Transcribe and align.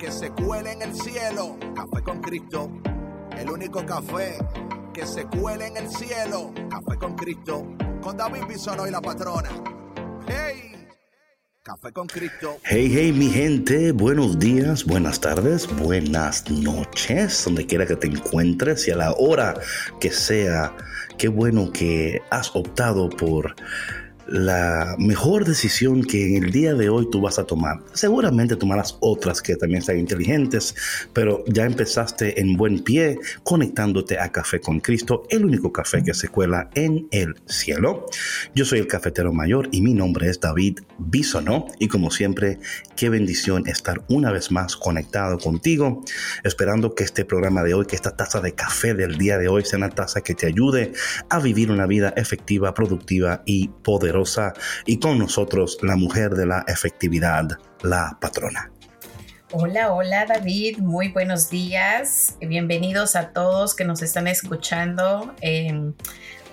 que 0.00 0.10
se 0.10 0.30
cuele 0.30 0.72
en 0.72 0.82
el 0.82 0.94
cielo. 0.94 1.58
Café 1.76 2.02
con 2.02 2.20
Cristo. 2.22 2.70
El 3.36 3.50
único 3.50 3.84
café 3.84 4.38
que 4.94 5.06
se 5.06 5.26
cuele 5.26 5.66
en 5.66 5.76
el 5.76 5.90
cielo. 5.90 6.52
Café 6.70 6.98
con 6.98 7.14
Cristo. 7.14 7.66
Con 8.00 8.16
David 8.16 8.44
Bisonó 8.48 8.86
y 8.86 8.90
la 8.90 9.02
patrona. 9.02 9.50
¡Hey! 10.26 10.88
Café 11.62 11.92
con 11.92 12.06
Cristo. 12.06 12.56
Hey, 12.64 12.90
hey, 12.90 13.12
mi 13.12 13.28
gente, 13.28 13.92
buenos 13.92 14.38
días, 14.38 14.86
buenas 14.86 15.20
tardes, 15.20 15.68
buenas 15.76 16.50
noches, 16.50 17.44
donde 17.44 17.66
quiera 17.66 17.84
que 17.84 17.96
te 17.96 18.06
encuentres 18.06 18.88
y 18.88 18.92
a 18.92 18.96
la 18.96 19.12
hora 19.12 19.54
que 20.00 20.10
sea. 20.10 20.74
Qué 21.18 21.28
bueno 21.28 21.70
que 21.70 22.22
has 22.30 22.56
optado 22.56 23.10
por 23.10 23.54
la 24.30 24.94
mejor 24.96 25.44
decisión 25.44 26.04
que 26.04 26.24
en 26.24 26.44
el 26.44 26.52
día 26.52 26.74
de 26.74 26.88
hoy 26.88 27.08
tú 27.10 27.20
vas 27.20 27.40
a 27.40 27.44
tomar. 27.44 27.80
Seguramente 27.92 28.54
tomarás 28.54 28.96
otras 29.00 29.42
que 29.42 29.56
también 29.56 29.82
sean 29.82 29.98
inteligentes, 29.98 30.76
pero 31.12 31.44
ya 31.48 31.64
empezaste 31.64 32.40
en 32.40 32.56
buen 32.56 32.84
pie 32.84 33.18
conectándote 33.42 34.20
a 34.20 34.30
Café 34.30 34.60
con 34.60 34.78
Cristo, 34.78 35.24
el 35.30 35.44
único 35.44 35.72
café 35.72 36.04
que 36.04 36.14
se 36.14 36.28
cuela 36.28 36.70
en 36.74 37.08
el 37.10 37.34
cielo. 37.46 38.06
Yo 38.54 38.64
soy 38.64 38.78
el 38.78 38.86
cafetero 38.86 39.32
mayor 39.32 39.68
y 39.72 39.82
mi 39.82 39.94
nombre 39.94 40.28
es 40.28 40.38
David 40.38 40.78
Bisonó 40.98 41.66
y 41.80 41.88
como 41.88 42.12
siempre, 42.12 42.60
qué 42.94 43.08
bendición 43.08 43.66
estar 43.66 44.04
una 44.08 44.30
vez 44.30 44.52
más 44.52 44.76
conectado 44.76 45.38
contigo, 45.38 46.04
esperando 46.44 46.94
que 46.94 47.02
este 47.02 47.24
programa 47.24 47.64
de 47.64 47.74
hoy, 47.74 47.86
que 47.86 47.96
esta 47.96 48.14
taza 48.14 48.40
de 48.40 48.52
café 48.52 48.94
del 48.94 49.18
día 49.18 49.38
de 49.38 49.48
hoy 49.48 49.64
sea 49.64 49.78
una 49.78 49.90
taza 49.90 50.20
que 50.20 50.36
te 50.36 50.46
ayude 50.46 50.92
a 51.28 51.40
vivir 51.40 51.72
una 51.72 51.86
vida 51.86 52.14
efectiva, 52.16 52.74
productiva 52.74 53.42
y 53.44 53.68
poderosa 53.82 54.19
y 54.86 54.98
con 54.98 55.18
nosotros 55.18 55.78
la 55.82 55.96
mujer 55.96 56.32
de 56.32 56.46
la 56.46 56.64
efectividad, 56.66 57.48
la 57.82 58.18
patrona. 58.20 58.70
Hola, 59.52 59.92
hola 59.92 60.26
David, 60.26 60.78
muy 60.78 61.08
buenos 61.08 61.50
días. 61.50 62.36
Bienvenidos 62.40 63.16
a 63.16 63.30
todos 63.32 63.74
que 63.74 63.84
nos 63.84 64.02
están 64.02 64.28
escuchando. 64.28 65.34
Eh, 65.40 65.92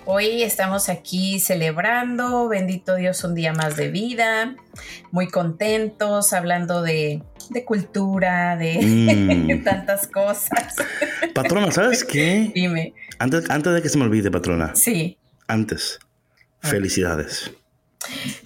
hoy 0.04 0.42
estamos 0.42 0.88
aquí 0.88 1.38
celebrando, 1.38 2.48
bendito 2.48 2.96
Dios, 2.96 3.22
un 3.22 3.34
día 3.34 3.52
más 3.52 3.76
de 3.76 3.90
vida, 3.90 4.56
muy 5.12 5.28
contentos, 5.28 6.32
hablando 6.32 6.82
de, 6.82 7.22
de 7.50 7.64
cultura, 7.64 8.56
de 8.56 8.78
mm. 8.80 9.64
tantas 9.64 10.06
cosas. 10.06 10.74
Patrona, 11.34 11.70
¿sabes 11.70 12.02
qué? 12.02 12.50
Dime. 12.54 12.94
Antes, 13.18 13.48
antes 13.50 13.74
de 13.74 13.82
que 13.82 13.88
se 13.88 13.98
me 13.98 14.04
olvide, 14.04 14.30
patrona. 14.30 14.74
Sí. 14.74 15.18
Antes. 15.46 16.00
Felicidades. 16.60 17.50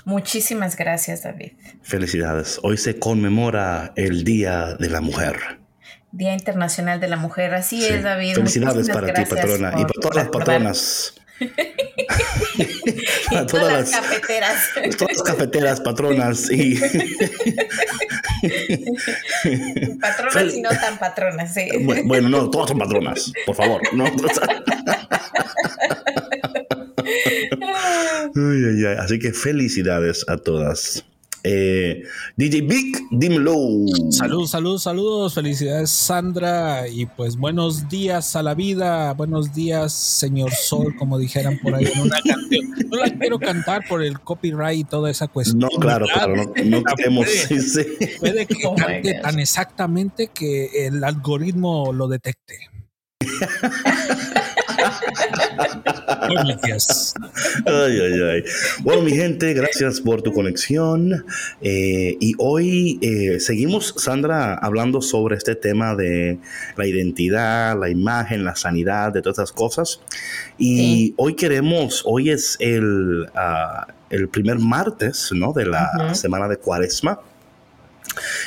Muchísimas 0.05 0.77
gracias, 0.77 1.23
David. 1.23 1.53
Felicidades. 1.83 2.61
Hoy 2.63 2.77
se 2.77 2.99
conmemora 2.99 3.93
el 3.97 4.25
Día 4.25 4.75
de 4.75 4.91
la 4.91 5.01
Mujer. 5.01 5.61
Día 6.11 6.35
Internacional 6.35 7.01
de 7.01 7.09
la 7.09 7.17
Mujer. 7.17 7.55
Así 7.55 7.83
es, 7.85 8.03
David. 8.03 8.35
Felicidades 8.35 8.91
para 8.91 9.13
ti, 9.13 9.25
patrona. 9.25 9.71
y 9.71 9.83
para 9.83 10.01
todas 10.01 10.17
las 10.17 10.29
patronas. 10.29 11.15
y 11.41 11.47
todas, 13.47 13.73
las 13.73 13.91
cafeteras. 13.91 14.69
Todas 14.99 15.17
las 15.17 15.23
cafeteras, 15.23 15.81
patronas 15.81 16.51
y. 16.51 16.79
patronas 20.01 20.55
y 20.55 20.61
no 20.61 20.69
tan 20.71 20.99
patronas, 20.99 21.55
sí. 21.55 21.69
Bueno, 22.05 22.29
no, 22.29 22.51
todas 22.51 22.69
son 22.69 22.79
patronas, 22.79 23.33
por 23.47 23.57
favor. 23.57 23.81
No. 23.95 24.05
Así 28.99 29.19
que 29.19 29.33
felicidades 29.33 30.25
a 30.29 30.37
todas. 30.37 31.05
Eh, 31.45 32.05
DJ 32.37 32.61
Big, 32.63 32.97
dímelo. 33.11 33.57
Saludos, 34.11 34.51
saludos, 34.51 34.83
saludos. 34.85 35.35
Felicidades, 35.35 35.91
Sandra. 35.91 36.87
Y 36.87 37.07
pues 37.07 37.37
buenos 37.37 37.89
días 37.89 38.37
a 38.37 38.43
la 38.43 38.55
vida. 38.55 39.13
Buenos 39.15 39.53
días, 39.53 39.93
señor 39.93 40.53
Sol, 40.53 40.95
como 40.97 41.19
dijeran 41.19 41.59
por 41.61 41.75
ahí 41.75 41.87
en 41.93 42.01
una 42.01 42.21
canción. 42.21 42.71
No 42.89 42.97
la 42.97 43.11
quiero 43.11 43.39
cantar 43.41 43.83
por 43.89 44.05
el 44.05 44.21
copyright 44.21 44.81
y 44.81 44.85
toda 44.85 45.11
esa 45.11 45.27
cuestión. 45.27 45.59
No, 45.59 45.69
claro, 45.69 46.07
claro. 46.13 46.37
No, 46.37 46.53
no 46.65 46.83
queremos. 46.85 47.27
Puede, 48.21 48.47
que 48.47 48.67
oh 48.67 48.75
cante 48.77 49.15
tan 49.21 49.41
exactamente 49.41 50.29
que 50.29 50.87
el 50.87 51.03
algoritmo 51.03 51.93
lo 51.93 52.07
detecte. 52.07 52.69
Bueno, 58.83 59.03
mi 59.03 59.13
gente, 59.13 59.55
gracias 59.55 60.01
por 60.01 60.23
tu 60.23 60.33
conexión. 60.33 61.25
Eh, 61.61 62.17
y 62.21 62.35
hoy 62.39 62.99
eh, 63.03 63.41
seguimos, 63.41 63.95
Sandra, 63.99 64.55
hablando 64.55 65.03
sobre 65.03 65.37
este 65.37 65.55
tema 65.55 65.95
de 65.95 66.39
la 66.77 66.87
identidad, 66.87 67.79
la 67.79 67.89
imagen, 67.89 68.45
la 68.45 68.57
sanidad, 68.57 69.13
de 69.13 69.23
todas 69.23 69.39
esas 69.39 69.53
cosas. 69.53 70.01
Y 70.59 71.15
hoy 71.17 71.35
queremos, 71.35 72.03
hoy 72.05 72.31
es 72.31 72.57
el, 72.61 73.27
ah, 73.35 73.87
el 74.11 74.29
primer 74.29 74.59
martes 74.59 75.31
¿no? 75.33 75.53
de 75.53 75.67
la 75.67 76.15
semana 76.15 76.49
de 76.49 76.57
Cuaresma 76.57 77.21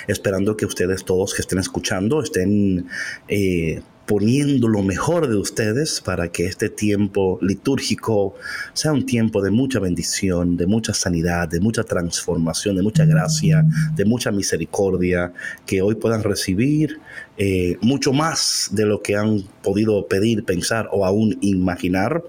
esperando 0.07 0.56
que 0.56 0.66
ustedes 0.66 1.03
todos 1.03 1.33
que 1.33 1.41
estén 1.41 1.59
escuchando 1.59 2.22
estén 2.22 2.88
eh, 3.27 3.81
poniendo 4.05 4.67
lo 4.67 4.83
mejor 4.83 5.27
de 5.27 5.35
ustedes 5.35 6.01
para 6.01 6.31
que 6.31 6.45
este 6.45 6.69
tiempo 6.69 7.39
litúrgico 7.41 8.35
sea 8.73 8.91
un 8.91 9.05
tiempo 9.05 9.41
de 9.41 9.51
mucha 9.51 9.79
bendición, 9.79 10.57
de 10.57 10.67
mucha 10.67 10.93
sanidad, 10.93 11.47
de 11.47 11.59
mucha 11.59 11.83
transformación, 11.83 12.75
de 12.75 12.83
mucha 12.83 13.05
gracia, 13.05 13.65
de 13.95 14.05
mucha 14.05 14.31
misericordia, 14.31 15.33
que 15.65 15.81
hoy 15.81 15.95
puedan 15.95 16.23
recibir 16.23 16.99
eh, 17.38 17.77
mucho 17.81 18.13
más 18.13 18.69
de 18.71 18.85
lo 18.85 19.01
que 19.01 19.15
han 19.15 19.41
podido 19.63 20.07
pedir, 20.07 20.45
pensar 20.45 20.88
o 20.91 21.05
aún 21.05 21.38
imaginar. 21.41 22.23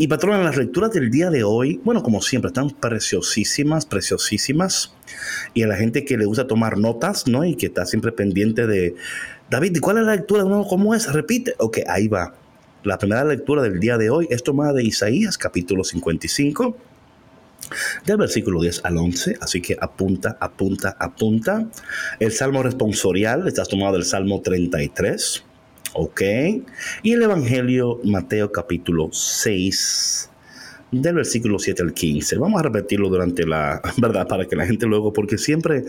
Y 0.00 0.06
patrona, 0.06 0.42
las 0.44 0.56
lecturas 0.56 0.92
del 0.92 1.10
día 1.10 1.28
de 1.28 1.42
hoy, 1.42 1.80
bueno, 1.84 2.04
como 2.04 2.22
siempre, 2.22 2.48
están 2.48 2.70
preciosísimas, 2.70 3.84
preciosísimas. 3.84 4.94
Y 5.54 5.62
a 5.62 5.66
la 5.66 5.76
gente 5.76 6.04
que 6.04 6.16
le 6.16 6.24
gusta 6.24 6.46
tomar 6.46 6.78
notas, 6.78 7.26
¿no? 7.26 7.44
Y 7.44 7.56
que 7.56 7.66
está 7.66 7.84
siempre 7.84 8.12
pendiente 8.12 8.68
de, 8.68 8.94
David, 9.50 9.76
¿y 9.76 9.80
cuál 9.80 9.98
es 9.98 10.04
la 10.04 10.14
lectura? 10.14 10.44
¿Cómo 10.68 10.94
es? 10.94 11.10
Repite. 11.12 11.54
Ok, 11.58 11.78
ahí 11.86 12.08
va. 12.08 12.34
La 12.84 12.98
primera 12.98 13.24
lectura 13.24 13.62
del 13.62 13.80
día 13.80 13.96
de 13.96 14.10
hoy 14.10 14.28
es 14.30 14.42
tomada 14.42 14.74
de 14.74 14.84
Isaías, 14.84 15.38
capítulo 15.38 15.84
55, 15.84 16.76
del 18.04 18.16
versículo 18.18 18.60
10 18.60 18.84
al 18.84 18.98
11. 18.98 19.38
Así 19.40 19.62
que 19.62 19.76
apunta, 19.80 20.36
apunta, 20.38 20.96
apunta. 20.98 21.66
El 22.20 22.32
salmo 22.32 22.62
responsorial 22.62 23.48
está 23.48 23.64
tomado 23.64 23.94
del 23.94 24.04
salmo 24.04 24.40
33. 24.42 25.44
¿ok? 25.94 26.20
Y 27.02 27.12
el 27.12 27.22
Evangelio 27.22 28.00
Mateo 28.04 28.52
capítulo 28.52 29.08
6 29.12 30.30
del 30.90 31.14
versículo 31.14 31.58
7 31.58 31.82
al 31.82 31.92
15. 31.92 32.38
Vamos 32.38 32.60
a 32.60 32.62
repetirlo 32.62 33.08
durante 33.08 33.46
la, 33.46 33.80
¿verdad? 33.96 34.26
Para 34.26 34.46
que 34.46 34.56
la 34.56 34.66
gente 34.66 34.86
luego, 34.86 35.12
porque 35.12 35.38
siempre, 35.38 35.84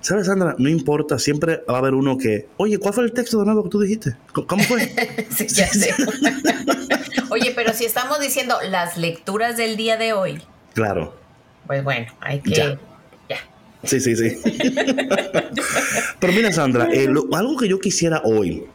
¿sabes, 0.00 0.26
Sandra? 0.26 0.54
No 0.58 0.68
importa, 0.68 1.18
siempre 1.18 1.62
va 1.68 1.76
a 1.76 1.78
haber 1.78 1.94
uno 1.94 2.18
que, 2.18 2.48
oye, 2.56 2.78
¿cuál 2.78 2.94
fue 2.94 3.04
el 3.04 3.12
texto 3.12 3.38
de 3.38 3.46
nuevo 3.46 3.64
que 3.64 3.70
tú 3.70 3.80
dijiste? 3.80 4.16
¿Cómo 4.32 4.62
fue? 4.64 4.80
sí, 5.36 5.46
ya 5.48 5.66
sé. 5.68 5.94
oye, 7.30 7.52
pero 7.54 7.72
si 7.72 7.84
estamos 7.84 8.20
diciendo 8.20 8.56
las 8.68 8.96
lecturas 8.96 9.56
del 9.56 9.76
día 9.76 9.96
de 9.96 10.12
hoy. 10.12 10.40
Claro. 10.74 11.14
Pues 11.66 11.84
bueno, 11.84 12.06
hay 12.20 12.40
que... 12.40 12.50
Ya. 12.54 12.78
Sí, 13.82 13.98
sí, 13.98 14.14
sí. 14.14 14.36
pero 16.20 16.32
mira, 16.34 16.52
Sandra, 16.52 16.90
eh, 16.92 17.08
algo 17.32 17.56
que 17.56 17.66
yo 17.66 17.78
quisiera 17.78 18.20
hoy, 18.24 18.66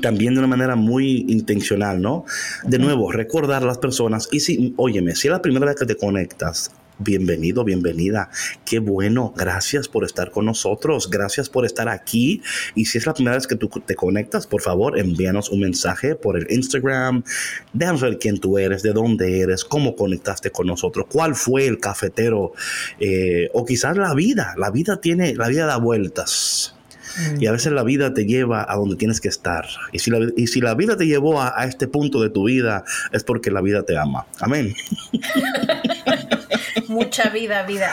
también 0.00 0.34
de 0.34 0.40
una 0.40 0.48
manera 0.48 0.76
muy 0.76 1.26
intencional, 1.28 2.00
¿no? 2.00 2.24
De 2.64 2.78
nuevo, 2.78 3.12
recordar 3.12 3.62
a 3.62 3.66
las 3.66 3.78
personas, 3.78 4.28
y 4.32 4.40
si, 4.40 4.74
óyeme, 4.76 5.14
si 5.14 5.28
es 5.28 5.32
la 5.32 5.42
primera 5.42 5.66
vez 5.66 5.76
que 5.76 5.86
te 5.86 5.96
conectas 5.96 6.70
Bienvenido, 6.98 7.64
bienvenida. 7.64 8.30
Qué 8.64 8.78
bueno. 8.78 9.34
Gracias 9.36 9.88
por 9.88 10.04
estar 10.04 10.30
con 10.30 10.46
nosotros. 10.46 11.10
Gracias 11.10 11.48
por 11.48 11.66
estar 11.66 11.88
aquí. 11.88 12.40
Y 12.76 12.84
si 12.84 12.98
es 12.98 13.06
la 13.06 13.14
primera 13.14 13.34
vez 13.34 13.48
que 13.48 13.56
tú 13.56 13.68
te 13.84 13.96
conectas, 13.96 14.46
por 14.46 14.62
favor, 14.62 14.96
envíanos 14.96 15.50
un 15.50 15.60
mensaje 15.60 16.14
por 16.14 16.36
el 16.36 16.46
Instagram. 16.50 17.24
Déjanos 17.72 18.02
ver 18.02 18.18
quién 18.18 18.38
tú 18.38 18.58
eres, 18.58 18.84
de 18.84 18.92
dónde 18.92 19.40
eres, 19.40 19.64
cómo 19.64 19.96
conectaste 19.96 20.50
con 20.50 20.68
nosotros, 20.68 21.06
cuál 21.10 21.34
fue 21.34 21.66
el 21.66 21.78
cafetero 21.78 22.52
eh, 23.00 23.50
o 23.54 23.64
quizás 23.64 23.96
la 23.96 24.14
vida. 24.14 24.54
La 24.56 24.70
vida 24.70 25.00
tiene, 25.00 25.34
la 25.34 25.48
vida 25.48 25.66
da 25.66 25.78
vueltas. 25.78 26.76
Mm. 27.18 27.42
Y 27.42 27.46
a 27.46 27.52
veces 27.52 27.72
la 27.72 27.82
vida 27.82 28.14
te 28.14 28.26
lleva 28.26 28.66
a 28.68 28.76
donde 28.76 28.96
tienes 28.96 29.20
que 29.20 29.28
estar. 29.28 29.66
Y 29.92 29.98
si 29.98 30.10
la, 30.10 30.20
y 30.36 30.46
si 30.46 30.60
la 30.60 30.74
vida 30.74 30.96
te 30.96 31.06
llevó 31.06 31.40
a, 31.40 31.52
a 31.56 31.66
este 31.66 31.88
punto 31.88 32.20
de 32.22 32.30
tu 32.30 32.44
vida, 32.44 32.84
es 33.12 33.24
porque 33.24 33.50
la 33.50 33.60
vida 33.60 33.82
te 33.84 33.96
ama. 33.98 34.26
Amén. 34.40 34.74
Mucha 36.88 37.30
vida, 37.30 37.62
vida. 37.64 37.92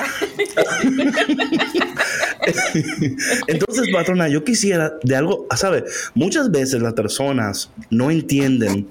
Entonces, 3.48 3.90
patrona, 3.94 4.28
yo 4.28 4.44
quisiera 4.44 4.94
de 5.04 5.16
algo, 5.16 5.48
¿sabe? 5.56 5.86
Muchas 6.14 6.52
veces 6.52 6.82
las 6.82 6.94
personas 6.94 7.72
no 7.90 8.12
entienden 8.12 8.88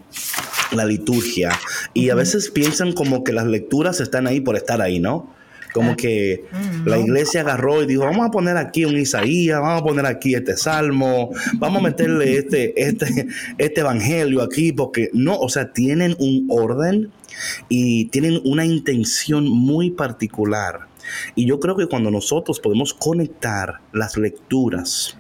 la 0.72 0.84
liturgia 0.84 1.50
y 1.94 2.10
a 2.10 2.14
veces 2.14 2.50
piensan 2.50 2.92
como 2.92 3.24
que 3.24 3.32
las 3.32 3.46
lecturas 3.46 4.00
están 4.00 4.26
ahí 4.26 4.40
por 4.40 4.56
estar 4.56 4.80
ahí, 4.80 5.00
¿no? 5.00 5.34
Como 5.72 5.96
que 5.96 6.44
la 6.84 6.98
iglesia 6.98 7.42
agarró 7.42 7.82
y 7.82 7.86
dijo, 7.86 8.04
vamos 8.04 8.26
a 8.26 8.30
poner 8.30 8.56
aquí 8.56 8.84
un 8.84 8.98
Isaías, 8.98 9.60
vamos 9.60 9.82
a 9.82 9.84
poner 9.84 10.06
aquí 10.06 10.34
este 10.34 10.56
salmo, 10.56 11.30
vamos 11.54 11.80
a 11.80 11.84
meterle 11.84 12.36
este, 12.38 12.80
este, 12.82 13.28
este 13.58 13.80
evangelio 13.80 14.42
aquí, 14.42 14.72
porque 14.72 15.10
no, 15.12 15.38
o 15.38 15.48
sea, 15.48 15.72
tienen 15.72 16.16
un 16.18 16.46
orden 16.50 17.10
y 17.68 18.06
tienen 18.06 18.40
una 18.44 18.64
intención 18.64 19.48
muy 19.48 19.90
particular. 19.90 20.88
Y 21.34 21.46
yo 21.46 21.60
creo 21.60 21.76
que 21.76 21.86
cuando 21.86 22.10
nosotros 22.10 22.60
podemos 22.60 22.94
conectar 22.94 23.80
las 23.92 24.16
lecturas 24.16 25.16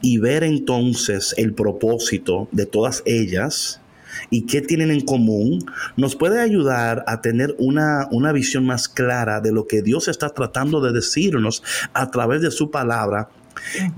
y 0.00 0.18
ver 0.18 0.44
entonces 0.44 1.34
el 1.36 1.54
propósito 1.54 2.48
de 2.52 2.66
todas 2.66 3.02
ellas, 3.06 3.81
y 4.30 4.46
qué 4.46 4.60
tienen 4.60 4.90
en 4.90 5.02
común, 5.02 5.64
nos 5.96 6.16
puede 6.16 6.40
ayudar 6.40 7.04
a 7.06 7.20
tener 7.20 7.54
una, 7.58 8.08
una, 8.10 8.32
visión 8.32 8.64
más 8.64 8.88
clara 8.88 9.40
de 9.40 9.52
lo 9.52 9.66
que 9.66 9.82
Dios 9.82 10.08
está 10.08 10.30
tratando 10.30 10.80
de 10.80 10.92
decirnos 10.92 11.62
a 11.92 12.10
través 12.10 12.40
de 12.40 12.50
su 12.50 12.70
palabra 12.70 13.28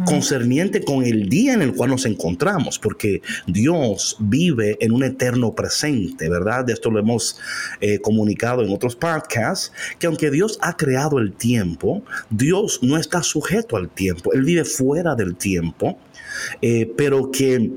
concerniente 0.04 0.82
con 0.82 1.04
el 1.04 1.28
día 1.28 1.54
en 1.54 1.62
el 1.62 1.74
cual 1.74 1.90
nos 1.90 2.06
encontramos, 2.06 2.78
porque 2.78 3.22
Dios 3.46 4.16
vive 4.18 4.76
en 4.80 4.92
un 4.92 5.02
eterno 5.02 5.54
presente, 5.54 6.28
¿verdad? 6.28 6.64
De 6.64 6.72
esto 6.72 6.90
lo 6.90 6.98
hemos 6.98 7.38
eh, 7.80 7.98
comunicado 8.00 8.62
en 8.62 8.72
otros 8.72 8.96
podcasts, 8.96 9.72
que 9.98 10.06
aunque 10.06 10.30
Dios 10.30 10.58
ha 10.60 10.76
creado 10.76 11.18
el 11.18 11.32
tiempo, 11.32 12.02
Dios 12.30 12.80
no 12.82 12.96
está 12.96 13.22
sujeto 13.22 13.76
al 13.76 13.88
tiempo, 13.88 14.32
Él 14.32 14.44
vive 14.44 14.64
fuera 14.64 15.14
del 15.14 15.36
tiempo, 15.36 15.98
eh, 16.60 16.92
pero 16.96 17.30
que 17.30 17.70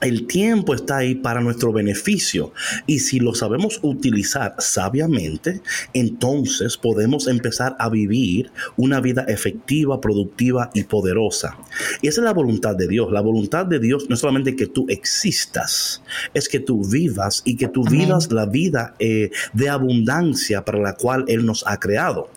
el 0.00 0.26
tiempo 0.26 0.74
está 0.74 0.98
ahí 0.98 1.14
para 1.14 1.40
nuestro 1.40 1.72
beneficio 1.72 2.52
y 2.86 3.00
si 3.00 3.20
lo 3.20 3.34
sabemos 3.34 3.78
utilizar 3.82 4.54
sabiamente, 4.58 5.60
entonces 5.92 6.76
podemos 6.76 7.26
empezar 7.28 7.76
a 7.78 7.88
vivir 7.88 8.50
una 8.76 9.00
vida 9.00 9.24
efectiva, 9.28 10.00
productiva 10.00 10.70
y 10.74 10.84
poderosa. 10.84 11.58
Y 12.02 12.08
esa 12.08 12.20
es 12.20 12.24
la 12.24 12.32
voluntad 12.32 12.76
de 12.76 12.88
Dios. 12.88 13.10
La 13.12 13.20
voluntad 13.20 13.66
de 13.66 13.78
Dios 13.78 14.08
no 14.08 14.14
es 14.14 14.20
solamente 14.20 14.56
que 14.56 14.66
tú 14.66 14.86
existas, 14.88 16.02
es 16.34 16.48
que 16.48 16.60
tú 16.60 16.82
vivas 16.88 17.42
y 17.44 17.56
que 17.56 17.68
tú 17.68 17.84
vivas 17.84 18.30
la 18.32 18.46
vida 18.46 18.94
eh, 18.98 19.30
de 19.52 19.68
abundancia 19.68 20.64
para 20.64 20.78
la 20.78 20.94
cual 20.94 21.24
Él 21.28 21.44
nos 21.44 21.66
ha 21.66 21.78
creado. 21.78 22.30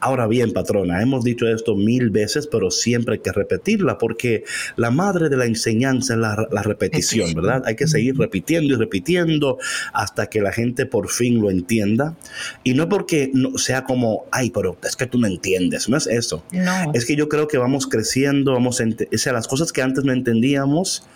Ahora 0.00 0.26
bien, 0.26 0.52
patrona, 0.52 1.02
hemos 1.02 1.24
dicho 1.24 1.46
esto 1.46 1.74
mil 1.76 2.10
veces, 2.10 2.46
pero 2.46 2.70
siempre 2.70 3.14
hay 3.14 3.20
que 3.20 3.32
repetirla 3.32 3.98
porque 3.98 4.44
la 4.76 4.90
madre 4.90 5.28
de 5.28 5.36
la 5.36 5.44
enseñanza 5.44 6.14
es 6.14 6.20
la, 6.20 6.48
la 6.50 6.62
repetición 6.62 7.18
¿verdad? 7.34 7.62
Hay 7.66 7.76
que 7.76 7.86
seguir 7.86 8.16
repitiendo 8.16 8.74
y 8.74 8.76
repitiendo 8.76 9.58
hasta 9.92 10.26
que 10.26 10.40
la 10.40 10.52
gente 10.52 10.86
por 10.86 11.08
fin 11.08 11.40
lo 11.40 11.50
entienda. 11.50 12.16
Y 12.64 12.74
no 12.74 12.88
porque 12.88 13.30
no 13.32 13.56
sea 13.58 13.84
como, 13.84 14.24
ay, 14.30 14.50
pero 14.50 14.76
es 14.82 14.96
que 14.96 15.06
tú 15.06 15.18
no 15.18 15.26
entiendes, 15.26 15.88
no 15.88 15.96
es 15.96 16.06
eso. 16.06 16.44
No. 16.52 16.92
Es 16.94 17.04
que 17.04 17.16
yo 17.16 17.28
creo 17.28 17.48
que 17.48 17.58
vamos 17.58 17.86
creciendo, 17.86 18.52
vamos, 18.52 18.80
o 18.80 19.18
sea, 19.18 19.32
las 19.32 19.48
cosas 19.48 19.72
que 19.72 19.82
antes 19.82 20.04
no 20.04 20.12
entendíamos, 20.12 21.06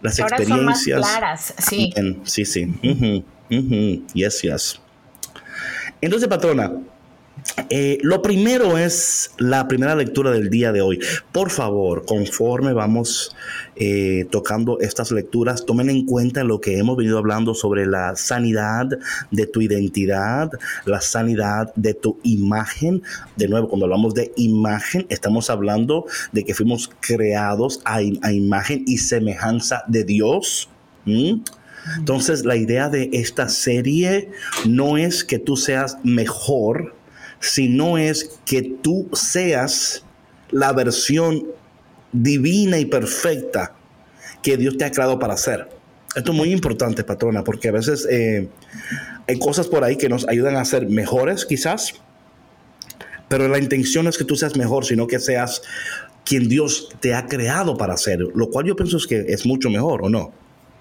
las 0.00 0.18
experiencias. 0.18 1.00
Son 1.00 1.00
más 1.00 1.18
claras, 1.18 1.54
sí. 1.58 1.92
Sí, 2.24 2.44
sí. 2.44 2.74
Yes, 4.14 4.42
yes. 4.42 4.80
Entonces, 6.00 6.28
patrona, 6.28 6.72
eh, 7.70 7.98
lo 8.02 8.22
primero 8.22 8.78
es 8.78 9.32
la 9.38 9.66
primera 9.68 9.94
lectura 9.94 10.30
del 10.30 10.48
día 10.48 10.72
de 10.72 10.80
hoy. 10.80 11.00
Por 11.32 11.50
favor, 11.50 12.04
conforme 12.06 12.72
vamos 12.72 13.34
eh, 13.76 14.26
tocando 14.30 14.78
estas 14.80 15.10
lecturas, 15.10 15.66
tomen 15.66 15.90
en 15.90 16.06
cuenta 16.06 16.44
lo 16.44 16.60
que 16.60 16.78
hemos 16.78 16.96
venido 16.96 17.18
hablando 17.18 17.54
sobre 17.54 17.86
la 17.86 18.16
sanidad 18.16 18.86
de 19.30 19.46
tu 19.46 19.60
identidad, 19.60 20.50
la 20.84 21.00
sanidad 21.00 21.72
de 21.74 21.94
tu 21.94 22.18
imagen. 22.22 23.02
De 23.36 23.48
nuevo, 23.48 23.68
cuando 23.68 23.86
hablamos 23.86 24.14
de 24.14 24.32
imagen, 24.36 25.06
estamos 25.08 25.50
hablando 25.50 26.06
de 26.32 26.44
que 26.44 26.54
fuimos 26.54 26.90
creados 27.00 27.80
a, 27.84 28.02
imagen 28.02 28.84
y 28.86 28.98
semejanza 28.98 29.82
de 29.88 30.04
Dios. 30.04 30.68
Entonces, 31.96 32.44
la 32.44 32.56
idea 32.56 32.88
de 32.88 33.10
esta 33.12 33.48
serie 33.48 34.30
no 34.66 34.96
es 34.96 35.24
que 35.24 35.38
tú 35.38 35.56
seas 35.56 35.98
mejor, 36.04 36.94
sino 37.42 37.98
es 37.98 38.38
que 38.46 38.62
tú 38.62 39.10
seas 39.12 40.04
la 40.50 40.72
versión 40.72 41.44
divina 42.12 42.78
y 42.78 42.84
perfecta 42.84 43.74
que 44.42 44.56
Dios 44.56 44.78
te 44.78 44.84
ha 44.84 44.92
creado 44.92 45.18
para 45.18 45.36
ser. 45.36 45.68
Esto 46.14 46.30
es 46.30 46.36
muy 46.36 46.52
importante, 46.52 47.04
patrona, 47.04 47.42
porque 47.42 47.68
a 47.68 47.72
veces 47.72 48.06
eh, 48.10 48.48
hay 49.26 49.38
cosas 49.38 49.66
por 49.66 49.82
ahí 49.82 49.96
que 49.96 50.08
nos 50.08 50.28
ayudan 50.28 50.56
a 50.56 50.64
ser 50.64 50.88
mejores, 50.88 51.44
quizás, 51.44 51.94
pero 53.28 53.48
la 53.48 53.58
intención 53.58 54.04
no 54.04 54.10
es 54.10 54.18
que 54.18 54.24
tú 54.24 54.36
seas 54.36 54.56
mejor, 54.56 54.84
sino 54.84 55.06
que 55.06 55.18
seas 55.18 55.62
quien 56.24 56.48
Dios 56.48 56.90
te 57.00 57.14
ha 57.14 57.26
creado 57.26 57.76
para 57.76 57.96
ser, 57.96 58.20
lo 58.20 58.50
cual 58.50 58.66
yo 58.66 58.76
pienso 58.76 58.98
es 58.98 59.06
que 59.06 59.24
es 59.28 59.46
mucho 59.46 59.68
mejor, 59.70 60.04
¿o 60.04 60.08
no? 60.08 60.32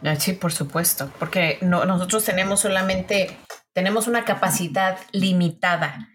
Ah, 0.03 0.15
sí, 0.19 0.33
por 0.33 0.51
supuesto, 0.51 1.11
porque 1.17 1.57
no, 1.61 1.85
nosotros 1.85 2.23
tenemos 2.25 2.59
solamente, 2.59 3.37
tenemos 3.73 4.07
una 4.07 4.25
capacidad 4.25 4.97
limitada 5.11 6.10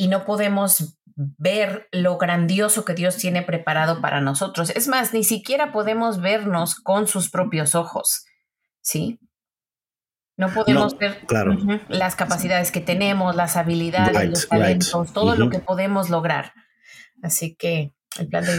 y 0.00 0.08
no 0.08 0.24
podemos 0.24 0.98
ver 1.14 1.86
lo 1.92 2.16
grandioso 2.16 2.86
que 2.86 2.94
Dios 2.94 3.18
tiene 3.18 3.42
preparado 3.42 4.00
para 4.00 4.22
nosotros. 4.22 4.70
Es 4.70 4.88
más, 4.88 5.12
ni 5.12 5.24
siquiera 5.24 5.72
podemos 5.72 6.22
vernos 6.22 6.76
con 6.76 7.06
sus 7.06 7.30
propios 7.30 7.74
ojos, 7.74 8.24
¿sí? 8.80 9.20
No 10.38 10.48
podemos 10.54 10.96
ver 10.96 11.18
las 11.88 12.16
capacidades 12.16 12.72
que 12.72 12.80
tenemos, 12.80 13.36
las 13.36 13.58
habilidades, 13.58 14.30
los 14.30 14.48
talentos, 14.48 15.12
todo 15.12 15.36
lo 15.36 15.50
que 15.50 15.58
podemos 15.58 16.08
lograr. 16.08 16.54
Así 17.22 17.54
que 17.54 17.92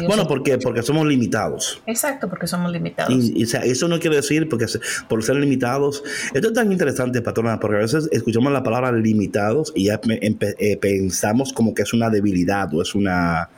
bueno, 0.08 0.28
porque, 0.28 0.58
porque 0.58 0.82
somos 0.82 1.06
limitados. 1.06 1.82
Exacto, 1.86 2.30
porque 2.30 2.48
somos 2.48 2.72
limitados. 2.72 3.14
Y, 3.14 3.44
eso 3.44 3.88
no 3.90 4.00
quiere 4.00 4.16
decir 4.16 4.48
porque 4.48 4.66
por 5.10 5.24
ser 5.24 5.36
limitados. 5.36 6.04
Esto 6.34 6.48
es 6.48 6.54
tan 6.54 6.72
interesante, 6.72 7.22
patrona, 7.22 7.60
porque 7.60 7.78
a 7.78 7.80
veces 7.82 8.08
escuchamos 8.12 8.54
la 8.54 8.64
palabra 8.64 8.94
limitados 8.94 9.74
y 9.76 9.86
ya 9.86 10.00
eh, 10.08 10.78
pensamos 10.78 11.52
como 11.52 11.74
que 11.74 11.82
es 11.82 11.94
una 11.94 12.10
debilidad 12.10 12.74
o 12.74 12.82
es 12.82 12.96
una, 12.96 13.50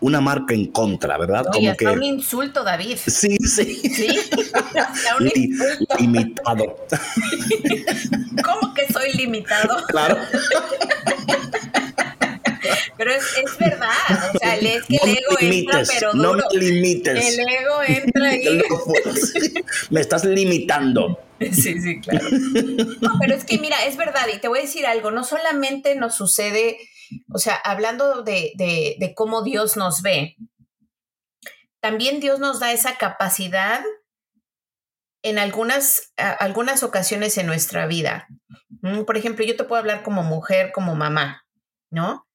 una 0.00 0.20
marca 0.20 0.54
en 0.54 0.66
contra, 0.66 1.18
¿verdad? 1.18 1.44
como 1.52 1.70
hasta 1.70 1.76
que, 1.76 1.90
un 1.90 2.04
insulto, 2.04 2.62
David. 2.62 2.96
Sí, 3.04 3.36
sí. 3.38 3.80
Sí, 3.82 4.08
un 5.18 5.26
insulto. 5.34 5.96
Limitado. 5.98 6.76
¿Cómo 8.44 8.74
que 8.74 8.92
soy 8.92 9.12
limitado? 9.14 9.76
Claro. 9.88 10.18
Pero 12.96 13.12
es, 13.12 13.24
es 13.44 13.58
verdad, 13.58 13.90
o 14.34 14.38
sea, 14.38 14.56
es 14.56 14.84
que 14.84 14.96
el 14.96 15.10
ego 15.10 15.36
entra, 15.40 15.82
pero 15.86 16.12
duro. 16.12 16.36
No 16.36 16.44
me 16.52 16.58
limites. 16.58 17.38
El 17.38 17.48
ego 17.48 17.82
entra 17.86 18.28
ahí. 18.28 18.62
me 19.90 20.00
estás 20.00 20.24
limitando. 20.24 21.20
Sí, 21.40 21.80
sí, 21.80 22.00
claro. 22.00 22.28
No, 23.00 23.10
pero 23.20 23.34
es 23.34 23.44
que 23.44 23.58
mira, 23.58 23.84
es 23.86 23.96
verdad, 23.96 24.26
y 24.32 24.38
te 24.38 24.48
voy 24.48 24.60
a 24.60 24.62
decir 24.62 24.86
algo, 24.86 25.10
no 25.10 25.24
solamente 25.24 25.96
nos 25.96 26.14
sucede, 26.14 26.78
o 27.32 27.38
sea, 27.38 27.56
hablando 27.56 28.22
de, 28.22 28.52
de, 28.56 28.96
de 28.98 29.14
cómo 29.14 29.42
Dios 29.42 29.76
nos 29.76 30.02
ve, 30.02 30.36
también 31.80 32.20
Dios 32.20 32.38
nos 32.38 32.60
da 32.60 32.72
esa 32.72 32.96
capacidad 32.96 33.82
en 35.22 35.38
algunas, 35.38 36.12
algunas 36.16 36.82
ocasiones 36.82 37.38
en 37.38 37.46
nuestra 37.46 37.86
vida. 37.86 38.28
Mm, 38.82 39.02
por 39.02 39.16
ejemplo, 39.16 39.44
yo 39.44 39.56
te 39.56 39.64
puedo 39.64 39.80
hablar 39.80 40.02
como 40.02 40.22
mujer, 40.22 40.72
como 40.72 40.94
mamá, 40.94 41.44
¿no? 41.90 42.26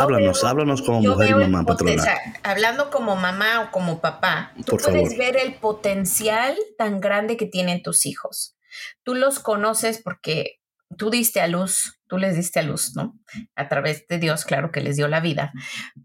Háblanos, 0.00 0.44
háblanos 0.44 0.82
como 0.82 1.00
mujer 1.00 1.30
y 1.30 1.34
mamá, 1.34 1.64
patrona. 1.64 2.04
hablando 2.42 2.90
como 2.90 3.16
mamá 3.16 3.62
o 3.62 3.70
como 3.70 4.00
papá, 4.00 4.52
tú 4.66 4.76
puedes 4.76 5.16
ver 5.16 5.36
el 5.36 5.54
potencial 5.54 6.56
tan 6.76 7.00
grande 7.00 7.36
que 7.36 7.46
tienen 7.46 7.82
tus 7.82 8.06
hijos. 8.06 8.56
Tú 9.02 9.14
los 9.14 9.38
conoces 9.38 10.00
porque 10.02 10.60
tú 10.96 11.10
diste 11.10 11.40
a 11.40 11.48
luz, 11.48 12.00
tú 12.08 12.18
les 12.18 12.36
diste 12.36 12.60
a 12.60 12.62
luz, 12.62 12.94
¿no? 12.94 13.18
A 13.54 13.68
través 13.68 14.06
de 14.08 14.18
Dios, 14.18 14.44
claro 14.44 14.70
que 14.72 14.80
les 14.80 14.96
dio 14.96 15.08
la 15.08 15.20
vida, 15.20 15.52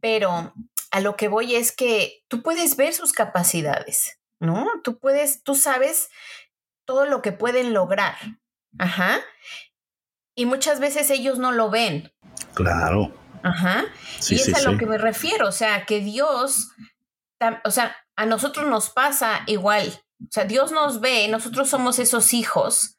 pero 0.02 0.54
a 0.92 1.00
lo 1.00 1.16
que 1.16 1.28
voy 1.28 1.56
es 1.56 1.76
que 1.76 2.24
tú 2.28 2.44
puedes 2.44 2.78
ver 2.78 2.94
sus 2.94 3.14
capacidades, 3.14 4.20
¿no? 4.40 4.68
Tú 4.84 5.00
puedes, 5.00 5.44
tú 5.44 5.56
sabes 5.56 6.10
todo 6.86 7.06
lo 7.06 7.22
que 7.22 7.32
pueden 7.32 7.74
lograr. 7.74 8.16
Ajá. 8.78 9.20
Y 10.36 10.46
muchas 10.46 10.80
veces 10.80 11.10
ellos 11.10 11.38
no 11.40 11.52
lo 11.52 11.70
ven. 11.70 12.12
Claro. 12.54 13.14
Ajá. 13.44 13.86
y 14.30 14.36
es 14.36 14.54
a 14.54 14.70
lo 14.70 14.78
que 14.78 14.86
me 14.86 14.98
refiero, 14.98 15.48
o 15.50 15.52
sea, 15.52 15.86
que 15.86 16.00
Dios, 16.00 16.70
o 17.64 17.72
sea, 17.72 17.96
a 18.16 18.26
nosotros 18.26 18.68
nos 18.68 18.90
pasa 18.90 19.42
igual. 19.48 20.02
O 20.22 20.32
sea, 20.32 20.46
Dios 20.46 20.72
nos 20.72 21.02
ve, 21.02 21.28
nosotros 21.28 21.70
somos 21.70 22.00
esos 22.00 22.34
hijos 22.34 22.98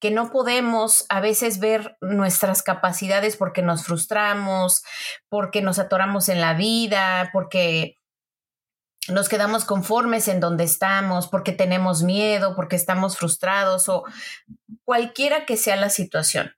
que 0.00 0.10
no 0.10 0.30
podemos 0.30 1.06
a 1.08 1.20
veces 1.20 1.60
ver 1.60 1.96
nuestras 2.00 2.62
capacidades 2.62 3.36
porque 3.36 3.62
nos 3.62 3.84
frustramos, 3.84 4.82
porque 5.30 5.62
nos 5.62 5.78
atoramos 5.78 6.28
en 6.28 6.42
la 6.42 6.52
vida, 6.52 7.30
porque 7.32 7.96
nos 9.08 9.28
quedamos 9.28 9.64
conformes 9.64 10.28
en 10.28 10.40
donde 10.40 10.64
estamos, 10.64 11.28
porque 11.28 11.52
tenemos 11.52 12.02
miedo, 12.02 12.54
porque 12.54 12.76
estamos 12.76 13.16
frustrados 13.16 13.88
o 13.88 14.04
cualquiera 14.84 15.46
que 15.46 15.56
sea 15.56 15.76
la 15.76 15.90
situación. 15.90 16.54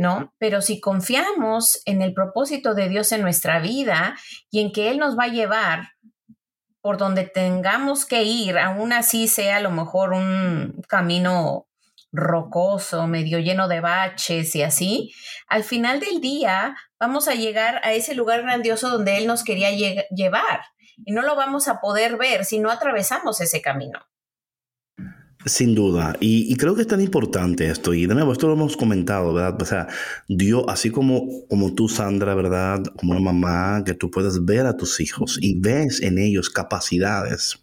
¿No? 0.00 0.32
Pero 0.38 0.62
si 0.62 0.80
confiamos 0.80 1.82
en 1.84 2.00
el 2.00 2.14
propósito 2.14 2.72
de 2.72 2.88
Dios 2.88 3.12
en 3.12 3.20
nuestra 3.20 3.60
vida 3.60 4.16
y 4.50 4.60
en 4.60 4.72
que 4.72 4.90
Él 4.90 4.98
nos 4.98 5.16
va 5.18 5.24
a 5.24 5.28
llevar 5.28 5.90
por 6.80 6.96
donde 6.96 7.24
tengamos 7.24 8.06
que 8.06 8.22
ir, 8.22 8.56
aún 8.56 8.94
así 8.94 9.28
sea 9.28 9.58
a 9.58 9.60
lo 9.60 9.70
mejor 9.70 10.14
un 10.14 10.82
camino 10.88 11.68
rocoso, 12.12 13.06
medio 13.08 13.40
lleno 13.40 13.68
de 13.68 13.80
baches 13.80 14.56
y 14.56 14.62
así, 14.62 15.12
al 15.48 15.64
final 15.64 16.00
del 16.00 16.22
día 16.22 16.76
vamos 16.98 17.28
a 17.28 17.34
llegar 17.34 17.82
a 17.84 17.92
ese 17.92 18.14
lugar 18.14 18.40
grandioso 18.40 18.88
donde 18.88 19.18
Él 19.18 19.26
nos 19.26 19.44
quería 19.44 19.70
llevar 19.70 20.62
y 21.04 21.12
no 21.12 21.20
lo 21.20 21.36
vamos 21.36 21.68
a 21.68 21.78
poder 21.78 22.16
ver 22.16 22.46
si 22.46 22.58
no 22.58 22.70
atravesamos 22.70 23.42
ese 23.42 23.60
camino. 23.60 24.00
Sin 25.46 25.74
duda, 25.74 26.18
y, 26.20 26.54
creo 26.56 26.74
que 26.74 26.82
es 26.82 26.86
tan 26.86 27.00
importante 27.00 27.70
esto, 27.70 27.94
y 27.94 28.04
de 28.04 28.12
nuevo, 28.14 28.30
esto 28.32 28.46
lo 28.46 28.52
hemos 28.52 28.76
comentado, 28.76 29.32
¿verdad? 29.32 29.60
O 29.62 29.64
sea, 29.64 29.88
Dios, 30.28 30.64
así 30.68 30.90
como, 30.90 31.46
como 31.48 31.72
tú, 31.74 31.88
Sandra, 31.88 32.34
¿verdad? 32.34 32.82
Como 32.96 33.12
una 33.12 33.22
mamá, 33.22 33.82
que 33.82 33.94
tú 33.94 34.10
puedes 34.10 34.44
ver 34.44 34.66
a 34.66 34.76
tus 34.76 35.00
hijos 35.00 35.38
y 35.40 35.58
ves 35.58 36.02
en 36.02 36.18
ellos 36.18 36.50
capacidades 36.50 37.58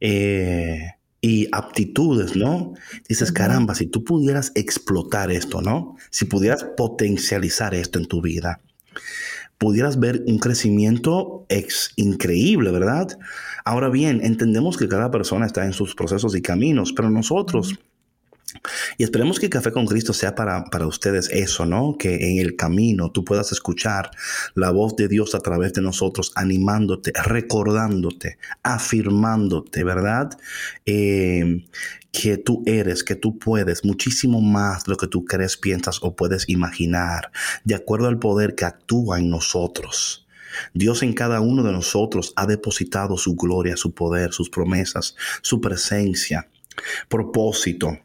eh, 0.00 0.92
y 1.20 1.48
aptitudes, 1.50 2.36
¿no? 2.36 2.74
Dices, 3.08 3.32
caramba, 3.32 3.74
si 3.74 3.86
tú 3.86 4.04
pudieras 4.04 4.52
explotar 4.54 5.32
esto, 5.32 5.60
¿no? 5.60 5.96
Si 6.10 6.24
pudieras 6.24 6.64
potencializar 6.76 7.74
esto 7.74 7.98
en 7.98 8.06
tu 8.06 8.22
vida, 8.22 8.60
pudieras 9.58 9.98
ver 9.98 10.22
un 10.26 10.38
crecimiento 10.38 11.46
ex 11.48 11.90
increíble, 11.96 12.70
¿verdad? 12.70 13.18
Ahora 13.64 13.88
bien, 13.88 14.20
entendemos 14.22 14.76
que 14.76 14.88
cada 14.88 15.10
persona 15.10 15.46
está 15.46 15.64
en 15.64 15.72
sus 15.72 15.94
procesos 15.94 16.36
y 16.36 16.42
caminos, 16.42 16.92
pero 16.92 17.10
nosotros... 17.10 17.78
Y 18.98 19.02
esperemos 19.02 19.40
que 19.40 19.50
Café 19.50 19.72
con 19.72 19.84
Cristo 19.84 20.12
sea 20.12 20.36
para, 20.36 20.66
para, 20.66 20.86
ustedes 20.86 21.28
eso, 21.30 21.66
¿no? 21.66 21.96
Que 21.98 22.30
en 22.30 22.38
el 22.38 22.54
camino 22.54 23.10
tú 23.10 23.24
puedas 23.24 23.50
escuchar 23.50 24.12
la 24.54 24.70
voz 24.70 24.94
de 24.94 25.08
Dios 25.08 25.34
a 25.34 25.40
través 25.40 25.72
de 25.72 25.82
nosotros, 25.82 26.30
animándote, 26.36 27.12
recordándote, 27.24 28.38
afirmándote, 28.62 29.82
¿verdad? 29.82 30.38
Eh, 30.86 31.64
que 32.12 32.36
tú 32.36 32.62
eres, 32.64 33.02
que 33.02 33.16
tú 33.16 33.38
puedes 33.38 33.84
muchísimo 33.84 34.40
más 34.40 34.84
de 34.84 34.92
lo 34.92 34.96
que 34.96 35.08
tú 35.08 35.24
crees, 35.24 35.56
piensas 35.56 35.98
o 36.02 36.14
puedes 36.14 36.48
imaginar, 36.48 37.32
de 37.64 37.74
acuerdo 37.74 38.06
al 38.06 38.20
poder 38.20 38.54
que 38.54 38.64
actúa 38.64 39.18
en 39.18 39.30
nosotros. 39.30 40.23
Dios 40.72 41.02
en 41.02 41.12
cada 41.12 41.40
uno 41.40 41.62
de 41.62 41.72
nosotros 41.72 42.32
ha 42.36 42.46
depositado 42.46 43.16
su 43.16 43.34
gloria, 43.34 43.76
su 43.76 43.94
poder, 43.94 44.32
sus 44.32 44.50
promesas, 44.50 45.16
su 45.42 45.60
presencia, 45.60 46.48
propósito. 47.08 47.98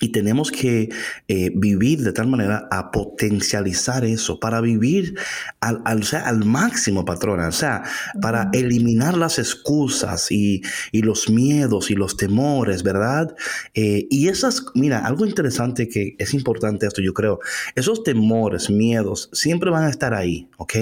Y 0.00 0.08
tenemos 0.08 0.50
que 0.50 0.88
eh, 1.28 1.52
vivir 1.54 2.00
de 2.00 2.12
tal 2.12 2.26
manera 2.26 2.66
a 2.72 2.90
potencializar 2.90 4.04
eso, 4.04 4.40
para 4.40 4.60
vivir 4.60 5.14
al, 5.60 5.80
al, 5.84 6.44
máximo, 6.44 7.04
patrona, 7.04 7.46
o 7.46 7.52
sea, 7.52 7.84
para 8.20 8.50
eliminar 8.52 9.16
las 9.16 9.38
excusas 9.38 10.32
y, 10.32 10.62
los 10.92 11.30
miedos 11.30 11.92
y 11.92 11.94
los 11.94 12.16
temores, 12.16 12.82
¿verdad? 12.82 13.32
Eh, 13.74 14.08
y 14.10 14.26
esas, 14.26 14.64
mira, 14.74 15.06
algo 15.06 15.24
interesante 15.24 15.88
que 15.88 16.16
es 16.18 16.34
importante 16.34 16.86
esto, 16.86 17.00
yo 17.00 17.14
creo, 17.14 17.38
esos 17.76 18.02
temores, 18.02 18.70
miedos, 18.70 19.30
siempre 19.32 19.70
van 19.70 19.84
a 19.84 19.90
estar 19.90 20.14
ahí, 20.14 20.48
¿ok? 20.56 20.74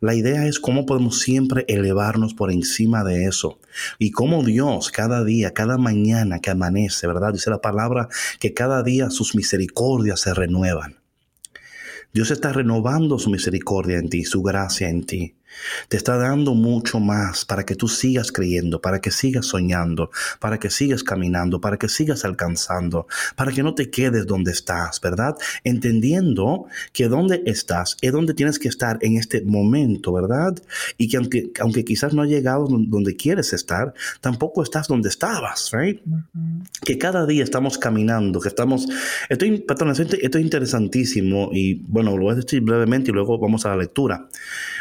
La 0.00 0.14
idea 0.14 0.46
es 0.46 0.60
cómo 0.60 0.86
podemos 0.86 1.20
siempre 1.20 1.64
elevarnos 1.68 2.34
por 2.34 2.52
encima 2.52 3.02
de 3.02 3.24
eso 3.24 3.58
y 3.98 4.12
cómo 4.12 4.44
Dios 4.44 4.90
cada 4.90 5.24
día, 5.24 5.52
cada 5.52 5.76
mañana 5.76 6.38
que 6.38 6.50
amanece, 6.50 7.06
¿verdad? 7.06 7.32
Dice 7.32 7.50
la 7.50 7.60
palabra 7.60 8.08
que 8.38 8.54
cada 8.54 8.82
día 8.82 9.10
sus 9.10 9.34
misericordias 9.34 10.20
se 10.20 10.34
renuevan. 10.34 10.98
Dios 12.12 12.30
está 12.30 12.52
renovando 12.52 13.18
su 13.18 13.28
misericordia 13.28 13.98
en 13.98 14.08
ti, 14.08 14.24
su 14.24 14.40
gracia 14.42 14.88
en 14.88 15.04
ti. 15.04 15.34
Te 15.88 15.96
está 15.96 16.16
dando 16.16 16.54
mucho 16.54 17.00
más 17.00 17.44
para 17.44 17.64
que 17.64 17.74
tú 17.74 17.88
sigas 17.88 18.32
creyendo, 18.32 18.80
para 18.80 19.00
que 19.00 19.10
sigas 19.10 19.46
soñando, 19.46 20.10
para 20.40 20.58
que 20.58 20.70
sigas 20.70 21.02
caminando, 21.02 21.60
para 21.60 21.76
que 21.76 21.88
sigas 21.88 22.24
alcanzando, 22.24 23.06
para 23.36 23.52
que 23.52 23.62
no 23.62 23.74
te 23.74 23.90
quedes 23.90 24.26
donde 24.26 24.52
estás, 24.52 25.00
¿verdad? 25.00 25.36
Entendiendo 25.64 26.66
que 26.92 27.08
donde 27.08 27.42
estás 27.46 27.96
es 28.00 28.12
donde 28.12 28.34
tienes 28.34 28.58
que 28.58 28.68
estar 28.68 28.98
en 29.00 29.16
este 29.16 29.42
momento, 29.42 30.12
¿verdad? 30.12 30.54
Y 30.98 31.08
que 31.08 31.16
aunque, 31.16 31.50
aunque 31.60 31.84
quizás 31.84 32.14
no 32.14 32.22
has 32.22 32.28
llegado 32.28 32.66
donde 32.68 33.16
quieres 33.16 33.52
estar, 33.52 33.94
tampoco 34.20 34.62
estás 34.62 34.88
donde 34.88 35.08
estabas, 35.08 35.70
¿right? 35.72 36.00
Que 36.84 36.98
cada 36.98 37.26
día 37.26 37.44
estamos 37.44 37.78
caminando, 37.78 38.40
que 38.40 38.48
estamos... 38.48 38.86
Esto 39.28 39.44
es 39.46 40.40
interesantísimo 40.40 41.50
y 41.52 41.74
bueno, 41.74 42.16
lo 42.16 42.24
voy 42.24 42.32
a 42.32 42.36
decir 42.36 42.60
brevemente 42.60 43.10
y 43.10 43.14
luego 43.14 43.38
vamos 43.38 43.64
a 43.66 43.70
la 43.70 43.76
lectura. 43.76 44.28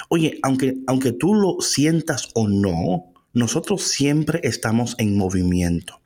Oye, 0.09 0.39
aunque, 0.43 0.77
aunque 0.87 1.11
tú 1.11 1.33
lo 1.33 1.57
sientas 1.61 2.29
o 2.33 2.47
no, 2.47 3.13
nosotros 3.33 3.83
siempre 3.83 4.39
estamos 4.43 4.95
en 4.99 5.17
movimiento. 5.17 6.01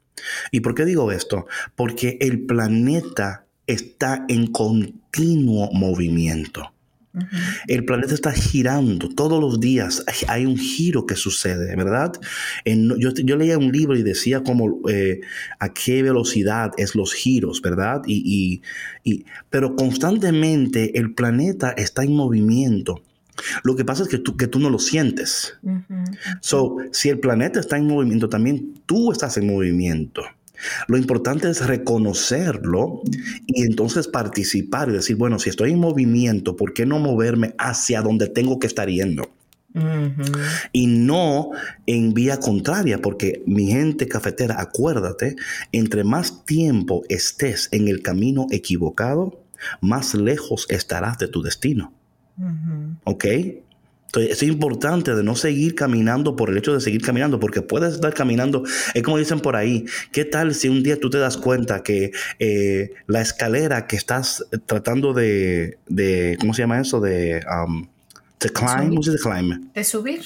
¿Y 0.51 0.62
por 0.62 0.75
qué 0.75 0.86
digo 0.86 1.12
esto? 1.12 1.46
Porque 1.75 2.18
el 2.22 2.46
planeta 2.46 3.46
está 3.68 4.25
en 4.30 4.48
continuo 4.48 5.70
movimiento. 5.74 6.72
El 7.68 7.84
planeta 7.84 8.13
está 8.13 8.32
girando 8.32 9.10
todos 9.10 9.42
los 9.42 9.60
días. 9.60 10.04
Hay 10.27 10.46
un 10.46 10.58
giro 10.58 11.08
que 11.08 11.16
sucede, 11.16 11.75
¿verdad? 11.75 12.13
yo, 12.63 13.36
leía 13.38 13.58
un 13.58 13.72
libro 13.72 13.98
y 13.98 14.04
decía 14.04 14.44
como 14.44 14.88
eh, 14.88 15.22
a 15.60 15.74
qué 15.74 16.04
velocidad 16.04 16.72
es 16.77 16.94
los 16.94 17.13
giros, 17.13 17.62
¿verdad? 17.62 18.01
y, 18.06 18.62
pero 19.50 19.75
constantemente 19.75 21.00
el 21.00 21.16
planeta 21.16 21.72
está 21.72 22.04
en 22.04 22.16
movimiento. 22.16 23.01
Lo 23.63 23.75
que 23.75 23.86
pasa 23.86 24.03
es 24.03 24.10
que 24.10 24.17
tú, 24.17 24.36
que 24.36 24.48
tú 24.48 24.60
no 24.60 24.70
lo 24.70 24.79
sientes. 24.79 25.58
So, 26.41 26.77
si 26.91 27.10
el 27.10 27.20
planeta 27.20 27.60
está 27.60 27.77
en 27.77 27.88
movimiento, 27.88 28.29
también 28.29 28.82
tú 28.86 29.12
estás 29.12 29.38
en 29.38 29.48
movimiento. 29.48 30.24
Lo 30.88 30.98
importante 30.98 31.50
es 31.50 31.65
reconocerlo 31.65 33.01
y 33.46 33.63
entonces 33.63 34.08
participar 34.08 34.89
y 34.89 34.94
decir, 34.94 35.15
bueno, 35.15 35.39
si 35.39 35.50
estoy 35.50 35.72
en 35.72 35.79
movimiento, 35.79 36.56
¿por 36.56 36.74
qué 36.74 36.86
no 36.86 37.00
moverme 37.00 37.53
hacia 37.58 38.01
donde 38.01 38.27
tengo 38.27 38.60
que 38.60 38.67
estar 38.67 38.89
yendo? 38.89 39.32
Y 40.72 40.88
no 40.88 41.51
en 41.86 42.15
vía 42.15 42.39
contraria, 42.39 43.00
porque 43.00 43.44
mi 43.46 43.67
gente 43.67 44.08
cafetera, 44.08 44.60
acuérdate, 44.60 45.36
entre 45.72 46.03
más 46.03 46.46
tiempo 46.46 47.03
estés 47.10 47.70
en 47.72 47.88
el 47.88 48.01
camino 48.01 48.48
equivocado, 48.50 49.44
más 49.82 50.15
lejos 50.15 50.65
estarás 50.70 51.20
de 51.20 51.27
tu 51.27 51.44
destino. 51.44 51.94
¿Ok? 53.03 53.25
Entonces, 54.08 54.32
es 54.32 54.44
importante 54.44 55.15
de 55.15 55.24
no 55.24 55.36
seguir 55.36 55.75
caminando 55.75 56.36
por 56.36 56.50
el 56.50 56.58
hecho 56.58 56.74
de 56.74 56.79
seguir 56.79 57.01
caminando, 57.01 57.39
porque 57.39 57.62
puedes 57.62 57.96
estar 57.96 58.13
caminando, 58.13 58.63
es 58.94 59.03
como 59.03 59.17
dicen 59.17 59.41
por 59.41 59.56
ahí, 59.56 59.86
¿qué 60.12 60.24
tal 60.24 60.56
si 60.56 60.70
un 60.70 60.82
día 60.82 60.98
tú 61.00 61.10
te 61.10 61.17
das 61.17 61.36
cuenta 61.36 61.84
que 61.84 62.12
eh, 62.39 62.91
la 63.08 63.22
escalera 63.22 63.86
que 63.86 63.98
estás 63.98 64.46
tratando 64.65 65.13
de, 65.13 65.77
de 65.88 66.38
¿cómo 66.39 66.53
se 66.53 66.62
llama 66.62 66.79
eso? 66.79 67.01
De... 67.01 67.41
Um, 67.65 67.88
climb, 68.39 69.00
De 69.74 69.84
subir. 69.84 70.22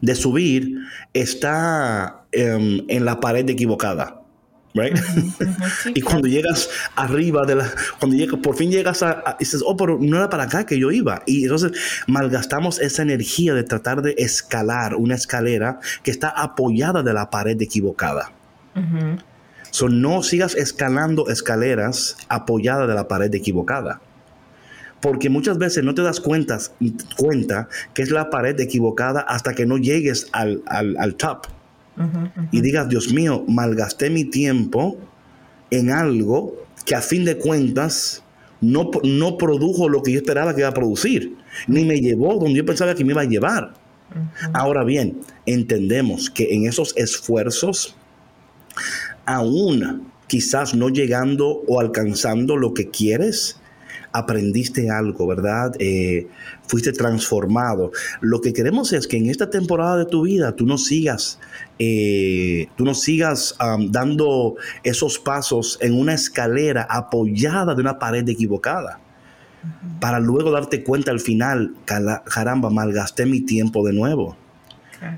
De 0.00 0.14
subir 0.14 0.74
está 1.14 2.24
em, 2.32 2.84
en 2.88 3.04
la 3.04 3.20
pared 3.20 3.48
equivocada 3.48 4.21
right? 4.74 4.96
y 5.94 6.00
cuando 6.00 6.28
llegas 6.28 6.68
arriba 6.96 7.44
de 7.46 7.56
la, 7.56 7.70
cuando 7.98 8.16
llegas, 8.16 8.40
por 8.40 8.56
fin 8.56 8.70
llegas 8.70 9.02
a, 9.02 9.36
dices, 9.38 9.62
oh, 9.64 9.76
pero 9.76 9.98
no 10.00 10.16
era 10.16 10.30
para 10.30 10.44
acá 10.44 10.66
que 10.66 10.78
yo 10.78 10.90
iba. 10.90 11.22
Y 11.26 11.44
entonces 11.44 11.72
malgastamos 12.06 12.80
esa 12.80 13.02
energía 13.02 13.54
de 13.54 13.64
tratar 13.64 14.02
de 14.02 14.14
escalar 14.18 14.94
una 14.96 15.14
escalera 15.14 15.80
que 16.02 16.10
está 16.10 16.28
apoyada 16.28 17.02
de 17.02 17.12
la 17.12 17.30
pared 17.30 17.60
equivocada. 17.60 18.32
So, 19.70 19.88
no 19.88 20.22
sigas 20.22 20.54
escalando 20.54 21.28
escaleras 21.28 22.16
apoyada 22.28 22.86
de 22.86 22.94
la 22.94 23.08
pared 23.08 23.34
equivocada. 23.34 24.02
Porque 25.00 25.30
muchas 25.30 25.58
veces 25.58 25.82
no 25.82 25.94
te 25.94 26.02
das 26.02 26.20
cuenta, 26.20 26.58
cuenta 27.16 27.68
que 27.94 28.02
es 28.02 28.10
la 28.10 28.28
pared 28.28 28.60
equivocada 28.60 29.20
hasta 29.20 29.54
que 29.54 29.64
no 29.64 29.78
llegues 29.78 30.28
al, 30.32 30.62
al, 30.66 31.14
top. 31.16 31.46
Y 32.50 32.60
digas, 32.60 32.88
Dios 32.88 33.12
mío, 33.12 33.44
malgasté 33.46 34.10
mi 34.10 34.24
tiempo 34.24 34.96
en 35.70 35.90
algo 35.90 36.54
que 36.84 36.94
a 36.94 37.00
fin 37.00 37.24
de 37.24 37.36
cuentas 37.36 38.22
no, 38.60 38.90
no 39.04 39.36
produjo 39.36 39.88
lo 39.88 40.02
que 40.02 40.12
yo 40.12 40.18
esperaba 40.18 40.54
que 40.54 40.60
iba 40.60 40.68
a 40.68 40.74
producir, 40.74 41.36
ni 41.66 41.84
me 41.84 42.00
llevó 42.00 42.34
donde 42.34 42.54
yo 42.54 42.64
pensaba 42.64 42.94
que 42.94 43.04
me 43.04 43.12
iba 43.12 43.22
a 43.22 43.26
llevar. 43.26 43.74
Ahora 44.52 44.84
bien, 44.84 45.20
entendemos 45.46 46.30
que 46.30 46.54
en 46.54 46.66
esos 46.66 46.94
esfuerzos, 46.96 47.96
aún 49.24 50.10
quizás 50.26 50.74
no 50.74 50.88
llegando 50.88 51.62
o 51.66 51.80
alcanzando 51.80 52.56
lo 52.56 52.74
que 52.74 52.88
quieres, 52.88 53.58
aprendiste 54.12 54.90
algo, 54.90 55.26
¿verdad? 55.26 55.74
Eh, 55.78 56.28
fuiste 56.66 56.92
transformado. 56.92 57.92
Lo 58.20 58.40
que 58.40 58.52
queremos 58.52 58.92
es 58.92 59.06
que 59.06 59.16
en 59.16 59.28
esta 59.28 59.50
temporada 59.50 59.98
de 59.98 60.06
tu 60.06 60.22
vida 60.22 60.54
tú 60.54 60.66
no 60.66 60.78
sigas, 60.78 61.38
eh, 61.78 62.68
tú 62.76 62.84
no 62.84 62.94
sigas 62.94 63.56
dando 63.88 64.56
esos 64.84 65.18
pasos 65.18 65.78
en 65.80 65.94
una 65.94 66.14
escalera 66.14 66.86
apoyada 66.88 67.74
de 67.74 67.80
una 67.80 67.98
pared 67.98 68.28
equivocada. 68.28 69.00
Para 70.00 70.18
luego 70.18 70.50
darte 70.50 70.82
cuenta 70.82 71.12
al 71.12 71.20
final, 71.20 71.74
caramba, 71.84 72.68
malgasté 72.68 73.26
mi 73.26 73.40
tiempo 73.40 73.86
de 73.86 73.92
nuevo 73.92 74.36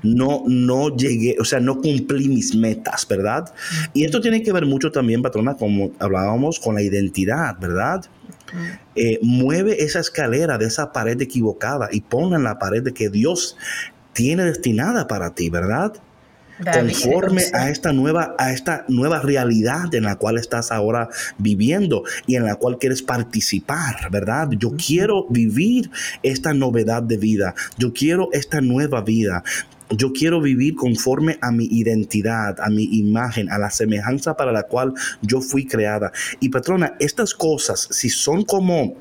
no, 0.03 0.43
no 0.47 0.95
llegué, 0.95 1.35
o 1.39 1.45
sea, 1.45 1.59
no 1.59 1.79
cumplí 1.81 2.27
mis 2.27 2.55
metas, 2.55 3.07
¿verdad? 3.07 3.53
Y 3.93 4.03
esto 4.03 4.21
tiene 4.21 4.43
que 4.43 4.51
ver 4.51 4.65
mucho 4.65 4.91
también, 4.91 5.21
patrona, 5.21 5.55
como 5.55 5.91
hablábamos, 5.99 6.59
con 6.59 6.75
la 6.75 6.81
identidad, 6.81 7.57
¿verdad? 7.59 8.05
Eh, 8.95 9.19
mueve 9.21 9.83
esa 9.83 9.99
escalera 9.99 10.57
de 10.57 10.67
esa 10.67 10.93
pared 10.93 11.19
equivocada 11.21 11.89
y 11.91 12.01
ponla 12.01 12.37
en 12.37 12.43
la 12.43 12.59
pared 12.59 12.83
de 12.83 12.93
que 12.93 13.09
Dios 13.09 13.57
tiene 14.13 14.45
destinada 14.45 15.07
para 15.07 15.35
ti, 15.35 15.49
¿verdad? 15.49 15.93
Conforme 16.63 17.43
a 17.53 17.69
esta 17.69 17.91
nueva 17.91 18.35
a 18.37 18.51
esta 18.51 18.85
nueva 18.87 19.19
realidad 19.19 19.93
en 19.93 20.03
la 20.03 20.15
cual 20.15 20.37
estás 20.37 20.71
ahora 20.71 21.09
viviendo 21.37 22.03
y 22.27 22.35
en 22.35 22.45
la 22.45 22.55
cual 22.55 22.77
quieres 22.77 23.01
participar, 23.01 24.09
¿verdad? 24.11 24.49
Yo 24.57 24.73
quiero 24.75 25.25
vivir 25.29 25.89
esta 26.23 26.53
novedad 26.53 27.03
de 27.03 27.17
vida. 27.17 27.55
Yo 27.77 27.93
quiero 27.93 28.29
esta 28.31 28.61
nueva 28.61 29.01
vida. 29.01 29.43
Yo 29.91 30.13
quiero 30.13 30.41
vivir 30.41 30.75
conforme 30.75 31.37
a 31.41 31.51
mi 31.51 31.65
identidad, 31.65 32.59
a 32.59 32.69
mi 32.69 32.85
imagen, 32.85 33.51
a 33.51 33.59
la 33.59 33.69
semejanza 33.69 34.35
para 34.35 34.51
la 34.51 34.63
cual 34.63 34.93
yo 35.21 35.41
fui 35.41 35.67
creada. 35.67 36.11
Y 36.39 36.49
patrona, 36.49 36.95
estas 36.99 37.35
cosas, 37.35 37.87
si 37.91 38.09
son 38.09 38.43
como 38.43 38.95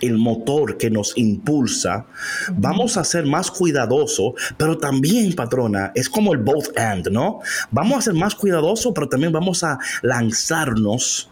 el 0.00 0.18
motor 0.18 0.76
que 0.76 0.90
nos 0.90 1.16
impulsa, 1.16 2.06
vamos 2.52 2.96
a 2.96 3.04
ser 3.04 3.26
más 3.26 3.50
cuidadosos, 3.50 4.34
pero 4.56 4.78
también, 4.78 5.34
patrona, 5.34 5.92
es 5.94 6.08
como 6.08 6.32
el 6.32 6.38
both 6.38 6.76
and, 6.78 7.08
¿no? 7.10 7.40
Vamos 7.70 7.98
a 7.98 8.02
ser 8.02 8.14
más 8.14 8.34
cuidadosos, 8.34 8.92
pero 8.94 9.08
también 9.08 9.32
vamos 9.32 9.64
a 9.64 9.78
lanzarnos 10.02 11.30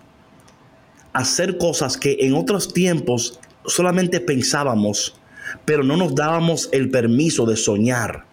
a 1.12 1.20
hacer 1.20 1.58
cosas 1.58 1.96
que 1.96 2.16
en 2.20 2.34
otros 2.34 2.72
tiempos 2.72 3.38
solamente 3.64 4.20
pensábamos, 4.20 5.18
pero 5.64 5.82
no 5.82 5.96
nos 5.96 6.14
dábamos 6.14 6.68
el 6.72 6.90
permiso 6.90 7.46
de 7.46 7.56
soñar 7.56 8.26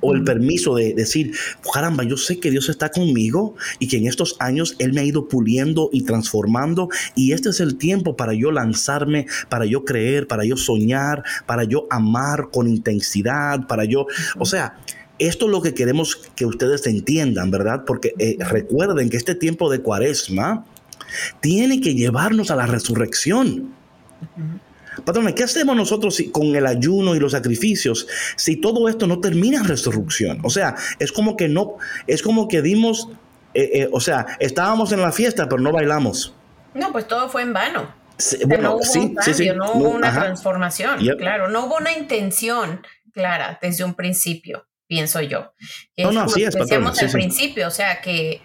o 0.00 0.14
el 0.14 0.24
permiso 0.24 0.74
de 0.74 0.94
decir, 0.94 1.32
caramba, 1.72 2.04
yo 2.04 2.16
sé 2.16 2.40
que 2.40 2.50
Dios 2.50 2.68
está 2.68 2.90
conmigo 2.90 3.54
y 3.78 3.88
que 3.88 3.98
en 3.98 4.06
estos 4.06 4.36
años 4.38 4.76
Él 4.78 4.92
me 4.92 5.00
ha 5.00 5.04
ido 5.04 5.28
puliendo 5.28 5.90
y 5.92 6.02
transformando 6.04 6.88
y 7.14 7.32
este 7.32 7.50
es 7.50 7.60
el 7.60 7.76
tiempo 7.76 8.16
para 8.16 8.34
yo 8.34 8.50
lanzarme, 8.50 9.26
para 9.48 9.66
yo 9.66 9.84
creer, 9.84 10.26
para 10.26 10.44
yo 10.44 10.56
soñar, 10.56 11.22
para 11.46 11.64
yo 11.64 11.86
amar 11.90 12.48
con 12.50 12.68
intensidad, 12.68 13.66
para 13.66 13.84
yo, 13.84 14.06
o 14.38 14.44
sea, 14.44 14.78
esto 15.18 15.46
es 15.46 15.52
lo 15.52 15.62
que 15.62 15.74
queremos 15.74 16.16
que 16.34 16.44
ustedes 16.44 16.86
entiendan, 16.86 17.50
¿verdad? 17.50 17.84
Porque 17.86 18.14
eh, 18.18 18.36
recuerden 18.40 19.10
que 19.10 19.16
este 19.16 19.34
tiempo 19.34 19.70
de 19.70 19.80
cuaresma 19.80 20.64
tiene 21.40 21.80
que 21.80 21.94
llevarnos 21.94 22.50
a 22.50 22.56
la 22.56 22.66
resurrección. 22.66 23.72
Patrona, 25.04 25.34
¿qué 25.34 25.44
hacemos 25.44 25.76
nosotros 25.76 26.22
con 26.32 26.54
el 26.54 26.66
ayuno 26.66 27.14
y 27.14 27.20
los 27.20 27.32
sacrificios 27.32 28.06
si 28.36 28.56
todo 28.56 28.88
esto 28.88 29.06
no 29.06 29.20
termina 29.20 29.58
en 29.58 29.64
resurrección? 29.64 30.38
O 30.42 30.50
sea, 30.50 30.74
es 30.98 31.12
como 31.12 31.36
que 31.36 31.48
no, 31.48 31.76
es 32.06 32.22
como 32.22 32.48
que 32.48 32.62
dimos, 32.62 33.08
eh, 33.54 33.70
eh, 33.72 33.88
o 33.92 34.00
sea, 34.00 34.26
estábamos 34.40 34.92
en 34.92 35.00
la 35.00 35.12
fiesta, 35.12 35.48
pero 35.48 35.60
no 35.60 35.72
bailamos. 35.72 36.34
No, 36.74 36.92
pues 36.92 37.06
todo 37.06 37.28
fue 37.28 37.42
en 37.42 37.52
vano. 37.52 37.94
bueno, 38.46 38.62
no 38.62 38.74
hubo 38.76 38.84
sí, 38.84 38.98
un 38.98 39.14
cambio, 39.14 39.54
no 39.54 39.72
hubo 39.72 39.88
una 39.90 40.12
transformación, 40.12 40.98
claro, 41.18 41.48
no 41.48 41.66
hubo 41.66 41.76
una 41.76 41.92
intención 41.92 42.80
clara 43.12 43.58
desde 43.62 43.84
un 43.84 43.94
principio, 43.94 44.66
pienso 44.86 45.20
yo. 45.20 45.52
no, 45.96 46.12
no, 46.12 46.22
así 46.22 46.42
es, 46.42 46.54
Decíamos 46.54 47.00
al 47.00 47.10
principio, 47.10 47.68
o 47.68 47.70
sea, 47.70 48.00
que 48.00 48.42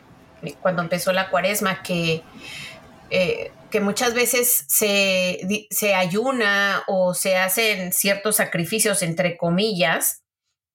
cuando 0.61 0.81
empezó 0.81 1.11
la 1.11 1.29
cuaresma, 1.29 1.81
que 1.81 2.23
eh, 3.09 3.51
que 3.69 3.79
muchas 3.79 4.13
veces 4.13 4.65
se, 4.67 5.67
se 5.69 5.95
ayuna 5.95 6.83
o 6.87 7.13
se 7.13 7.37
hacen 7.37 7.93
ciertos 7.93 8.37
sacrificios, 8.37 9.03
entre 9.03 9.37
comillas, 9.37 10.23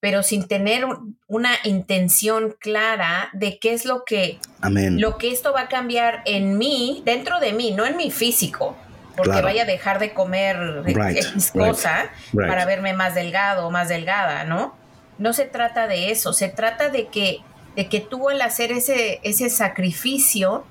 pero 0.00 0.22
sin 0.22 0.46
tener 0.46 0.84
una 1.26 1.54
intención 1.64 2.54
clara 2.60 3.30
de 3.32 3.58
qué 3.58 3.72
es 3.72 3.84
lo 3.86 4.04
que, 4.04 4.38
lo 4.60 5.16
que 5.16 5.32
esto 5.32 5.52
va 5.52 5.62
a 5.62 5.68
cambiar 5.68 6.22
en 6.26 6.58
mí, 6.58 7.02
dentro 7.06 7.40
de 7.40 7.52
mí, 7.52 7.72
no 7.72 7.86
en 7.86 7.96
mi 7.96 8.10
físico, 8.10 8.76
porque 9.16 9.40
vaya 9.40 9.62
a 9.62 9.64
dejar 9.64 9.98
de 9.98 10.12
comer 10.12 10.82
X 10.86 11.52
cosa 11.52 12.10
para 12.32 12.66
verme 12.66 12.92
más 12.92 13.14
delgado 13.14 13.66
o 13.66 13.70
más 13.70 13.88
delgada, 13.88 14.44
¿no? 14.44 14.76
No 15.16 15.32
se 15.32 15.46
trata 15.46 15.86
de 15.86 16.10
eso, 16.10 16.32
se 16.32 16.48
trata 16.48 16.90
de 16.90 17.06
que, 17.06 17.38
de 17.74 17.88
que 17.88 18.00
tú 18.00 18.28
al 18.28 18.42
hacer 18.42 18.72
ese, 18.72 19.20
ese 19.22 19.48
sacrificio 19.48 20.66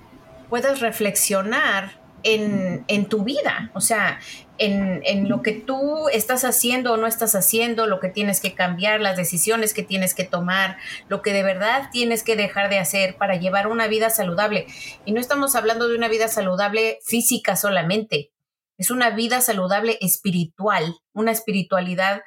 puedas 0.47 0.79
reflexionar 0.79 2.02
en, 2.23 3.05
tu 3.09 3.23
vida, 3.23 3.71
o 3.73 3.81
sea, 3.81 4.19
en, 4.57 5.27
lo 5.29 5.41
que 5.41 5.51
tú 5.51 6.07
estás 6.09 6.45
haciendo 6.45 6.93
o 6.93 6.97
no 6.97 7.07
estás 7.07 7.35
haciendo, 7.35 7.85
lo 7.85 7.99
que 7.99 8.09
tienes 8.09 8.39
que 8.39 8.53
cambiar, 8.53 9.01
las 9.01 9.17
decisiones 9.17 9.73
que 9.73 9.83
tienes 9.83 10.13
que 10.13 10.23
tomar, 10.23 10.77
lo 11.09 11.21
que 11.21 11.33
de 11.33 11.43
verdad 11.43 11.89
tienes 11.91 12.23
que 12.23 12.35
dejar 12.35 12.69
de 12.69 12.79
hacer 12.79 13.17
para 13.17 13.35
llevar 13.35 13.67
una 13.67 13.87
vida 13.87 14.09
saludable. 14.09 14.67
Y 15.05 15.11
no 15.11 15.19
estamos 15.19 15.55
hablando 15.55 15.87
de 15.87 15.97
una 15.97 16.07
vida 16.07 16.27
saludable 16.27 16.99
física 17.03 17.55
solamente, 17.55 18.31
es 18.77 18.89
una 18.89 19.11
vida 19.11 19.41
saludable 19.41 19.97
espiritual, 20.01 20.95
una 21.13 21.31
espiritualidad 21.31 22.23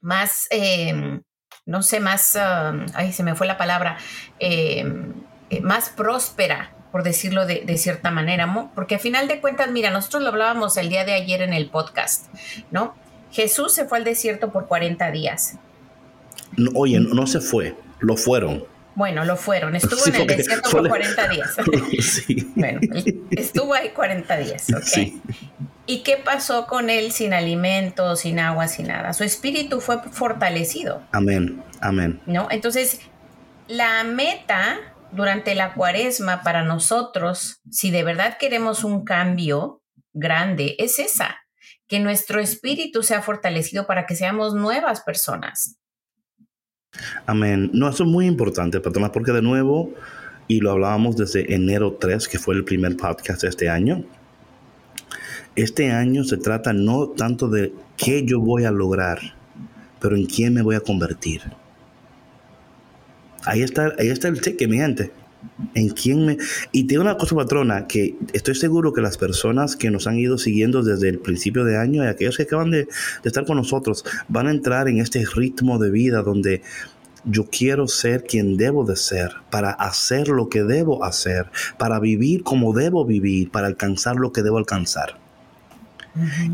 más, 0.00 0.46
em, 0.50 1.22
no 1.66 1.82
sé, 1.82 2.00
más, 2.00 2.36
um, 2.36 2.86
ay, 2.94 3.12
se 3.12 3.22
me 3.22 3.34
fue 3.34 3.46
la 3.46 3.56
palabra, 3.56 3.98
em, 4.38 5.14
eh, 5.50 5.60
más 5.60 5.90
próspera, 5.90 6.74
por 6.92 7.02
decirlo 7.02 7.46
de, 7.46 7.78
cierta 7.78 8.10
manera, 8.10 8.70
porque 8.74 8.96
a 8.96 8.98
final 8.98 9.28
de 9.28 9.40
cuentas, 9.40 9.70
mira, 9.70 9.90
nosotros 9.90 10.22
lo 10.22 10.28
hablábamos 10.30 10.76
el 10.76 10.88
día 10.88 11.04
de 11.04 11.12
ayer 11.12 11.42
en 11.42 11.52
el 11.52 11.70
podcast, 11.70 12.26
¿no? 12.70 12.94
Jesús 13.30 13.72
se 13.72 13.84
fue 13.84 13.98
al 13.98 14.04
desierto 14.04 14.50
por 14.50 14.66
40 14.66 15.10
días. 15.10 15.54
oye, 16.74 16.98
no 16.98 17.26
se 17.26 17.40
fue, 17.40 17.76
lo 18.00 18.16
fueron. 18.16 18.64
Bueno, 18.94 19.24
lo 19.24 19.36
fueron. 19.36 19.76
Estuvo 19.76 20.00
en 20.06 20.14
el 20.14 20.26
desierto 20.26 20.68
por 20.70 20.88
40 20.88 21.28
días. 21.28 21.56
sí. 22.00 22.52
Bueno, 22.54 22.80
estuvo 23.30 23.72
ahí 23.72 23.90
40 23.90 24.36
días. 24.36 24.66
¿ok? 24.74 25.22
¿Y 25.86 26.02
qué 26.02 26.16
pasó 26.16 26.66
con 26.66 26.90
él 26.90 27.12
sin 27.12 27.32
alimento, 27.32 28.14
sin 28.16 28.38
agua, 28.38 28.68
sin 28.68 28.88
nada? 28.88 29.12
Su 29.12 29.24
espíritu 29.24 29.80
fue 29.80 30.02
fortalecido. 30.10 31.02
Amén, 31.12 31.62
amén. 31.80 32.20
¿No? 32.26 32.48
Entonces, 32.50 33.00
la 33.68 34.04
meta 34.04 34.78
durante 35.12 35.54
la 35.54 35.74
cuaresma 35.74 36.42
para 36.42 36.62
nosotros, 36.62 37.60
si 37.70 37.90
de 37.90 38.04
verdad 38.04 38.36
queremos 38.38 38.84
un 38.84 39.04
cambio 39.04 39.82
grande, 40.12 40.76
es 40.78 40.98
esa, 40.98 41.36
que 41.86 42.00
nuestro 42.00 42.40
espíritu 42.40 43.02
sea 43.02 43.22
fortalecido 43.22 43.86
para 43.86 44.06
que 44.06 44.14
seamos 44.14 44.54
nuevas 44.54 45.02
personas. 45.02 45.76
Amén. 47.26 47.70
No, 47.72 47.88
eso 47.88 48.04
es 48.04 48.10
muy 48.10 48.26
importante, 48.26 48.80
Patrona, 48.80 49.12
porque 49.12 49.32
de 49.32 49.42
nuevo, 49.42 49.92
y 50.48 50.60
lo 50.60 50.72
hablábamos 50.72 51.16
desde 51.16 51.54
enero 51.54 51.96
3, 52.00 52.28
que 52.28 52.38
fue 52.38 52.54
el 52.54 52.64
primer 52.64 52.96
podcast 52.96 53.42
de 53.42 53.48
este 53.48 53.68
año, 53.68 54.04
este 55.56 55.90
año 55.90 56.24
se 56.24 56.36
trata 56.36 56.72
no 56.72 57.08
tanto 57.08 57.48
de 57.48 57.72
qué 57.96 58.24
yo 58.24 58.40
voy 58.40 58.64
a 58.64 58.70
lograr, 58.70 59.18
pero 60.00 60.16
en 60.16 60.26
quién 60.26 60.54
me 60.54 60.62
voy 60.62 60.76
a 60.76 60.80
convertir. 60.80 61.42
Ahí 63.44 63.62
está, 63.62 63.94
ahí 63.98 64.08
está 64.08 64.28
el 64.28 64.40
cheque, 64.40 64.68
mi 64.68 64.76
gente. 64.76 65.12
¿En 65.74 65.88
quién 65.88 66.26
me.? 66.26 66.36
Y 66.72 66.84
tengo 66.84 67.02
una 67.02 67.16
cosa, 67.16 67.34
patrona, 67.34 67.86
que 67.86 68.16
estoy 68.32 68.54
seguro 68.54 68.92
que 68.92 69.00
las 69.00 69.16
personas 69.16 69.76
que 69.76 69.90
nos 69.90 70.06
han 70.06 70.18
ido 70.18 70.36
siguiendo 70.38 70.82
desde 70.82 71.08
el 71.08 71.18
principio 71.18 71.64
de 71.64 71.78
año 71.78 72.04
y 72.04 72.06
aquellos 72.06 72.36
que 72.36 72.42
acaban 72.42 72.70
de, 72.70 72.88
estar 73.24 73.46
con 73.46 73.56
nosotros 73.56 74.04
van 74.28 74.48
a 74.48 74.50
entrar 74.50 74.88
en 74.88 74.98
este 74.98 75.24
ritmo 75.34 75.78
de 75.78 75.90
vida 75.90 76.22
donde 76.22 76.62
yo 77.24 77.46
quiero 77.50 77.86
ser 77.86 78.24
quien 78.24 78.56
debo 78.56 78.84
de 78.84 78.96
ser, 78.96 79.32
para 79.50 79.70
hacer 79.70 80.28
lo 80.28 80.48
que 80.48 80.62
debo 80.62 81.04
hacer, 81.04 81.50
para 81.78 82.00
vivir 82.00 82.42
como 82.42 82.72
debo 82.72 83.04
vivir, 83.04 83.50
para 83.50 83.66
alcanzar 83.66 84.16
lo 84.16 84.32
que 84.32 84.42
debo 84.42 84.58
alcanzar. 84.58 85.18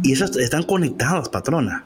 Y 0.03 0.12
esas 0.12 0.37
están 0.37 0.64
conectadas, 0.64 1.29
patrona. 1.29 1.85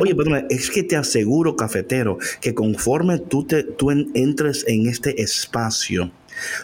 Oye, 0.00 0.14
patrona, 0.14 0.44
es 0.48 0.70
que 0.70 0.82
te 0.82 0.96
aseguro, 0.96 1.56
cafetero, 1.56 2.18
que 2.40 2.54
conforme 2.54 3.18
tú, 3.18 3.44
te, 3.44 3.62
tú 3.62 3.90
entres 3.90 4.64
en 4.66 4.86
este 4.86 5.20
espacio, 5.22 6.10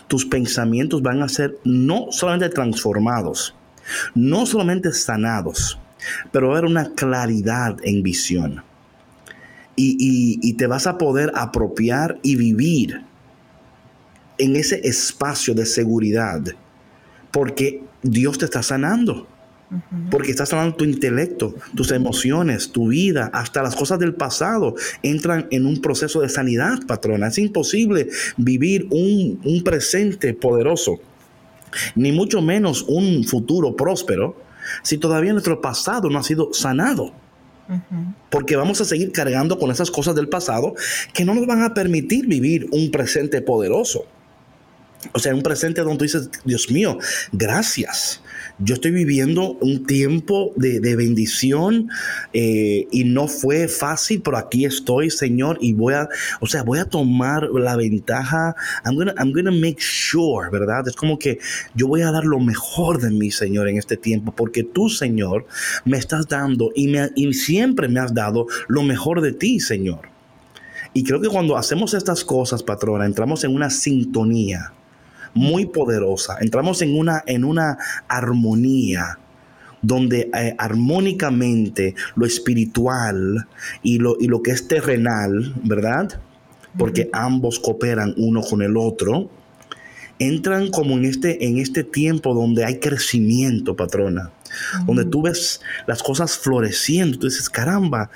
tus 0.09 0.25
pensamientos 0.25 1.03
van 1.03 1.23
a 1.23 1.29
ser 1.29 1.59
no 1.65 2.07
solamente 2.11 2.49
transformados, 2.49 3.55
no 4.15 4.47
solamente 4.47 4.93
sanados, 4.93 5.79
pero 6.33 6.49
va 6.49 6.55
a 6.55 6.59
haber 6.59 6.71
una 6.71 6.95
claridad 6.95 7.77
en 7.83 8.03
visión. 8.03 8.65
Y, 9.83 10.53
te 10.59 10.67
vas 10.67 10.87
a 10.87 10.99
poder 10.99 11.33
apropiar 11.35 12.19
y 12.23 12.37
vivir 12.37 13.03
en 14.37 14.57
ese 14.57 14.87
espacio 14.87 15.55
de 15.55 15.65
seguridad, 15.65 16.43
porque 17.31 17.83
Dios 18.03 18.37
te 18.37 18.45
está 18.45 18.63
sanando. 18.63 19.27
Porque 20.11 20.33
estás 20.33 20.49
sanando 20.49 20.77
tu 20.77 20.85
intelecto, 20.85 21.55
tus 21.77 21.93
emociones, 21.93 22.73
tu 22.73 22.89
vida, 22.89 23.31
hasta 23.33 23.63
las 23.63 23.77
cosas 23.77 24.01
del 24.01 24.15
pasado 24.15 24.75
entran 25.03 25.47
en 25.51 25.65
un 25.65 25.81
proceso 25.81 26.21
de 26.21 26.29
sanidad, 26.29 26.81
patrona. 26.87 27.29
Es 27.29 27.39
imposible 27.39 28.09
vivir 28.37 28.89
un, 28.91 29.41
un 29.45 29.63
presente 29.63 30.35
poderoso, 30.35 31.01
ni 31.95 32.11
mucho 32.11 32.43
menos 32.43 32.85
un 32.89 33.23
futuro 33.25 33.77
próspero, 33.77 34.37
si 34.83 34.99
todavía 34.99 35.33
nuestro 35.33 35.61
pasado 35.61 36.11
no 36.11 36.19
ha 36.19 36.23
sido 36.25 36.53
sanado. 36.53 37.13
Porque 38.31 38.57
vamos 38.57 38.81
a 38.81 38.85
seguir 38.85 39.13
cargando 39.13 39.57
con 39.57 39.71
esas 39.71 39.93
cosas 39.93 40.17
del 40.17 40.29
pasado 40.29 40.75
que 41.15 41.25
no 41.25 41.35
nos 41.35 41.47
van 41.47 41.63
a 41.63 41.73
permitir 41.73 42.27
vivir 42.27 42.67
un 42.73 42.91
presente 42.91 43.41
poderoso. 43.43 44.07
O 45.13 45.21
sea, 45.21 45.33
un 45.33 45.43
presente 45.43 45.81
donde 45.83 45.99
tú 45.99 46.03
dices, 46.03 46.31
Dios 46.45 46.69
mío, 46.71 46.99
gracias 47.33 48.21
yo 48.63 48.75
estoy 48.75 48.91
viviendo 48.91 49.53
un 49.61 49.87
tiempo 49.87 50.53
de, 50.57 50.81
bendición 50.97 51.89
eh, 52.33 52.87
y 52.91 53.05
no 53.05 53.27
fue 53.27 53.69
fácil, 53.69 54.21
pero 54.23 54.37
aquí 54.37 54.65
estoy, 54.65 55.11
Señor, 55.11 55.59
y 55.61 55.73
voy 55.73 55.95
a, 55.95 56.09
o 56.41 56.47
sea, 56.47 56.63
voy 56.63 56.79
a 56.79 56.85
tomar 56.85 57.49
la 57.51 57.77
ventaja. 57.77 58.55
I'm 58.85 58.97
gonna, 58.97 59.15
I'm 59.19 59.33
gonna 59.33 59.51
make 59.51 59.79
sure, 59.79 60.51
¿verdad? 60.51 60.87
Es 60.89 60.97
como 60.97 61.19
que 61.19 61.39
yo 61.75 61.89
voy 61.89 62.03
a 62.03 62.11
dar 62.11 62.25
lo 62.25 62.39
mejor 62.39 63.01
de 63.01 63.11
mí, 63.11 63.31
Señor, 63.31 63.69
en 63.69 63.79
este 63.79 63.97
tiempo, 63.97 64.33
porque 64.33 64.63
tú, 64.63 64.89
Señor, 64.91 65.47
me 65.85 65.97
estás 65.97 66.29
dando 66.29 66.71
y, 66.75 66.89
me, 66.89 67.11
y 67.17 67.33
siempre 67.33 67.89
me 67.89 68.01
has 68.01 68.13
dado 68.13 68.47
lo 68.69 68.83
mejor 68.83 69.23
de 69.23 69.33
ti, 69.33 69.61
Señor. 69.61 70.11
Y 70.93 71.05
creo 71.05 71.21
que 71.21 71.29
cuando 71.29 71.57
hacemos 71.57 71.95
estas 71.95 72.25
cosas, 72.25 72.63
patrona, 72.63 73.07
entramos 73.07 73.45
en 73.45 73.55
una 73.55 73.71
sintonía 73.71 74.73
muy 75.35 75.67
poderosa. 75.67 76.39
Entramos 76.41 76.83
en 76.83 76.99
una, 76.99 77.23
en 77.27 77.45
una 77.45 77.79
armonía 78.09 79.19
donde 79.83 80.31
eh, 80.35 80.55
armónicamente 80.59 81.95
lo 82.15 82.27
espiritual 82.27 83.47
y 83.83 83.99
lo, 83.99 84.17
y 84.21 84.27
lo 84.27 84.43
que 84.43 84.51
es 84.51 84.69
terrenal, 84.69 85.55
¿verdad? 85.65 86.21
Porque 86.77 87.09
ambos 87.13 87.59
cooperan 87.59 88.15
uno 88.17 88.43
con 88.43 88.63
el 88.63 88.77
otro, 88.77 89.31
entran 90.19 90.71
como 90.71 90.97
en 90.97 91.07
este, 91.07 91.47
en 91.47 91.59
este 91.59 91.83
tiempo 91.83 92.35
donde 92.35 92.65
hay 92.65 92.79
crecimiento, 92.79 93.75
patrona, 93.75 94.31
donde 94.87 95.07
tú 95.07 95.23
ves 95.23 95.61
las 95.87 96.03
cosas 96.03 96.37
floreciendo, 96.37 97.19
tú 97.19 97.27
dices, 97.27 97.49
caramba, 97.49 98.11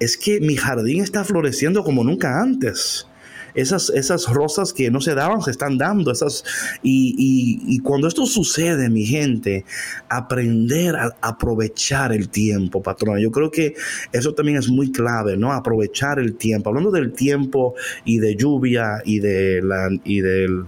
es 0.00 0.16
que 0.16 0.40
mi 0.40 0.56
jardín 0.56 1.02
está 1.02 1.24
floreciendo 1.24 1.84
como 1.84 2.02
nunca 2.02 2.42
antes 2.42 3.06
esas, 3.54 3.90
esas 3.90 4.26
rosas 4.28 4.72
que 4.72 4.90
no 4.90 5.00
se 5.00 5.14
daban 5.14 5.42
se 5.42 5.50
están 5.50 5.78
dando. 5.78 6.10
Esas, 6.10 6.44
y, 6.82 7.78
cuando 7.80 8.08
esto 8.08 8.26
sucede, 8.26 8.88
mi 8.90 9.04
gente, 9.04 9.64
aprender 10.08 10.96
a 10.96 11.14
aprovechar 11.20 12.12
el 12.12 12.28
tiempo, 12.28 12.82
patrona. 12.82 13.20
Yo 13.20 13.30
creo 13.30 13.50
que 13.50 13.74
eso 14.12 14.34
también 14.34 14.58
es 14.58 14.68
muy 14.68 14.90
clave, 14.90 15.36
¿no? 15.36 15.52
Aprovechar 15.52 16.18
el 16.18 16.34
tiempo. 16.34 16.70
Hablando 16.70 16.90
del 16.90 17.12
tiempo 17.12 17.74
y 18.04 18.18
de 18.18 18.36
lluvia 18.36 19.02
y 19.04 19.20
de 19.20 19.62
la 19.62 19.88
y 20.04 20.20
del 20.20 20.64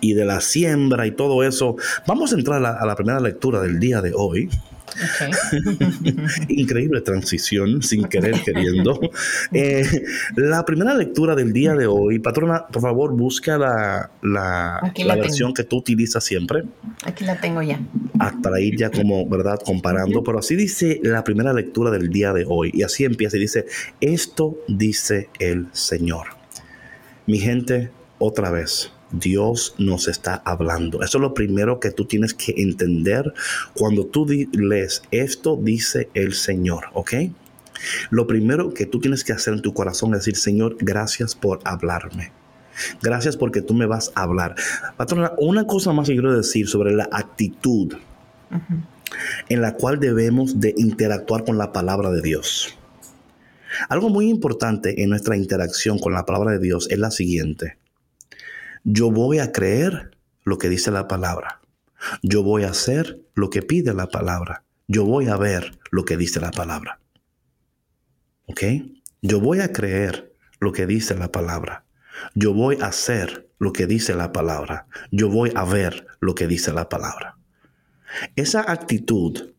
y 0.00 0.14
de 0.14 0.24
la 0.24 0.40
siembra 0.40 1.06
y 1.06 1.12
todo 1.12 1.44
eso. 1.44 1.76
Vamos 2.06 2.32
a 2.32 2.36
entrar 2.36 2.64
a 2.64 2.84
la 2.84 2.96
primera 2.96 3.20
lectura 3.20 3.60
del 3.60 3.78
día 3.78 4.00
de 4.00 4.12
hoy. 4.14 4.50
Increíble 6.48 7.00
transición, 7.00 7.82
sin 7.82 8.04
querer 8.04 8.40
queriendo. 8.42 9.00
Eh, 9.52 9.84
la 10.36 10.64
primera 10.64 10.94
lectura 10.94 11.34
del 11.34 11.52
día 11.52 11.74
de 11.74 11.86
hoy, 11.86 12.18
patrona, 12.18 12.66
por 12.66 12.82
favor, 12.82 13.12
busca 13.12 13.56
la, 13.56 14.10
la, 14.22 14.92
versión 15.16 15.54
que 15.54 15.64
tú 15.64 15.78
utilizas 15.78 16.24
siempre. 16.24 16.64
Aquí 17.04 17.24
la 17.24 17.40
tengo 17.40 17.62
ya. 17.62 17.80
Para 18.42 18.60
ir 18.60 18.76
ya 18.76 18.90
como, 18.90 19.28
¿verdad? 19.28 19.58
Comparando. 19.64 20.22
Pero 20.22 20.38
así 20.38 20.56
dice 20.56 21.00
la 21.02 21.24
primera 21.24 21.52
lectura 21.52 21.90
del 21.90 22.10
día 22.10 22.32
de 22.32 22.44
hoy. 22.46 22.70
Y 22.74 22.82
así 22.82 23.04
empieza 23.04 23.36
y 23.36 23.40
dice, 23.40 23.66
esto 24.00 24.58
dice 24.68 25.28
el 25.38 25.68
Señor. 25.72 26.26
Mi 27.26 27.38
gente, 27.38 27.90
otra 28.18 28.50
vez 28.50 28.92
Dios 29.10 29.74
nos 29.78 30.08
está 30.08 30.42
hablando. 30.44 31.02
Eso 31.02 31.18
es 31.18 31.22
lo 31.22 31.34
primero 31.34 31.80
que 31.80 31.90
tú 31.90 32.04
tienes 32.04 32.34
que 32.34 32.54
entender 32.56 33.32
cuando 33.74 34.06
tú 34.06 34.26
lees 34.26 35.02
esto 35.10 35.58
dice 35.60 36.08
el 36.14 36.34
Señor, 36.34 36.86
¿ok? 36.92 37.14
Lo 38.10 38.26
primero 38.26 38.72
que 38.72 38.86
tú 38.86 39.00
tienes 39.00 39.22
que 39.22 39.32
hacer 39.32 39.54
en 39.54 39.62
tu 39.62 39.74
corazón 39.74 40.14
es 40.14 40.20
decir, 40.20 40.36
Señor, 40.36 40.76
gracias 40.80 41.34
por 41.34 41.60
hablarme. 41.64 42.32
Gracias 43.02 43.36
porque 43.36 43.62
tú 43.62 43.74
me 43.74 43.86
vas 43.86 44.12
a 44.14 44.22
hablar. 44.22 44.54
Patrona, 44.96 45.32
una 45.38 45.66
cosa 45.66 45.92
más 45.92 46.08
que 46.08 46.14
quiero 46.14 46.36
decir 46.36 46.68
sobre 46.68 46.92
la 46.92 47.08
actitud 47.10 47.94
en 49.48 49.60
la 49.60 49.74
cual 49.74 49.98
debemos 49.98 50.60
de 50.60 50.74
interactuar 50.76 51.44
con 51.44 51.58
la 51.58 51.72
palabra 51.72 52.10
de 52.10 52.22
Dios. 52.22 52.76
Algo 53.88 54.08
muy 54.08 54.28
importante 54.28 55.02
en 55.02 55.10
nuestra 55.10 55.36
interacción 55.36 55.98
con 55.98 56.12
la 56.12 56.24
palabra 56.24 56.52
de 56.52 56.58
Dios 56.58 56.88
es 56.90 56.98
la 56.98 57.10
siguiente. 57.10 57.76
Yo 58.88 59.10
voy 59.10 59.40
a 59.40 59.50
creer 59.50 60.16
lo 60.44 60.58
que 60.58 60.68
dice 60.68 60.92
la 60.92 61.08
palabra. 61.08 61.60
Yo 62.22 62.44
voy 62.44 62.62
a 62.62 62.68
hacer 62.68 63.20
lo 63.34 63.50
que 63.50 63.60
pide 63.60 63.92
la 63.92 64.06
palabra. 64.06 64.62
Yo 64.86 65.04
voy 65.04 65.26
a 65.26 65.36
ver 65.36 65.76
lo 65.90 66.04
que 66.04 66.16
dice 66.16 66.38
la 66.38 66.52
palabra. 66.52 67.00
¿Ok? 68.44 68.62
Yo 69.22 69.40
voy 69.40 69.58
a 69.58 69.72
creer 69.72 70.32
lo 70.60 70.70
que 70.70 70.86
dice 70.86 71.16
la 71.16 71.32
palabra. 71.32 71.84
Yo 72.36 72.54
voy 72.54 72.78
a 72.80 72.86
hacer 72.86 73.50
lo 73.58 73.72
que 73.72 73.88
dice 73.88 74.14
la 74.14 74.30
palabra. 74.30 74.86
Yo 75.10 75.30
voy 75.30 75.50
a 75.56 75.64
ver 75.64 76.06
lo 76.20 76.36
que 76.36 76.46
dice 76.46 76.72
la 76.72 76.88
palabra. 76.88 77.38
Esa 78.36 78.70
actitud, 78.70 79.52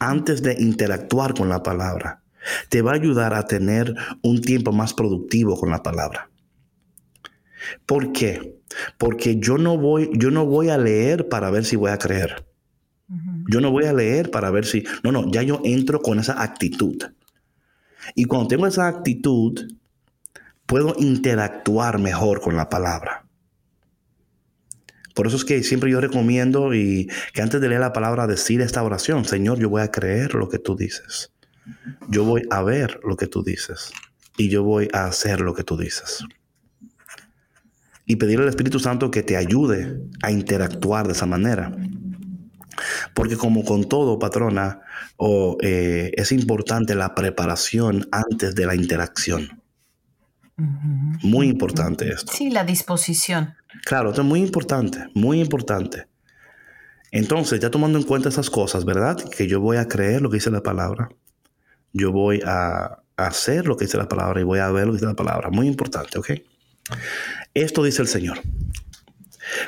antes 0.00 0.42
de 0.42 0.56
interactuar 0.58 1.34
con 1.34 1.50
la 1.50 1.62
palabra, 1.62 2.22
te 2.70 2.80
va 2.80 2.92
a 2.92 2.94
ayudar 2.94 3.34
a 3.34 3.46
tener 3.46 3.94
un 4.22 4.40
tiempo 4.40 4.72
más 4.72 4.94
productivo 4.94 5.60
con 5.60 5.68
la 5.68 5.82
palabra. 5.82 6.30
¿Por 7.86 8.12
qué? 8.12 8.61
Porque 8.98 9.38
yo 9.38 9.58
no 9.58 9.78
voy, 9.78 10.10
yo 10.14 10.30
no 10.30 10.46
voy 10.46 10.68
a 10.68 10.78
leer 10.78 11.28
para 11.28 11.50
ver 11.50 11.64
si 11.64 11.76
voy 11.76 11.90
a 11.90 11.98
creer. 11.98 12.46
Yo 13.48 13.60
no 13.60 13.70
voy 13.70 13.84
a 13.84 13.92
leer 13.92 14.30
para 14.30 14.50
ver 14.50 14.64
si. 14.64 14.84
No, 15.02 15.12
no, 15.12 15.30
ya 15.30 15.42
yo 15.42 15.60
entro 15.64 16.00
con 16.00 16.18
esa 16.18 16.42
actitud. 16.42 16.96
Y 18.14 18.24
cuando 18.24 18.48
tengo 18.48 18.66
esa 18.66 18.88
actitud, 18.88 19.60
puedo 20.66 20.94
interactuar 20.98 21.98
mejor 21.98 22.40
con 22.40 22.56
la 22.56 22.68
palabra. 22.68 23.26
Por 25.14 25.26
eso 25.26 25.36
es 25.36 25.44
que 25.44 25.62
siempre 25.62 25.90
yo 25.90 26.00
recomiendo 26.00 26.72
y 26.72 27.10
que 27.34 27.42
antes 27.42 27.60
de 27.60 27.68
leer 27.68 27.82
la 27.82 27.92
palabra 27.92 28.26
decir 28.26 28.62
esta 28.62 28.82
oración, 28.82 29.26
Señor, 29.26 29.58
yo 29.58 29.68
voy 29.68 29.82
a 29.82 29.90
creer 29.90 30.34
lo 30.34 30.48
que 30.48 30.58
tú 30.58 30.74
dices. 30.74 31.30
Yo 32.08 32.24
voy 32.24 32.42
a 32.50 32.62
ver 32.62 32.98
lo 33.04 33.16
que 33.16 33.26
tú 33.26 33.42
dices. 33.42 33.92
Y 34.38 34.48
yo 34.48 34.62
voy 34.62 34.88
a 34.94 35.04
hacer 35.04 35.42
lo 35.42 35.54
que 35.54 35.64
tú 35.64 35.76
dices 35.76 36.24
y 38.12 38.16
pedirle 38.16 38.42
al 38.42 38.50
Espíritu 38.50 38.78
Santo 38.78 39.10
que 39.10 39.22
te 39.22 39.38
ayude 39.38 40.02
a 40.22 40.30
interactuar 40.30 41.06
de 41.06 41.14
esa 41.14 41.24
manera. 41.24 41.74
Porque 43.14 43.38
como 43.38 43.64
con 43.64 43.84
todo, 43.84 44.18
patrona, 44.18 44.80
eh, 45.62 46.12
es 46.14 46.30
importante 46.30 46.94
la 46.94 47.14
preparación 47.14 48.06
antes 48.12 48.54
de 48.54 48.66
la 48.66 48.74
interacción. 48.74 49.62
Muy 51.22 51.48
importante 51.48 52.06
esto. 52.10 52.30
Sí, 52.34 52.50
la 52.50 52.64
disposición. 52.64 53.54
Claro, 53.86 54.10
esto 54.10 54.20
es 54.20 54.28
muy 54.28 54.40
importante, 54.40 55.06
muy 55.14 55.40
importante. 55.40 56.06
Entonces, 57.12 57.60
ya 57.60 57.70
tomando 57.70 57.98
en 57.98 58.04
cuenta 58.04 58.28
esas 58.28 58.50
cosas, 58.50 58.84
¿verdad? 58.84 59.16
Que 59.16 59.48
yo 59.48 59.58
voy 59.58 59.78
a 59.78 59.88
creer 59.88 60.20
lo 60.20 60.28
que 60.28 60.36
dice 60.36 60.50
la 60.50 60.62
palabra. 60.62 61.08
Yo 61.94 62.12
voy 62.12 62.42
a 62.44 62.98
hacer 63.16 63.66
lo 63.66 63.78
que 63.78 63.86
dice 63.86 63.96
la 63.96 64.08
palabra 64.08 64.38
y 64.38 64.44
voy 64.44 64.58
a 64.58 64.70
ver 64.70 64.84
lo 64.84 64.92
que 64.92 64.96
dice 64.98 65.06
la 65.06 65.16
palabra. 65.16 65.48
Muy 65.48 65.66
importante, 65.66 66.18
¿ok? 66.18 66.32
Esto 67.54 67.84
dice 67.84 68.02
el 68.02 68.08
Señor. 68.08 68.40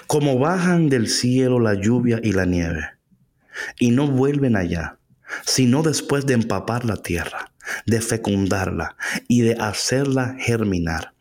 Como 0.06 0.38
bajan 0.38 0.88
del 0.88 1.08
cielo 1.08 1.60
la 1.60 1.74
lluvia 1.74 2.20
y 2.22 2.32
la 2.32 2.46
nieve, 2.46 2.88
y 3.78 3.90
no 3.90 4.06
vuelven 4.06 4.56
allá, 4.56 4.98
sino 5.44 5.82
después 5.82 6.26
de 6.26 6.34
empapar 6.34 6.84
la 6.84 6.96
tierra, 6.96 7.52
de 7.86 8.00
fecundarla 8.00 8.96
y 9.28 9.42
de 9.42 9.54
hacerla 9.54 10.36
germinar 10.38 11.14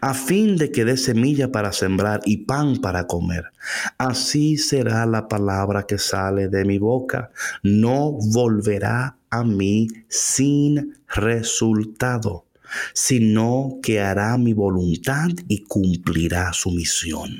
a 0.00 0.14
fin 0.14 0.56
de 0.56 0.70
que 0.72 0.84
dé 0.84 0.96
semilla 0.96 1.52
para 1.52 1.72
sembrar 1.72 2.20
y 2.24 2.38
pan 2.38 2.76
para 2.76 3.06
comer. 3.06 3.52
Así 3.98 4.56
será 4.56 5.06
la 5.06 5.28
palabra 5.28 5.84
que 5.84 5.98
sale 5.98 6.48
de 6.48 6.64
mi 6.64 6.78
boca. 6.78 7.30
No 7.62 8.12
volverá 8.12 9.18
a 9.30 9.44
mí 9.44 9.88
sin 10.08 10.94
resultado, 11.08 12.46
sino 12.94 13.78
que 13.82 14.00
hará 14.00 14.36
mi 14.38 14.52
voluntad 14.52 15.28
y 15.48 15.64
cumplirá 15.64 16.52
su 16.52 16.70
misión. 16.70 17.38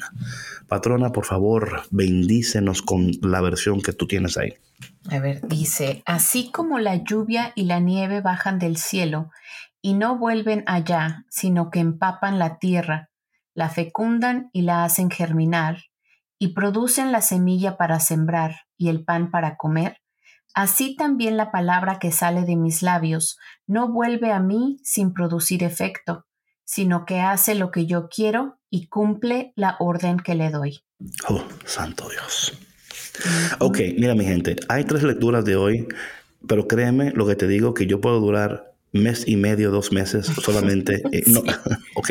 Patrona, 0.67 1.13
por 1.13 1.25
favor, 1.25 1.83
bendícenos 1.91 2.83
con 2.83 3.11
la 3.23 3.41
versión 3.41 3.81
que 3.81 3.93
tú 3.93 4.07
tienes 4.07 4.37
ahí. 4.37 4.55
A 5.11 5.19
ver, 5.19 5.41
dice, 5.47 6.03
así 6.07 6.51
como 6.51 6.79
la 6.79 6.97
lluvia 6.97 7.53
y 7.55 7.65
la 7.65 7.81
nieve 7.81 8.21
bajan 8.21 8.59
del 8.59 8.77
cielo 8.77 9.31
y 9.81 9.95
no 9.95 10.19
vuelven 10.19 10.65
allá, 10.67 11.25
sino 11.31 11.71
que 11.71 11.81
empapan 11.81 12.39
la 12.39 12.59
tierra, 12.59 13.11
la 13.55 13.69
fecundan 13.71 14.51
y 14.53 14.63
la 14.63 14.85
hacen 14.85 15.11
germinar, 15.11 15.85
y 16.39 16.49
producen 16.49 17.11
la 17.11 17.21
semilla 17.21 17.77
para 17.77 17.99
sembrar 18.01 18.67
y 18.77 18.89
el 18.89 19.05
pan 19.05 19.31
para 19.31 19.57
comer, 19.57 20.01
así 20.59 20.97
también 20.97 21.37
la 21.37 21.53
palabra 21.53 22.01
que 22.01 22.11
sale 22.11 22.43
de 22.43 22.57
mis 22.57 22.83
labios 22.83 23.39
no 23.69 23.93
vuelve 23.93 24.33
a 24.33 24.41
mí 24.41 24.81
sin 24.83 25.15
producir 25.15 25.63
efecto, 25.63 26.27
sino 26.65 27.05
que 27.05 27.21
hace 27.21 27.55
lo 27.55 27.71
que 27.71 27.87
yo 27.87 28.09
quiero 28.09 28.59
y 28.69 28.89
cumple 28.89 29.53
la 29.55 29.77
orden 29.79 30.19
que 30.19 30.35
le 30.35 30.51
doy. 30.51 30.81
Oh, 31.29 31.45
santo 31.65 32.09
Dios. 32.11 32.59
Ok, 33.61 33.79
mira 33.99 34.17
mi 34.17 34.25
gente, 34.25 34.57
hay 34.69 34.83
tres 34.83 35.05
lecturas 35.05 35.45
de 35.45 35.55
hoy, 35.55 35.87
pero 36.49 36.67
créeme 36.67 37.13
lo 37.13 37.25
que 37.25 37.37
te 37.37 37.47
digo, 37.47 37.73
que 37.73 37.87
yo 37.87 38.01
puedo 38.01 38.19
durar 38.19 38.75
mes 38.91 39.29
y 39.29 39.37
medio, 39.37 39.71
dos 39.71 39.93
meses 39.93 40.27
solamente, 40.43 41.03
eh, 41.13 41.23
ok, 41.95 42.11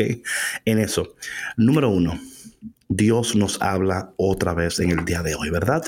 en 0.64 0.78
eso. 0.78 1.16
Número 1.58 1.90
uno, 1.90 2.18
Dios 2.88 3.36
nos 3.36 3.60
habla 3.60 4.14
otra 4.16 4.54
vez 4.54 4.80
en 4.80 4.90
el 4.90 5.04
día 5.04 5.22
de 5.22 5.34
hoy, 5.34 5.50
¿verdad? 5.50 5.84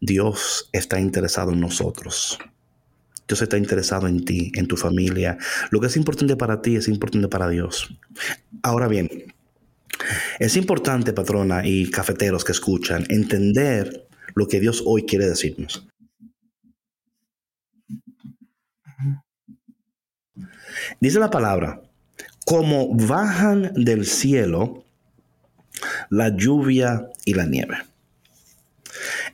Dios 0.00 0.68
está 0.72 1.00
interesado 1.00 1.52
en 1.52 1.60
nosotros. 1.60 2.38
Dios 3.26 3.42
está 3.42 3.58
interesado 3.58 4.08
en 4.08 4.24
ti, 4.24 4.52
en 4.54 4.66
tu 4.66 4.76
familia. 4.76 5.36
Lo 5.70 5.80
que 5.80 5.88
es 5.88 5.96
importante 5.96 6.36
para 6.36 6.62
ti 6.62 6.76
es 6.76 6.88
importante 6.88 7.28
para 7.28 7.48
Dios. 7.48 7.94
Ahora 8.62 8.88
bien, 8.88 9.10
es 10.38 10.56
importante, 10.56 11.12
patrona 11.12 11.66
y 11.66 11.90
cafeteros 11.90 12.44
que 12.44 12.52
escuchan, 12.52 13.04
entender 13.08 14.06
lo 14.34 14.46
que 14.46 14.60
Dios 14.60 14.82
hoy 14.86 15.04
quiere 15.04 15.28
decirnos. 15.28 15.86
Dice 21.00 21.18
la 21.18 21.30
palabra, 21.30 21.82
como 22.46 22.94
bajan 22.94 23.72
del 23.74 24.06
cielo 24.06 24.84
la 26.10 26.34
lluvia 26.34 27.10
y 27.24 27.34
la 27.34 27.46
nieve. 27.46 27.76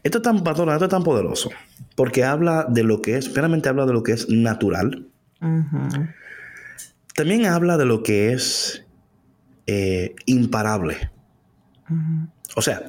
Esto 0.03 0.19
es 0.19 0.23
tan, 0.23 0.37
esto 0.37 0.85
es 0.85 0.89
tan 0.89 1.05
poderoso, 1.05 1.51
porque 1.97 2.25
habla 2.25 2.67
de 2.69 2.83
lo 2.85 3.03
que 3.03 3.17
es, 3.17 3.29
primeramente 3.29 3.69
habla 3.69 3.87
de 3.87 3.93
lo 3.93 4.03
que 4.03 4.13
es 4.13 4.29
natural. 4.29 5.07
También 7.15 7.47
habla 7.47 7.77
de 7.77 7.85
lo 7.85 8.03
que 8.03 8.33
es 8.33 8.85
eh, 9.67 10.15
imparable. 10.27 11.11
O 12.57 12.63
sea, 12.63 12.83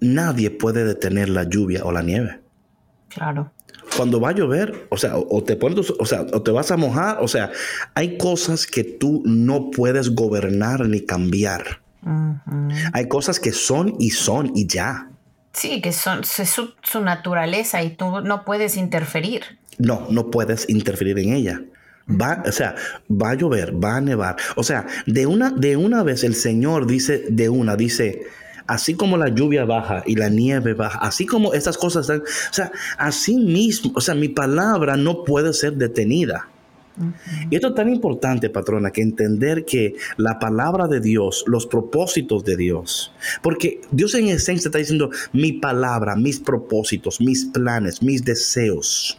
nadie 0.00 0.50
puede 0.50 0.84
detener 0.84 1.28
la 1.28 1.44
lluvia 1.44 1.84
o 1.84 1.92
la 1.92 2.02
nieve. 2.02 2.40
Claro 3.08 3.52
cuando 3.96 4.20
va 4.20 4.30
a 4.30 4.32
llover, 4.32 4.86
o 4.90 4.96
sea, 4.96 5.16
o 5.16 5.42
te 5.42 5.56
pones, 5.56 5.90
o 5.90 6.06
sea, 6.06 6.22
o 6.32 6.42
te 6.42 6.50
vas 6.50 6.70
a 6.70 6.76
mojar, 6.76 7.18
o 7.20 7.28
sea, 7.28 7.50
hay 7.94 8.16
cosas 8.16 8.66
que 8.66 8.84
tú 8.84 9.22
no 9.24 9.70
puedes 9.70 10.14
gobernar 10.14 10.86
ni 10.88 11.00
cambiar. 11.00 11.82
Hay 12.92 13.06
cosas 13.06 13.38
que 13.38 13.52
son 13.52 13.94
y 13.98 14.10
son 14.10 14.50
y 14.56 14.66
ya. 14.66 15.11
Sí, 15.52 15.80
que 15.80 15.92
son 15.92 16.20
es 16.20 16.50
su, 16.82 17.00
naturaleza 17.00 17.82
y 17.82 17.90
tú 17.90 18.20
no 18.22 18.44
puedes 18.44 18.76
interferir. 18.76 19.42
No, 19.78 20.06
no 20.10 20.30
puedes 20.30 20.68
interferir 20.68 21.18
en 21.18 21.32
ella. 21.34 21.62
Va, 22.08 22.42
o 22.46 22.52
sea, 22.52 22.74
va 23.10 23.30
a 23.30 23.34
llover, 23.34 23.72
va 23.82 23.96
a 23.96 24.00
nevar. 24.00 24.36
O 24.56 24.62
sea, 24.62 24.86
de 25.06 25.26
una, 25.26 25.50
de 25.50 25.76
una 25.76 26.02
vez 26.02 26.24
el 26.24 26.34
Señor 26.34 26.86
dice, 26.86 27.24
de 27.28 27.48
una, 27.48 27.76
dice, 27.76 28.22
así 28.66 28.94
como 28.94 29.16
la 29.16 29.28
lluvia 29.28 29.64
baja 29.64 30.02
y 30.06 30.16
la 30.16 30.28
nieve 30.28 30.74
baja, 30.74 30.98
así 30.98 31.26
como 31.26 31.52
estas 31.52 31.78
cosas 31.78 32.08
están, 32.08 32.22
o 32.22 32.54
sea, 32.54 32.72
así 32.98 33.36
mismo, 33.36 33.92
o 33.94 34.00
sea, 34.00 34.14
mi 34.14 34.28
palabra 34.28 34.96
no 34.96 35.24
puede 35.24 35.52
ser 35.52 35.74
detenida. 35.74 36.48
Y 37.50 37.54
esto 37.54 37.68
es 37.68 37.74
tan 37.74 37.88
importante, 37.88 38.50
patrona, 38.50 38.90
que 38.90 39.02
entender 39.02 39.64
que 39.64 39.94
la 40.16 40.38
palabra 40.38 40.88
de 40.88 41.00
Dios, 41.00 41.44
los 41.46 41.66
propósitos 41.66 42.44
de 42.44 42.56
Dios, 42.56 43.12
porque 43.42 43.80
Dios 43.90 44.14
en 44.14 44.28
esencia 44.28 44.68
está 44.68 44.78
diciendo 44.78 45.10
mi 45.32 45.52
palabra, 45.52 46.16
mis 46.16 46.40
propósitos, 46.40 47.20
mis 47.20 47.46
planes, 47.46 48.02
mis 48.02 48.24
deseos. 48.24 49.18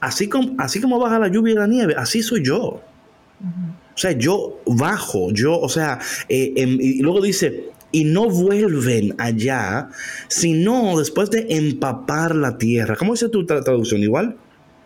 Así 0.00 0.28
como, 0.28 0.54
así 0.58 0.80
como 0.80 0.98
baja 0.98 1.18
la 1.18 1.28
lluvia 1.28 1.54
y 1.54 1.56
la 1.56 1.66
nieve, 1.66 1.94
así 1.96 2.22
soy 2.22 2.44
yo. 2.44 2.58
O 2.58 3.98
sea, 3.98 4.12
yo 4.12 4.60
bajo, 4.66 5.30
yo, 5.32 5.58
o 5.58 5.68
sea, 5.68 5.98
eh, 6.28 6.52
em, 6.56 6.78
y 6.80 7.00
luego 7.00 7.22
dice, 7.22 7.70
y 7.92 8.04
no 8.04 8.28
vuelven 8.28 9.14
allá, 9.16 9.88
sino 10.28 10.98
después 10.98 11.30
de 11.30 11.46
empapar 11.48 12.34
la 12.34 12.58
tierra. 12.58 12.96
¿Cómo 12.96 13.12
dice 13.12 13.30
tu 13.30 13.46
traducción? 13.46 14.02
¿Igual? 14.02 14.36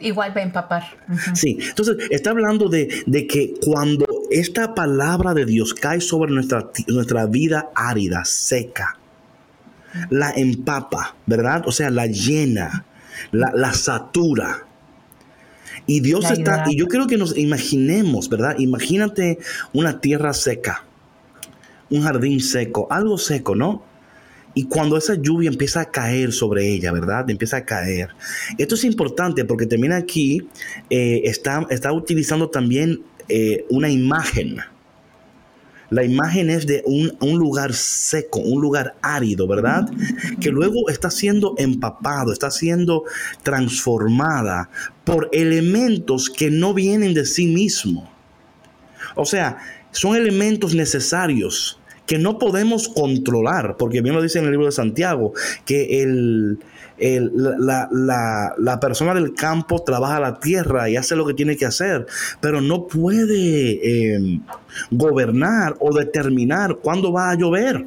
Igual 0.00 0.36
va 0.36 0.40
a 0.40 0.44
empapar. 0.44 0.84
Sí, 1.34 1.58
entonces 1.60 1.96
está 2.10 2.30
hablando 2.30 2.68
de, 2.68 2.88
que 3.28 3.54
cuando 3.62 4.06
esta 4.30 4.74
palabra 4.74 5.34
de 5.34 5.44
Dios 5.44 5.74
cae 5.74 6.00
sobre 6.00 6.32
nuestra, 6.32 6.70
nuestra 6.88 7.26
vida 7.26 7.70
árida, 7.74 8.24
seca, 8.24 8.98
la 10.08 10.30
empapa, 10.30 11.16
¿verdad? 11.26 11.62
O 11.66 11.72
sea, 11.72 11.90
la 11.90 12.06
llena, 12.06 12.84
la, 13.32 13.52
la 13.54 13.72
satura. 13.72 14.66
Y 15.86 16.00
Dios 16.00 16.30
está, 16.30 16.64
y 16.68 16.76
yo 16.76 16.86
quiero 16.86 17.06
que 17.06 17.16
nos 17.16 17.36
imaginemos, 17.36 18.28
¿verdad? 18.28 18.56
Imagínate 18.58 19.38
una 19.72 20.00
tierra 20.00 20.32
seca 20.32 20.84
un 21.90 22.02
jardín 22.02 22.40
seco, 22.40 22.86
algo 22.90 23.18
seco, 23.18 23.54
¿no? 23.54 23.82
Y 24.54 24.64
cuando 24.64 24.96
esa 24.96 25.14
lluvia 25.14 25.48
empieza 25.48 25.80
a 25.80 25.90
caer 25.90 26.32
sobre 26.32 26.68
ella, 26.68 26.92
¿verdad? 26.92 27.28
Empieza 27.30 27.58
a 27.58 27.64
caer. 27.64 28.10
Esto 28.58 28.74
es 28.74 28.84
importante 28.84 29.44
porque 29.44 29.66
también 29.66 29.92
aquí 29.92 30.48
eh, 30.88 31.22
está, 31.24 31.66
está, 31.70 31.92
utilizando 31.92 32.50
también 32.50 33.02
eh, 33.28 33.64
una 33.70 33.88
imagen. 33.88 34.58
La 35.90 36.04
imagen 36.04 36.50
es 36.50 36.66
de 36.66 36.82
un, 36.84 37.16
un, 37.20 37.38
lugar 37.38 37.74
seco, 37.74 38.40
un 38.40 38.60
lugar 38.60 38.96
árido, 39.02 39.46
¿verdad? 39.48 39.88
Que 40.40 40.50
luego 40.50 40.88
está 40.88 41.10
siendo 41.10 41.54
empapado, 41.58 42.32
está 42.32 42.50
siendo 42.50 43.04
transformada 43.42 44.70
por 45.04 45.28
elementos 45.32 46.30
que 46.30 46.50
no 46.50 46.74
vienen 46.74 47.12
de 47.12 47.26
sí 47.26 47.46
mismo. 47.46 48.08
O 49.16 49.24
sea, 49.24 49.58
son 49.90 50.14
elementos 50.14 50.74
necesarios 50.74 51.80
que 52.10 52.18
no 52.18 52.40
podemos 52.40 52.88
controlar, 52.88 53.76
porque 53.76 54.00
bien 54.00 54.16
lo 54.16 54.20
dice 54.20 54.40
en 54.40 54.46
el 54.46 54.50
libro 54.50 54.66
de 54.66 54.72
Santiago, 54.72 55.32
que 55.64 56.02
el, 56.02 56.58
la, 56.98 58.78
persona 58.80 59.14
del 59.14 59.32
campo 59.32 59.84
trabaja 59.84 60.18
la 60.18 60.40
tierra 60.40 60.90
y 60.90 60.96
hace 60.96 61.14
lo 61.14 61.24
que 61.24 61.34
tiene 61.34 61.56
que 61.56 61.66
hacer, 61.66 62.08
pero 62.40 62.60
no 62.60 62.88
puede 62.88 64.14
em, 64.16 64.42
gobernar 64.90 65.76
o 65.78 65.96
determinar 65.96 66.78
cuándo 66.82 67.12
va 67.12 67.30
a 67.30 67.36
llover. 67.36 67.86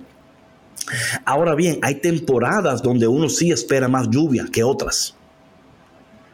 Ahora 1.25 1.53
bien, 1.53 1.79
hay 1.81 1.95
temporadas 1.95 2.81
donde 2.81 3.07
uno 3.07 3.27
sí 3.27 3.51
espera 3.51 3.89
más 3.89 4.09
lluvia 4.09 4.45
que 4.49 4.63
otras. 4.63 5.17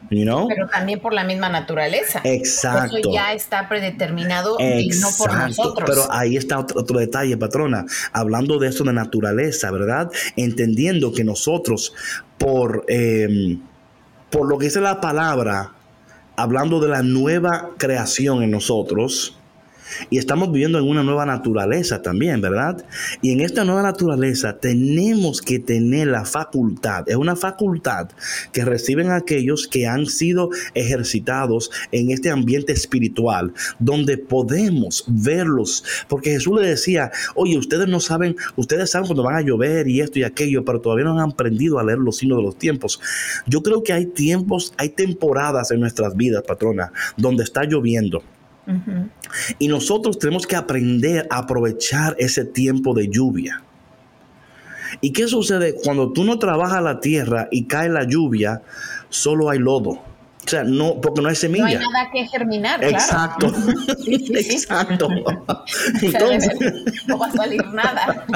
Pero 0.08 0.68
también 0.70 1.00
por 1.00 1.12
la 1.12 1.24
misma 1.24 1.48
naturaleza. 1.48 2.20
Exacto. 2.24 2.96
Eso 2.98 3.12
ya 3.12 3.32
está 3.32 3.68
predeterminado 3.68 4.56
y 4.58 4.88
no 4.88 5.08
por 5.16 5.32
nosotros. 5.32 5.88
Pero 5.88 6.12
ahí 6.12 6.36
está 6.36 6.58
otro, 6.58 6.98
detalle, 6.98 7.36
patrona. 7.36 7.84
Hablando 8.12 8.58
de 8.58 8.68
eso 8.68 8.84
de 8.84 8.92
naturaleza, 8.92 9.70
¿verdad? 9.70 10.10
Entendiendo 10.36 11.12
que 11.12 11.22
nosotros, 11.22 11.94
por, 12.38 12.84
em, 12.88 13.60
por 14.30 14.48
lo 14.48 14.58
que 14.58 14.66
dice 14.66 14.80
la 14.80 15.00
palabra, 15.00 15.72
hablando 16.36 16.80
de 16.80 16.88
la 16.88 17.02
nueva 17.02 17.70
creación 17.76 18.42
en 18.42 18.50
nosotros, 18.50 19.39
Y 20.10 20.18
estamos 20.18 20.50
viviendo 20.52 20.78
en 20.78 20.88
una 20.88 21.02
nueva 21.02 21.26
naturaleza 21.26 22.02
también, 22.02 22.40
¿verdad? 22.40 22.84
Y 23.22 23.32
en 23.32 23.40
esta 23.40 23.64
nueva 23.64 23.82
naturaleza 23.82 24.58
tenemos 24.58 25.40
que 25.40 25.58
tener 25.58 26.08
la 26.08 26.24
facultad, 26.24 27.08
es 27.08 27.16
una 27.16 27.36
facultad 27.36 28.08
que 28.52 28.64
reciben 28.64 29.10
aquellos 29.10 29.68
que 29.68 29.86
han 29.86 30.06
sido 30.06 30.50
ejercitados 30.74 31.70
en 31.92 32.10
este 32.10 32.30
ambiente 32.30 32.72
espiritual, 32.72 33.52
donde 33.78 34.18
podemos 34.18 35.04
verlos. 35.06 35.84
Porque 36.08 36.30
Jesús 36.30 36.60
le 36.60 36.68
decía, 36.68 37.10
oye, 37.34 37.58
ustedes 37.58 37.88
no 37.88 38.00
saben, 38.00 38.36
ustedes 38.56 38.90
saben 38.90 39.06
cuando 39.06 39.22
van 39.22 39.36
a 39.36 39.42
llover 39.42 39.88
y 39.88 40.00
esto 40.00 40.18
y 40.18 40.24
aquello, 40.24 40.64
pero 40.64 40.80
todavía 40.80 41.04
no 41.04 41.18
han 41.18 41.30
aprendido 41.30 41.78
a 41.78 41.84
leer 41.84 41.98
los 41.98 42.18
signos 42.18 42.38
de 42.38 42.44
los 42.44 42.56
tiempos. 42.56 43.00
Yo 43.46 43.62
creo 43.62 43.82
que 43.82 43.92
hay 43.92 44.06
tiempos, 44.06 44.74
hay 44.76 44.90
temporadas 44.90 45.70
en 45.70 45.80
nuestras 45.80 46.16
vidas, 46.16 46.42
patrona, 46.46 46.92
donde 47.16 47.44
está 47.44 47.64
lloviendo 47.64 48.22
y 49.58 49.68
nosotros 49.68 50.18
tenemos 50.18 50.46
que 50.46 50.56
aprender 50.56 51.26
a 51.30 51.38
aprovechar 51.38 52.16
ese 52.18 52.44
tiempo 52.44 52.94
de 52.94 53.08
lluvia. 53.08 53.62
¿Y 55.00 55.12
qué 55.12 55.28
sucede 55.28 55.76
cuando 55.82 56.12
tú 56.12 56.24
no 56.24 56.38
trabajas 56.38 56.82
la 56.82 57.00
tierra 57.00 57.48
y 57.50 57.64
cae 57.64 57.88
la 57.88 58.04
lluvia? 58.04 58.62
Solo 59.08 59.50
hay 59.50 59.58
lodo. 59.58 60.09
O 60.44 60.48
sea, 60.48 60.64
no, 60.64 61.00
porque 61.00 61.20
no 61.20 61.28
hay 61.28 61.36
semilla. 61.36 61.64
No 61.64 61.68
hay 61.68 61.78
nada 61.78 62.10
que 62.12 62.26
germinar. 62.26 62.82
Exacto. 62.82 63.52
Exacto. 64.06 65.08
Entonces, 66.02 66.50
no 67.06 67.18
va 67.18 67.26
a 67.26 67.32
salir 67.32 67.64
nada. 67.68 68.26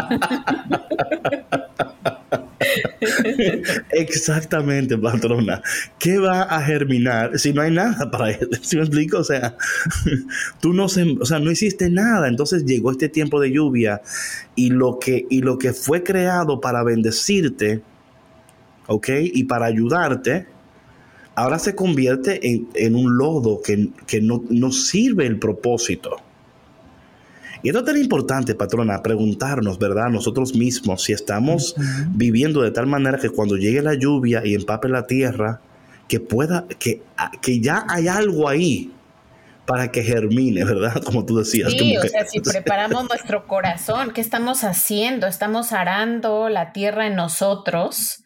Exactamente, 3.91 4.97
patrona. 4.99 5.63
¿Qué 5.99 6.19
va 6.19 6.43
a 6.43 6.61
germinar 6.63 7.39
si 7.39 7.53
no 7.53 7.63
hay 7.63 7.71
nada 7.71 8.11
para 8.11 8.31
él? 8.31 8.49
¿Sí 8.63 8.77
me 8.77 8.83
explico? 8.83 9.19
O 9.19 9.25
sea, 9.25 9.57
tú 10.61 10.73
no, 10.73 10.89
se, 10.89 11.17
o 11.21 11.25
sea, 11.25 11.39
no 11.39 11.51
hiciste 11.51 11.91
nada. 11.91 12.29
Entonces 12.29 12.65
llegó 12.65 12.91
este 12.91 13.09
tiempo 13.09 13.41
de 13.41 13.53
lluvia 13.53 14.03
y 14.55 14.71
lo 14.71 14.99
que, 14.99 15.27
y 15.31 15.43
lo 15.43 15.59
que 15.59 15.73
fue 15.73 16.03
creado 16.03 16.61
para 16.61 16.83
bendecirte, 16.83 17.83
¿ok? 18.87 19.09
Y 19.21 19.45
para 19.45 19.67
ayudarte, 19.67 20.47
ahora 21.35 21.59
se 21.59 21.75
convierte 21.75 22.41
en, 22.75 22.95
un 22.95 23.17
lodo 23.17 23.61
que, 23.63 24.21
no, 24.21 24.45
no 24.49 24.73
sirve 24.73 25.27
el 25.27 25.39
propósito. 25.39 26.17
Y 27.63 27.69
esto 27.69 27.81
es 27.81 27.87
tan 27.87 27.97
importante, 27.97 28.55
patrona, 28.55 29.03
preguntarnos, 29.03 29.79
¿verdad? 29.79 30.11
Nosotros 30.11 30.55
mismos, 30.55 31.03
si 31.03 31.13
estamos 31.13 31.75
viviendo 32.11 32.61
de 32.61 32.71
tal 32.71 32.87
manera 32.87 33.19
que 33.19 33.31
cuando 33.31 33.57
llegue 33.57 33.81
la 33.81 33.95
lluvia 33.95 34.43
y 34.45 34.55
empape 34.55 34.89
la 34.89 35.07
tierra, 35.07 35.61
que 36.07 36.21
pueda, 36.21 36.67
que, 36.79 37.03
que 37.41 37.61
ya 37.61 37.87
hay 37.89 38.09
algo 38.09 38.49
ahí 38.49 38.93
para 39.65 39.91
que 39.91 40.03
germine, 40.03 40.63
¿verdad? 40.65 41.03
Como 41.03 41.25
tú 41.25 41.39
decías. 41.39 41.73
Sí, 41.73 41.97
o 41.97 42.03
sea, 42.03 42.27
si 42.27 42.41
preparamos 42.41 43.09
nuestro 43.09 43.47
corazón, 43.47 44.13
¿qué 44.13 44.21
estamos 44.21 44.63
haciendo? 44.63 45.27
Estamos 45.27 45.73
arando 45.73 46.51
la 46.51 46.73
tierra 46.73 47.07
en 47.07 47.17
nosotros 47.17 48.24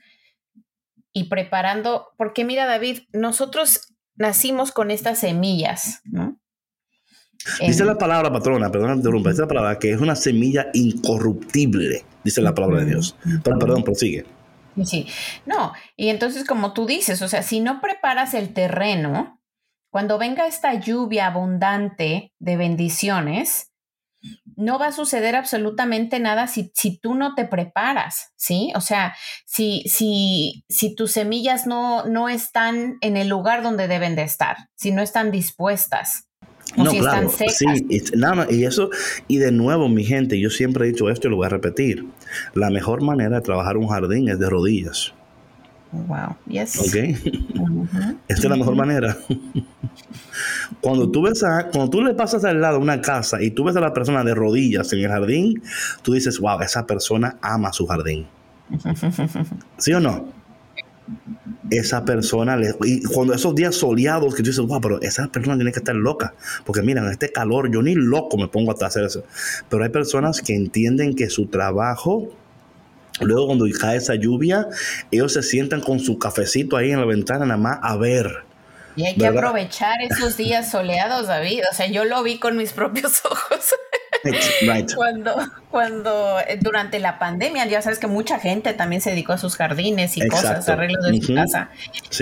y 1.13 1.25
preparando, 1.25 2.09
porque 2.17 2.45
mira, 2.45 2.67
David, 2.67 3.01
nosotros 3.13 3.95
nacimos 4.17 4.73
con 4.73 4.91
estas 4.91 5.19
semillas, 5.19 6.01
¿no? 6.05 6.39
Dice 7.61 7.85
la 7.85 7.97
palabra, 7.97 8.33
patrona, 8.33 8.71
perdón, 8.71 8.97
interrumpa, 8.97 9.31
dice 9.31 9.43
la 9.43 9.49
palabra 9.49 9.79
que 9.79 9.93
es 9.93 10.01
una 10.01 10.17
semilla 10.17 10.67
incorruptible, 10.75 12.05
dice 12.25 12.43
la 12.43 12.55
palabra 12.55 12.81
de 12.81 12.87
Dios. 12.87 13.17
Pero 13.43 13.59
perdón, 13.59 13.85
prosigue. 13.85 14.27
Sí, 14.85 15.07
no, 15.47 15.73
y 15.97 16.09
entonces 16.09 16.45
como 16.45 16.73
tú 16.73 16.87
dices, 16.87 17.23
o 17.23 17.29
sea, 17.29 17.43
si 17.43 17.61
no 17.61 17.81
preparas 17.81 18.35
el 18.35 18.53
terreno, 18.53 19.41
cuando 19.91 20.19
venga 20.19 20.47
esta 20.47 20.75
lluvia 20.75 21.27
abundante 21.27 22.33
de 22.39 22.57
bendiciones, 22.57 23.68
no 24.59 24.79
va 24.79 24.89
a 24.89 24.93
suceder 24.93 25.37
absolutamente 25.37 26.21
nada 26.21 26.47
si, 26.47 26.71
si, 26.75 26.99
tú 26.99 27.15
no 27.15 27.35
te 27.35 27.45
preparas, 27.45 28.33
¿sí? 28.37 28.73
O 28.75 28.81
sea, 28.81 29.15
si, 29.47 29.83
si, 29.89 30.65
si 30.69 30.95
tus 30.95 31.13
semillas 31.13 31.67
no, 31.67 32.05
no 32.05 32.29
están 32.29 32.99
en 33.01 33.17
el 33.17 33.29
lugar 33.29 33.63
donde 33.63 33.89
deben 33.89 34.17
de 34.17 34.23
estar, 34.23 34.57
si 34.75 34.91
no 34.91 35.01
están 35.01 35.31
dispuestas 35.31 36.29
no, 36.77 36.91
claro, 36.91 37.31
sí, 37.31 37.65
y, 37.89 38.17
nada 38.17 38.47
y 38.51 38.65
eso, 38.65 38.91
y 39.27 39.39
de 39.39 39.53
nuevo, 39.53 39.89
mi 39.89 40.05
gente, 40.05 40.39
yo 40.39 40.51
siempre 40.51 40.87
he 40.87 40.93
dicho 40.93 41.09
esto 41.09 41.29
y 41.29 41.31
lo 41.31 41.37
voy 41.37 41.47
a 41.47 41.51
repetir. 41.51 42.05
La 42.55 42.71
mejor 42.71 43.03
manera 43.03 43.37
de 43.37 43.43
trabajar 43.43 43.77
un 43.77 43.89
jardín 43.89 44.29
es 44.29 44.39
de 44.39 44.51
rodillas. 44.51 45.15
Wow, 45.93 46.37
yes. 46.47 46.79
¿Ok? 46.79 46.97
Esta 48.29 48.43
es 48.43 48.45
la 48.45 48.57
mejor 48.57 48.77
manera. 48.77 49.17
cuando 50.81 51.11
tú 51.11 51.23
ves 51.23 51.43
a, 51.43 51.69
cuando 51.69 51.91
tú 51.91 52.03
le 52.03 52.15
pasas 52.15 52.45
al 52.45 52.61
lado 52.61 52.79
una 52.79 53.01
casa 53.01 53.41
y 53.43 53.51
tú 53.51 53.65
ves 53.65 53.77
a 53.77 53.81
la 53.81 53.95
persona 53.95 54.23
de 54.23 54.35
rodillas 54.35 54.93
en 54.93 55.01
el 55.01 55.09
jardín, 55.09 55.63
tú 56.03 56.13
dices, 56.13 56.39
wow, 56.41 56.61
esa 56.61 56.87
persona 56.87 57.39
ama 57.41 57.73
su 57.73 57.87
jardín. 57.87 58.27
¿Sí 59.79 59.93
o 59.93 60.01
no? 60.01 60.39
esa 61.71 62.05
persona, 62.05 62.57
le, 62.57 62.75
y 62.85 63.03
cuando 63.03 63.35
esos 63.35 63.55
días 63.55 63.75
soleados 63.75 64.35
que 64.35 64.43
tú 64.43 64.51
dices, 64.51 64.65
wow, 64.65 64.81
pero 64.81 65.01
esa 65.03 65.29
persona 65.29 65.57
tiene 65.57 65.73
que 65.73 65.79
estar 65.79 65.95
loca, 65.95 66.35
porque 66.65 66.83
mira, 66.83 67.03
en 67.03 67.11
este 67.11 67.31
calor 67.31 67.71
yo 67.73 67.83
ni 67.83 67.95
loco 67.95 68.37
me 68.39 68.49
pongo 68.49 68.73
a 68.73 68.87
hacer 68.87 69.05
eso. 69.05 69.25
Pero 69.69 69.85
hay 69.85 69.91
personas 69.91 70.41
que 70.41 70.55
entienden 70.55 71.15
que 71.15 71.29
su 71.29 71.47
trabajo, 71.47 72.31
luego 73.21 73.47
cuando 73.47 73.67
cae 73.81 73.97
esa 73.97 74.15
lluvia, 74.15 74.67
ellos 75.11 75.33
se 75.33 75.43
sientan 75.43 75.81
con 75.81 76.01
su 76.01 76.19
cafecito 76.19 76.77
ahí 76.77 76.93
en 76.93 77.01
la 77.01 77.07
ventana 77.07 77.47
nada 77.47 77.59
más 77.59 77.79
a 77.83 77.97
ver. 77.97 78.49
Y 78.99 79.07
hay 79.07 79.15
que 79.15 79.27
aprovechar 79.29 80.03
esos 80.03 80.37
días 80.37 80.73
soleados, 80.73 81.29
David. 81.29 81.63
O 81.71 81.75
sea, 81.75 81.87
yo 81.87 82.05
lo 82.05 82.21
vi 82.25 82.39
con 82.39 82.57
mis 82.57 82.73
propios 82.75 83.25
ojos. 83.25 83.75
Cuando, 84.97 85.37
cuando 85.71 86.41
eh, 86.41 86.59
durante 86.61 86.99
la 86.99 87.21
pandemia, 87.21 87.67
ya 87.67 87.81
sabes 87.81 88.01
que 88.01 88.09
mucha 88.09 88.41
gente 88.41 88.75
también 88.75 89.01
se 89.01 89.11
dedicó 89.11 89.35
a 89.35 89.39
sus 89.39 89.57
jardines 89.57 90.17
y 90.17 90.27
cosas, 90.27 90.69
arreglos 90.69 91.05
de 91.05 91.21
su 91.21 91.35
casa. 91.35 91.71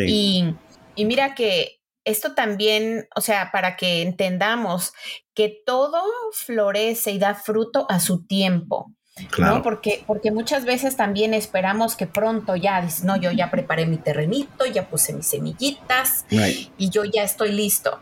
Y, 0.07 0.55
mira 0.99 1.35
que 1.35 1.81
esto 2.05 2.35
también, 2.35 3.09
o 3.17 3.21
sea, 3.21 3.51
para 3.53 3.77
que 3.77 4.03
entendamos 4.03 4.93
que 5.35 5.63
todo 5.65 6.03
florece 6.33 7.13
y 7.13 7.19
da 7.19 7.35
fruto 7.35 7.87
a 7.89 8.01
su 8.01 8.27
tiempo. 8.27 8.93
¿No? 9.39 9.63
Porque, 9.63 10.03
porque 10.07 10.31
muchas 10.31 10.65
veces 10.65 10.97
también 10.97 11.35
esperamos 11.35 11.97
que 11.97 12.07
pronto 12.07 12.57
ya, 12.57 12.87
no, 13.03 13.17
yo 13.17 13.31
ya 13.33 13.51
preparé 13.51 13.87
mi 13.87 13.97
terrenito, 13.97 14.67
ya 14.67 14.89
puse 14.89 15.13
mis 15.13 15.27
semillitas 15.27 16.27
y 16.31 16.91
yo 16.91 17.05
ya 17.05 17.23
estoy 17.23 17.53
listo. 17.53 17.99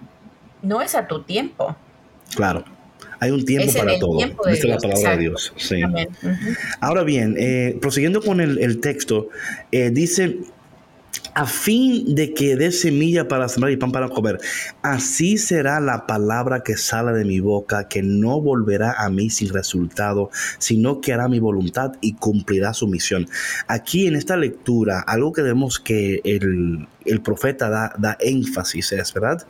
No 0.63 0.81
es 0.81 0.95
a 0.95 1.07
tu 1.07 1.23
tiempo. 1.23 1.77
Claro. 2.35 2.65
Hay 3.21 3.31
un 3.31 3.45
tiempo 3.45 3.73
para 3.73 3.99
todo. 3.99 4.19
Esta 4.21 4.51
es 4.51 4.65
la 4.65 4.77
palabra 4.79 5.11
de 5.13 5.19
Dios. 5.19 5.53
Sí. 5.57 5.81
Ahora 6.81 7.05
bien, 7.05 7.37
eh, 7.39 7.79
prosiguiendo 7.81 8.21
con 8.21 8.41
el, 8.41 8.81
texto, 8.81 9.29
eh, 9.71 9.91
dice, 9.91 10.39
a 11.35 11.47
fin 11.47 12.15
de 12.15 12.33
que 12.33 12.57
dé 12.57 12.71
semilla 12.71 13.27
para 13.29 13.49
sembrar 13.49 13.73
y 13.73 13.77
pan 13.77 13.93
para 13.93 14.09
comer. 14.09 14.39
Así 14.83 15.37
será 15.37 15.81
la 15.81 16.07
palabra 16.07 16.63
que 16.63 16.77
sale 16.77 17.13
de 17.13 17.25
mi 17.25 17.41
boca, 17.41 17.89
que 17.89 18.03
no 18.03 18.41
volverá 18.41 18.95
a 18.99 19.11
mí 19.11 19.31
sin 19.31 19.53
resultado, 19.53 20.31
sino 20.59 21.01
que 21.01 21.13
hará 21.13 21.29
mi 21.29 21.41
voluntad 21.41 21.93
y 22.01 22.15
cumplirá 22.15 22.73
su 22.75 22.87
misión. 22.87 23.29
Aquí 23.67 24.07
en 24.07 24.17
esta 24.17 24.37
lectura, 24.37 25.01
algo 25.01 25.33
que 25.33 25.43
vemos 25.43 25.81
que 25.81 26.21
el, 26.25 26.87
el 27.05 27.21
profeta 27.21 27.69
da, 27.69 27.95
da 27.99 28.17
énfasis 28.21 28.93
es, 28.93 29.13
¿verdad? 29.13 29.47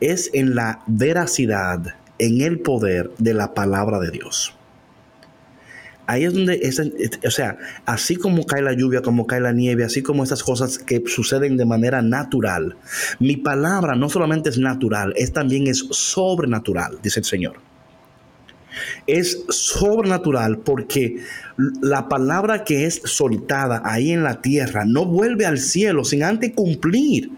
Es 0.00 0.30
en 0.34 0.54
la 0.54 0.80
veracidad 0.86 1.94
en 2.18 2.40
el 2.42 2.60
poder 2.60 3.10
de 3.18 3.34
la 3.34 3.54
palabra 3.54 3.98
de 3.98 4.10
Dios. 4.10 4.54
Ahí 6.06 6.24
es 6.24 6.34
donde, 6.34 6.60
o 7.26 7.30
sea, 7.30 7.56
así 7.86 8.16
como 8.16 8.44
cae 8.44 8.60
la 8.60 8.74
lluvia, 8.74 9.00
como 9.00 9.26
cae 9.26 9.40
la 9.40 9.52
nieve, 9.52 9.84
así 9.84 10.02
como 10.02 10.22
estas 10.22 10.42
cosas 10.42 10.78
que 10.78 11.02
suceden 11.06 11.56
de 11.56 11.64
manera 11.64 12.02
natural, 12.02 12.76
mi 13.20 13.36
palabra 13.36 13.94
no 13.94 14.10
solamente 14.10 14.50
es 14.50 14.58
natural, 14.58 15.14
es 15.16 15.32
también 15.32 15.66
es 15.66 15.86
sobrenatural, 15.90 16.98
dice 17.02 17.20
el 17.20 17.24
Señor. 17.24 17.54
Es 19.06 19.44
sobrenatural 19.48 20.58
porque 20.58 21.22
la 21.80 22.08
palabra 22.08 22.64
que 22.64 22.86
es 22.86 23.00
soltada 23.04 23.80
ahí 23.84 24.10
en 24.10 24.24
la 24.24 24.42
tierra 24.42 24.84
no 24.84 25.06
vuelve 25.06 25.46
al 25.46 25.58
cielo 25.58 26.04
sin 26.04 26.22
antes 26.22 26.52
cumplir 26.52 27.30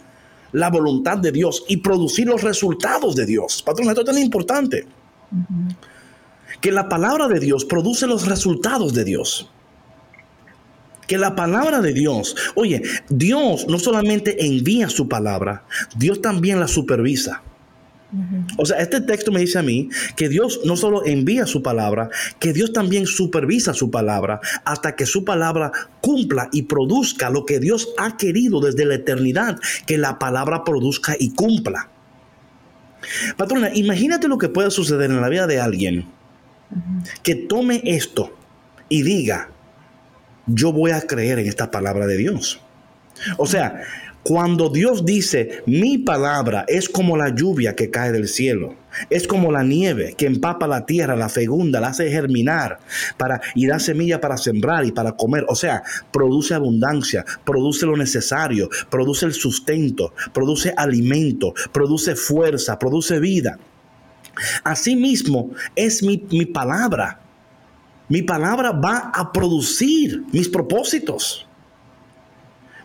la 0.52 0.70
voluntad 0.70 1.18
de 1.18 1.32
Dios 1.32 1.64
y 1.68 1.76
producir 1.76 2.26
los 2.26 2.42
resultados 2.42 3.14
de 3.14 3.26
Dios. 3.26 3.62
Patrón, 3.62 3.88
esto 3.88 4.00
es 4.00 4.06
tan 4.06 4.18
importante. 4.18 4.86
Que 6.60 6.72
la 6.72 6.88
palabra 6.88 7.28
de 7.28 7.40
Dios 7.40 7.64
produce 7.64 8.06
los 8.06 8.26
resultados 8.26 8.94
de 8.94 9.04
Dios. 9.04 9.50
Que 11.06 11.18
la 11.18 11.36
palabra 11.36 11.80
de 11.80 11.92
Dios, 11.92 12.34
oye, 12.54 12.82
Dios 13.08 13.66
no 13.68 13.78
solamente 13.78 14.44
envía 14.44 14.88
su 14.88 15.08
palabra, 15.08 15.64
Dios 15.96 16.20
también 16.20 16.58
la 16.58 16.66
supervisa. 16.66 17.42
O 18.56 18.64
sea, 18.64 18.78
este 18.78 19.00
texto 19.00 19.32
me 19.32 19.40
dice 19.40 19.58
a 19.58 19.62
mí 19.62 19.88
que 20.16 20.28
Dios 20.28 20.60
no 20.64 20.76
solo 20.76 21.04
envía 21.04 21.46
su 21.46 21.62
palabra, 21.62 22.08
que 22.38 22.52
Dios 22.52 22.72
también 22.72 23.06
supervisa 23.06 23.74
su 23.74 23.90
palabra 23.90 24.40
hasta 24.64 24.94
que 24.94 25.06
su 25.06 25.24
palabra 25.24 25.72
cumpla 26.00 26.48
y 26.52 26.62
produzca 26.62 27.30
lo 27.30 27.44
que 27.44 27.58
Dios 27.58 27.88
ha 27.98 28.16
querido 28.16 28.60
desde 28.60 28.84
la 28.84 28.94
eternidad, 28.94 29.58
que 29.86 29.98
la 29.98 30.18
palabra 30.18 30.64
produzca 30.64 31.16
y 31.18 31.30
cumpla. 31.30 31.90
Patrona, 33.36 33.70
imagínate 33.74 34.28
lo 34.28 34.38
que 34.38 34.48
pueda 34.48 34.70
suceder 34.70 35.10
en 35.10 35.20
la 35.20 35.28
vida 35.28 35.46
de 35.46 35.60
alguien 35.60 36.15
que 37.22 37.34
tome 37.34 37.80
esto 37.84 38.34
y 38.88 39.02
diga, 39.02 39.50
yo 40.46 40.72
voy 40.72 40.92
a 40.92 41.00
creer 41.02 41.38
en 41.38 41.46
esta 41.46 41.70
palabra 41.70 42.06
de 42.06 42.16
Dios. 42.16 42.60
O 43.38 43.46
sea, 43.46 43.82
cuando 44.26 44.70
Dios 44.70 45.04
dice, 45.04 45.62
mi 45.66 45.98
palabra 45.98 46.64
es 46.66 46.88
como 46.88 47.16
la 47.16 47.28
lluvia 47.32 47.76
que 47.76 47.90
cae 47.90 48.10
del 48.10 48.26
cielo, 48.26 48.74
es 49.08 49.28
como 49.28 49.52
la 49.52 49.62
nieve 49.62 50.14
que 50.18 50.26
empapa 50.26 50.66
la 50.66 50.84
tierra, 50.84 51.14
la 51.14 51.28
fecunda, 51.28 51.80
la 51.80 51.88
hace 51.90 52.10
germinar 52.10 52.80
para, 53.16 53.40
y 53.54 53.68
da 53.68 53.78
semilla 53.78 54.20
para 54.20 54.36
sembrar 54.36 54.84
y 54.84 54.90
para 54.90 55.12
comer. 55.12 55.44
O 55.48 55.54
sea, 55.54 55.84
produce 56.12 56.54
abundancia, 56.54 57.24
produce 57.44 57.86
lo 57.86 57.96
necesario, 57.96 58.68
produce 58.90 59.26
el 59.26 59.32
sustento, 59.32 60.12
produce 60.34 60.74
alimento, 60.76 61.54
produce 61.70 62.16
fuerza, 62.16 62.80
produce 62.80 63.20
vida. 63.20 63.60
Asimismo, 64.64 65.50
es 65.74 66.02
mi, 66.02 66.22
mi 66.30 66.46
palabra. 66.46 67.20
Mi 68.08 68.22
palabra 68.22 68.72
va 68.72 69.10
a 69.14 69.32
producir 69.32 70.24
mis 70.32 70.48
propósitos 70.48 71.46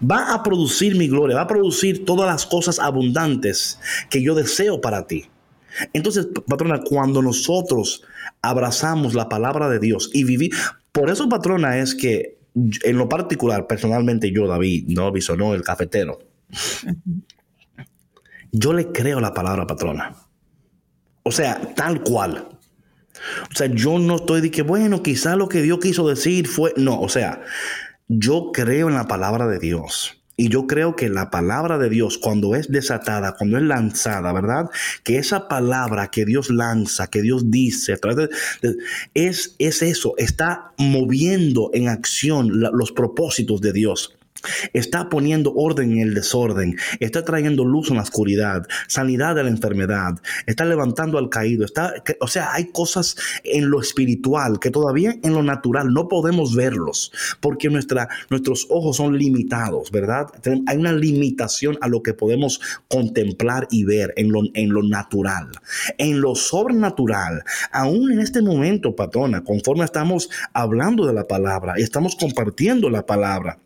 va 0.01 0.33
a 0.33 0.43
producir 0.43 0.95
mi 0.95 1.07
gloria, 1.07 1.35
va 1.35 1.43
a 1.43 1.47
producir 1.47 2.05
todas 2.05 2.27
las 2.27 2.45
cosas 2.45 2.79
abundantes 2.79 3.79
que 4.09 4.21
yo 4.21 4.35
deseo 4.35 4.81
para 4.81 5.05
ti. 5.07 5.25
Entonces, 5.93 6.27
patrona, 6.47 6.81
cuando 6.81 7.21
nosotros 7.21 8.03
abrazamos 8.41 9.13
la 9.13 9.29
palabra 9.29 9.69
de 9.69 9.79
Dios 9.79 10.09
y 10.13 10.23
vivir, 10.23 10.51
por 10.91 11.09
eso, 11.09 11.29
patrona, 11.29 11.77
es 11.77 11.95
que 11.95 12.37
en 12.83 12.97
lo 12.97 13.07
particular, 13.07 13.67
personalmente 13.67 14.31
yo, 14.31 14.47
David, 14.47 14.87
no 14.87 15.11
no 15.37 15.53
el 15.53 15.61
cafetero, 15.61 16.19
yo 18.51 18.73
le 18.73 18.91
creo 18.91 19.21
la 19.21 19.33
palabra 19.33 19.65
patrona. 19.65 20.15
O 21.23 21.31
sea, 21.31 21.73
tal 21.75 22.01
cual. 22.01 22.47
O 23.51 23.55
sea, 23.55 23.67
yo 23.67 23.99
no 23.99 24.17
estoy 24.17 24.41
de 24.41 24.51
que, 24.51 24.61
bueno, 24.61 25.03
quizá 25.03 25.35
lo 25.35 25.47
que 25.47 25.61
Dios 25.61 25.79
quiso 25.79 26.07
decir 26.07 26.47
fue, 26.47 26.73
no, 26.77 26.99
o 26.99 27.09
sea, 27.09 27.41
yo 28.07 28.51
creo 28.53 28.87
en 28.87 28.95
la 28.95 29.07
palabra 29.07 29.47
de 29.47 29.59
Dios. 29.59 30.17
Y 30.37 30.49
yo 30.49 30.65
creo 30.65 30.95
que 30.95 31.07
la 31.09 31.29
palabra 31.29 31.77
de 31.77 31.89
Dios, 31.89 32.17
cuando 32.17 32.55
es 32.55 32.71
desatada, 32.71 33.35
cuando 33.37 33.57
es 33.57 33.63
lanzada, 33.63 34.33
¿verdad? 34.33 34.71
Que 35.03 35.17
esa 35.17 35.47
palabra 35.47 36.09
que 36.09 36.25
Dios 36.25 36.49
lanza, 36.49 37.07
que 37.07 37.21
Dios 37.21 37.51
dice, 37.51 37.99
es, 39.13 39.55
es 39.59 39.81
eso, 39.83 40.15
está 40.17 40.71
moviendo 40.77 41.69
en 41.73 41.89
acción 41.89 42.59
los 42.59 42.91
propósitos 42.91 43.61
de 43.61 43.71
Dios. 43.71 44.17
Está 44.73 45.09
poniendo 45.09 45.53
orden 45.53 45.91
en 45.93 45.99
el 45.99 46.13
desorden, 46.13 46.77
está 46.99 47.23
trayendo 47.23 47.65
luz 47.65 47.89
en 47.89 47.97
la 47.97 48.03
oscuridad, 48.03 48.67
sanidad 48.87 49.35
de 49.35 49.43
la 49.43 49.49
enfermedad, 49.49 50.19
está 50.45 50.65
levantando 50.65 51.17
al 51.17 51.29
caído, 51.29 51.65
está, 51.65 51.93
o 52.19 52.27
sea, 52.27 52.53
hay 52.53 52.71
cosas 52.71 53.15
en 53.43 53.69
lo 53.69 53.81
espiritual 53.81 54.59
que 54.59 54.71
todavía 54.71 55.15
en 55.23 55.33
lo 55.33 55.43
natural 55.43 55.93
no 55.93 56.07
podemos 56.07 56.55
verlos, 56.55 57.11
porque 57.39 57.69
nuestra, 57.69 58.07
nuestros 58.29 58.67
ojos 58.69 58.97
son 58.97 59.17
limitados, 59.17 59.91
¿verdad? 59.91 60.27
Hay 60.67 60.77
una 60.77 60.93
limitación 60.93 61.77
a 61.81 61.87
lo 61.87 62.01
que 62.01 62.13
podemos 62.13 62.61
contemplar 62.87 63.67
y 63.71 63.83
ver 63.83 64.13
en 64.17 64.31
lo, 64.31 64.41
en 64.53 64.69
lo 64.69 64.83
natural. 64.83 65.49
En 65.97 66.21
lo 66.21 66.35
sobrenatural, 66.35 67.43
aún 67.71 68.11
en 68.11 68.19
este 68.19 68.41
momento, 68.41 68.95
patrona, 68.95 69.43
conforme 69.43 69.85
estamos 69.85 70.29
hablando 70.53 71.05
de 71.05 71.13
la 71.13 71.27
palabra 71.27 71.75
y 71.77 71.83
estamos 71.83 72.15
compartiendo 72.15 72.89
la 72.89 73.05
palabra, 73.05 73.59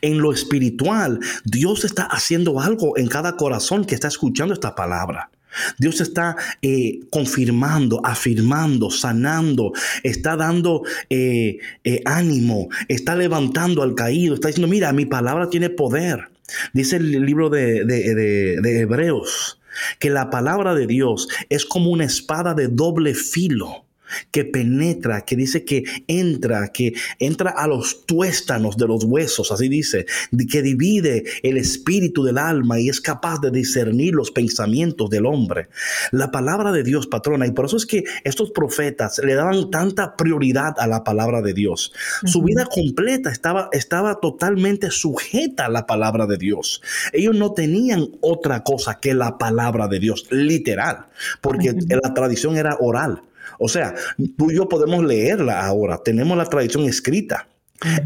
en 0.00 0.18
lo 0.18 0.32
espiritual, 0.32 1.20
Dios 1.44 1.84
está 1.84 2.04
haciendo 2.04 2.60
algo 2.60 2.96
en 2.96 3.08
cada 3.08 3.36
corazón 3.36 3.84
que 3.84 3.94
está 3.94 4.08
escuchando 4.08 4.54
esta 4.54 4.74
palabra. 4.74 5.30
Dios 5.78 6.00
está 6.00 6.36
eh, 6.62 7.00
confirmando, 7.10 8.00
afirmando, 8.04 8.90
sanando, 8.90 9.72
está 10.02 10.36
dando 10.36 10.82
eh, 11.10 11.58
eh, 11.84 12.02
ánimo, 12.04 12.68
está 12.88 13.16
levantando 13.16 13.82
al 13.82 13.94
caído, 13.94 14.34
está 14.34 14.48
diciendo, 14.48 14.68
mira, 14.68 14.92
mi 14.92 15.06
palabra 15.06 15.50
tiene 15.50 15.70
poder. 15.70 16.28
Dice 16.72 16.96
el 16.96 17.24
libro 17.24 17.50
de, 17.50 17.84
de 17.84 18.80
Hebreos 18.80 19.60
que 19.98 20.10
la 20.10 20.30
palabra 20.30 20.74
de 20.74 20.86
Dios 20.86 21.28
es 21.50 21.64
como 21.64 21.90
una 21.90 22.04
espada 22.04 22.54
de 22.54 22.68
doble 22.68 23.14
filo 23.14 23.84
que 24.30 24.44
penetra, 24.44 25.22
que 25.22 25.36
dice 25.36 25.64
que 25.64 25.84
entra, 26.06 26.68
que 26.68 26.94
entra 27.18 27.50
a 27.50 27.66
los 27.66 28.06
tuéstanos 28.06 28.76
de 28.76 28.86
los 28.86 29.04
huesos, 29.04 29.52
así 29.52 29.68
dice, 29.68 30.06
que 30.50 30.62
divide 30.62 31.24
el 31.42 31.56
espíritu 31.56 32.24
del 32.24 32.38
alma 32.38 32.80
y 32.80 32.88
es 32.88 33.00
capaz 33.00 33.40
de 33.40 33.50
discernir 33.50 34.14
los 34.14 34.30
pensamientos 34.30 35.10
del 35.10 35.26
hombre. 35.26 35.68
La 36.12 36.30
palabra 36.30 36.72
de 36.72 36.82
Dios, 36.82 37.06
patrona, 37.06 37.46
y 37.46 37.52
por 37.52 37.66
eso 37.66 37.76
es 37.76 37.86
que 37.86 38.04
estos 38.24 38.50
profetas 38.50 39.20
le 39.24 39.34
daban 39.34 39.70
tanta 39.70 40.16
prioridad 40.16 40.74
a 40.78 40.86
la 40.86 41.04
palabra 41.04 41.42
de 41.42 41.54
Dios. 41.54 41.92
Su 42.24 42.42
vida 42.42 42.66
completa 42.66 43.30
estaba, 43.30 43.68
estaba 43.72 44.20
totalmente 44.20 44.90
sujeta 44.90 45.66
a 45.66 45.68
la 45.68 45.86
palabra 45.86 46.26
de 46.26 46.36
Dios. 46.36 46.82
Ellos 47.12 47.36
no 47.36 47.52
tenían 47.52 48.08
otra 48.20 48.62
cosa 48.62 48.98
que 49.00 49.14
la 49.14 49.38
palabra 49.38 49.88
de 49.88 49.98
Dios, 49.98 50.26
literal, 50.30 51.06
porque 51.40 51.74
la 51.88 52.14
tradición 52.14 52.56
era 52.56 52.76
oral. 52.80 53.22
O 53.58 53.68
sea, 53.68 53.94
tú 54.36 54.50
y 54.50 54.56
yo 54.56 54.68
podemos 54.68 55.04
leerla 55.04 55.66
ahora, 55.66 55.98
tenemos 55.98 56.36
la 56.36 56.46
tradición 56.46 56.84
escrita. 56.84 57.48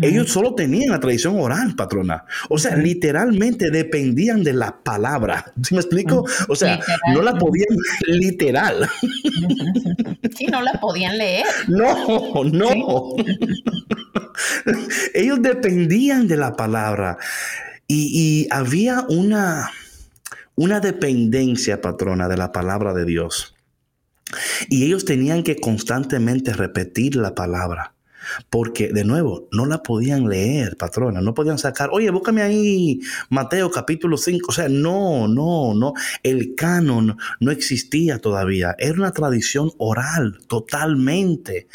Ellos 0.02 0.30
solo 0.30 0.54
tenían 0.54 0.90
la 0.90 1.00
tradición 1.00 1.40
oral, 1.40 1.74
patrona. 1.74 2.26
O 2.50 2.58
sea, 2.58 2.76
literalmente 2.76 3.70
dependían 3.70 4.44
de 4.44 4.52
la 4.52 4.82
palabra. 4.82 5.50
¿Sí 5.62 5.74
me 5.74 5.80
explico? 5.80 6.26
O 6.48 6.54
sea, 6.54 6.78
no 7.14 7.22
la 7.22 7.34
podían 7.34 7.68
literal. 8.06 8.88
Sí, 10.36 10.46
no 10.46 10.62
la 10.62 10.72
podían 10.80 11.18
leer. 11.18 11.44
No, 11.68 12.42
no. 12.44 13.16
Ellos 15.14 15.42
dependían 15.42 16.26
de 16.26 16.38
la 16.38 16.54
palabra. 16.54 17.18
Y, 17.86 18.08
y 18.14 18.48
había 18.50 19.04
una, 19.08 19.70
una 20.54 20.80
dependencia, 20.80 21.82
patrona, 21.82 22.28
de 22.28 22.38
la 22.38 22.50
palabra 22.50 22.94
de 22.94 23.04
Dios. 23.04 23.54
Y 24.68 24.84
ellos 24.84 25.04
tenían 25.04 25.42
que 25.42 25.56
constantemente 25.56 26.52
repetir 26.52 27.16
la 27.16 27.34
palabra. 27.34 27.94
Porque, 28.50 28.92
de 28.92 29.04
nuevo, 29.04 29.48
no 29.52 29.66
la 29.66 29.82
podían 29.82 30.28
leer, 30.28 30.76
patrona. 30.76 31.20
No 31.20 31.34
podían 31.34 31.58
sacar, 31.58 31.90
oye, 31.92 32.10
búscame 32.10 32.42
ahí 32.42 33.00
Mateo 33.30 33.70
capítulo 33.70 34.16
5. 34.16 34.46
O 34.48 34.52
sea, 34.52 34.68
no, 34.68 35.28
no, 35.28 35.74
no. 35.74 35.94
El 36.22 36.54
canon 36.54 37.16
no 37.40 37.50
existía 37.50 38.18
todavía. 38.18 38.76
Era 38.78 38.94
una 38.94 39.12
tradición 39.12 39.72
oral, 39.78 40.38
totalmente. 40.46 41.66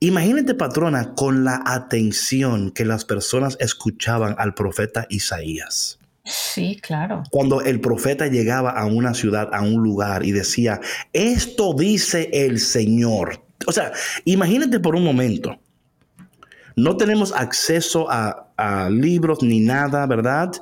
Imagínate, 0.00 0.54
patrona, 0.54 1.14
con 1.14 1.44
la 1.44 1.62
atención 1.64 2.72
que 2.72 2.84
las 2.84 3.04
personas 3.04 3.56
escuchaban 3.60 4.34
al 4.38 4.54
profeta 4.54 5.06
Isaías. 5.08 5.98
Sí, 6.24 6.78
claro. 6.80 7.24
Cuando 7.30 7.62
el 7.62 7.80
profeta 7.80 8.28
llegaba 8.28 8.70
a 8.70 8.86
una 8.86 9.14
ciudad, 9.14 9.48
a 9.52 9.62
un 9.62 9.82
lugar 9.82 10.24
y 10.24 10.32
decía, 10.32 10.80
esto 11.12 11.74
dice 11.74 12.30
el 12.32 12.60
Señor. 12.60 13.42
O 13.66 13.72
sea, 13.72 13.92
imagínate 14.24 14.78
por 14.78 14.94
un 14.94 15.04
momento. 15.04 15.58
No 16.76 16.96
tenemos 16.96 17.32
acceso 17.32 18.10
a, 18.10 18.48
a 18.56 18.88
libros 18.88 19.42
ni 19.42 19.60
nada, 19.60 20.06
¿verdad? 20.06 20.52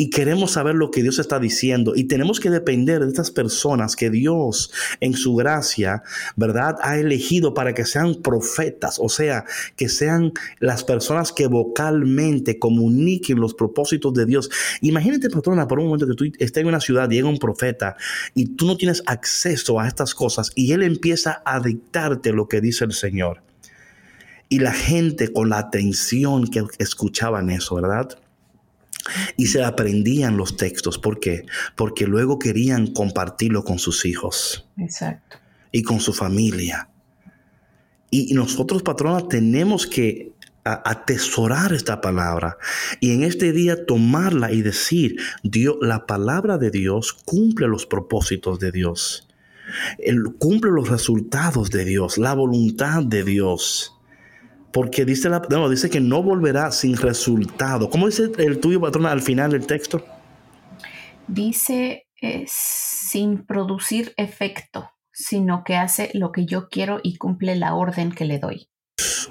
Y 0.00 0.08
queremos 0.08 0.52
saber 0.52 0.76
lo 0.76 0.90
que 0.90 1.02
Dios 1.02 1.18
está 1.18 1.38
diciendo 1.38 1.92
y 1.94 2.04
tenemos 2.04 2.40
que 2.40 2.48
depender 2.48 3.00
de 3.00 3.08
estas 3.08 3.30
personas 3.30 3.96
que 3.96 4.08
Dios 4.08 4.72
en 5.00 5.12
su 5.12 5.34
gracia, 5.34 6.02
¿verdad? 6.36 6.76
Ha 6.80 6.96
elegido 6.96 7.52
para 7.52 7.74
que 7.74 7.84
sean 7.84 8.14
profetas, 8.14 8.98
o 8.98 9.10
sea, 9.10 9.44
que 9.76 9.90
sean 9.90 10.32
las 10.58 10.84
personas 10.84 11.32
que 11.32 11.48
vocalmente 11.48 12.58
comuniquen 12.58 13.40
los 13.40 13.52
propósitos 13.52 14.14
de 14.14 14.24
Dios. 14.24 14.48
Imagínate, 14.80 15.28
patrona, 15.28 15.68
por 15.68 15.80
un 15.80 15.88
momento 15.88 16.06
que 16.06 16.14
tú 16.14 16.24
estés 16.38 16.62
en 16.62 16.68
una 16.68 16.80
ciudad, 16.80 17.10
llega 17.10 17.28
un 17.28 17.36
profeta 17.36 17.94
y 18.34 18.54
tú 18.56 18.64
no 18.64 18.78
tienes 18.78 19.02
acceso 19.04 19.80
a 19.80 19.86
estas 19.86 20.14
cosas 20.14 20.50
y 20.54 20.72
él 20.72 20.82
empieza 20.82 21.42
a 21.44 21.60
dictarte 21.60 22.32
lo 22.32 22.48
que 22.48 22.62
dice 22.62 22.86
el 22.86 22.94
Señor. 22.94 23.42
Y 24.48 24.60
la 24.60 24.72
gente 24.72 25.30
con 25.30 25.50
la 25.50 25.58
atención 25.58 26.46
que 26.46 26.64
escuchaban 26.78 27.50
eso, 27.50 27.74
¿verdad? 27.74 28.16
Y 29.36 29.46
se 29.46 29.64
aprendían 29.64 30.36
los 30.36 30.56
textos. 30.56 30.98
¿Por 30.98 31.20
qué? 31.20 31.46
Porque 31.76 32.06
luego 32.06 32.38
querían 32.38 32.88
compartirlo 32.88 33.64
con 33.64 33.78
sus 33.78 34.04
hijos. 34.04 34.68
Exacto. 34.76 35.38
Y 35.72 35.82
con 35.82 36.00
su 36.00 36.12
familia. 36.12 36.88
Y 38.10 38.34
nosotros, 38.34 38.82
patronas, 38.82 39.28
tenemos 39.28 39.86
que 39.86 40.32
atesorar 40.64 41.72
esta 41.72 42.00
palabra 42.00 42.58
y 43.00 43.12
en 43.12 43.22
este 43.22 43.52
día 43.52 43.86
tomarla 43.86 44.52
y 44.52 44.62
decir, 44.62 45.16
Dios, 45.42 45.76
la 45.80 46.06
palabra 46.06 46.58
de 46.58 46.70
Dios 46.70 47.14
cumple 47.24 47.66
los 47.66 47.86
propósitos 47.86 48.58
de 48.58 48.72
Dios. 48.72 49.26
cumple 50.38 50.70
los 50.72 50.88
resultados 50.88 51.70
de 51.70 51.84
Dios, 51.84 52.18
la 52.18 52.34
voluntad 52.34 53.02
de 53.04 53.24
Dios. 53.24 53.94
Porque 54.72 55.04
dice, 55.04 55.28
la, 55.28 55.42
no, 55.50 55.68
dice 55.68 55.90
que 55.90 56.00
no 56.00 56.22
volverá 56.22 56.70
sin 56.70 56.96
resultado. 56.96 57.90
¿Cómo 57.90 58.06
dice 58.06 58.30
el 58.38 58.60
tuyo, 58.60 58.80
patrona, 58.80 59.10
al 59.10 59.22
final 59.22 59.50
del 59.50 59.66
texto? 59.66 60.04
Dice 61.26 62.06
eh, 62.22 62.44
sin 62.48 63.44
producir 63.46 64.12
efecto, 64.16 64.90
sino 65.12 65.64
que 65.64 65.76
hace 65.76 66.10
lo 66.14 66.32
que 66.32 66.46
yo 66.46 66.68
quiero 66.68 67.00
y 67.02 67.16
cumple 67.16 67.56
la 67.56 67.74
orden 67.74 68.12
que 68.12 68.24
le 68.24 68.38
doy. 68.38 68.68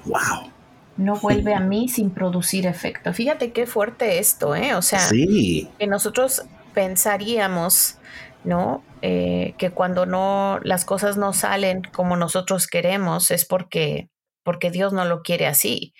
Wow. 0.04 0.50
No 0.96 1.14
vuelve 1.16 1.54
a 1.54 1.60
mí 1.60 1.88
sin 1.88 2.10
producir 2.10 2.66
efecto. 2.66 3.12
Fíjate 3.14 3.52
qué 3.52 3.66
fuerte 3.66 4.18
esto, 4.18 4.54
¿eh? 4.54 4.74
O 4.74 4.82
sea, 4.82 5.00
que 5.10 5.86
nosotros 5.86 6.42
pensaríamos, 6.74 7.96
¿no? 8.44 8.82
Eh, 9.02 9.54
que 9.56 9.70
cuando 9.70 10.04
no 10.04 10.58
las 10.62 10.84
cosas 10.84 11.16
no 11.16 11.32
salen 11.32 11.82
como 11.92 12.16
nosotros 12.16 12.66
queremos 12.66 13.30
es 13.30 13.46
porque 13.46 14.10
porque 14.42 14.70
Dios 14.70 14.92
no 14.92 15.04
lo 15.04 15.22
quiere 15.22 15.46
así. 15.46 15.94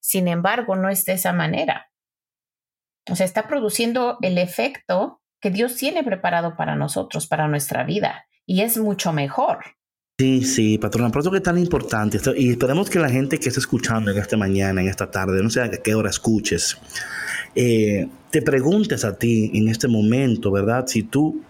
Sin 0.00 0.28
embargo, 0.28 0.76
no 0.76 0.88
es 0.88 1.04
de 1.04 1.14
esa 1.14 1.32
manera. 1.32 1.90
O 3.10 3.16
sea, 3.16 3.26
está 3.26 3.46
produciendo 3.46 4.18
el 4.22 4.38
efecto 4.38 5.20
que 5.40 5.50
Dios 5.50 5.76
tiene 5.76 6.02
preparado 6.02 6.56
para 6.56 6.74
nosotros, 6.74 7.26
para 7.26 7.46
nuestra 7.46 7.84
vida, 7.84 8.26
y 8.46 8.62
es 8.62 8.78
mucho 8.78 9.12
mejor. 9.12 9.58
Sí, 10.18 10.42
sí, 10.44 10.78
patrona, 10.78 11.10
por 11.10 11.20
eso 11.20 11.34
es 11.34 11.42
tan 11.42 11.58
importante. 11.58 12.18
Y 12.36 12.50
esperemos 12.50 12.88
que 12.88 12.98
la 12.98 13.10
gente 13.10 13.38
que 13.38 13.48
está 13.48 13.60
escuchando 13.60 14.10
en 14.10 14.18
esta 14.18 14.36
mañana, 14.38 14.80
en 14.80 14.88
esta 14.88 15.10
tarde, 15.10 15.42
no 15.42 15.50
sé 15.50 15.60
a 15.60 15.70
qué 15.70 15.94
hora 15.94 16.08
escuches, 16.08 16.78
eh, 17.54 18.08
te 18.30 18.40
preguntes 18.40 19.04
a 19.04 19.18
ti 19.18 19.50
en 19.52 19.68
este 19.68 19.88
momento, 19.88 20.50
¿verdad? 20.50 20.86
Si 20.86 21.02
tú, 21.02 21.42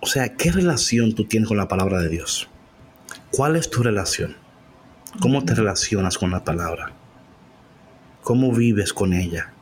o 0.00 0.06
sea, 0.06 0.36
¿qué 0.36 0.52
relación 0.52 1.14
tú 1.14 1.24
tienes 1.24 1.48
con 1.48 1.56
la 1.56 1.66
palabra 1.66 1.98
de 2.00 2.10
Dios? 2.10 2.48
¿Cuál 3.30 3.56
es 3.56 3.70
tu 3.70 3.82
relación? 3.82 4.36
¿Cómo 5.20 5.44
te 5.44 5.54
relacionas 5.54 6.18
con 6.18 6.30
la 6.30 6.44
palabra? 6.44 6.92
¿Cómo 8.22 8.52
vives 8.52 8.92
con 8.92 9.12
ella? 9.12 9.52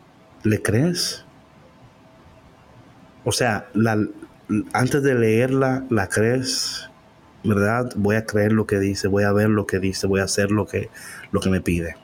¿Le 0.45 0.63
crees? 0.63 1.25
O 3.25 3.33
sea, 3.33 3.69
antes 4.73 5.03
de 5.03 5.15
leerla, 5.15 5.85
¿la 5.91 6.09
crees? 6.09 6.89
¿verdad? 7.45 7.93
Voy 7.97 8.17
a 8.17 8.25
creer 8.25 8.53
lo 8.53 8.67
que 8.67 8.79
dice, 8.79 9.09
voy 9.09 9.25
a 9.25 9.33
ver 9.33 9.49
lo 9.49 9.67
que 9.67 9.79
dice, 9.79 10.07
voy 10.07 10.21
a 10.21 10.25
hacer 10.25 10.51
lo 10.51 10.67
que, 10.67 10.91
lo 11.31 11.41
que 11.41 11.51
me 11.51 11.61
pide. 11.61 11.97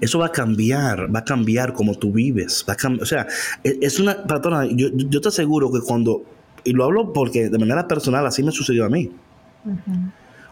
Eso 0.00 0.18
va 0.18 0.26
a 0.26 0.32
cambiar, 0.32 1.14
va 1.14 1.20
a 1.20 1.24
cambiar 1.24 1.72
como 1.72 1.94
tú 1.94 2.12
vives. 2.12 2.64
Va 2.68 2.76
o 3.00 3.04
sea, 3.04 3.26
e, 3.62 3.78
es 3.82 4.00
una, 4.00 4.24
patrona, 4.24 4.66
yo, 4.66 4.88
yo, 4.92 5.20
te 5.20 5.28
aseguro 5.28 5.70
que 5.72 5.80
cuando, 5.80 6.24
y 6.64 6.72
lo 6.72 6.84
hablo 6.84 7.12
porque 7.12 7.48
de 7.48 7.58
manera 7.58 7.86
personal 7.86 8.26
así 8.26 8.42
me 8.42 8.52
sucedió 8.52 8.84
a 8.84 8.88
mí. 8.88 9.10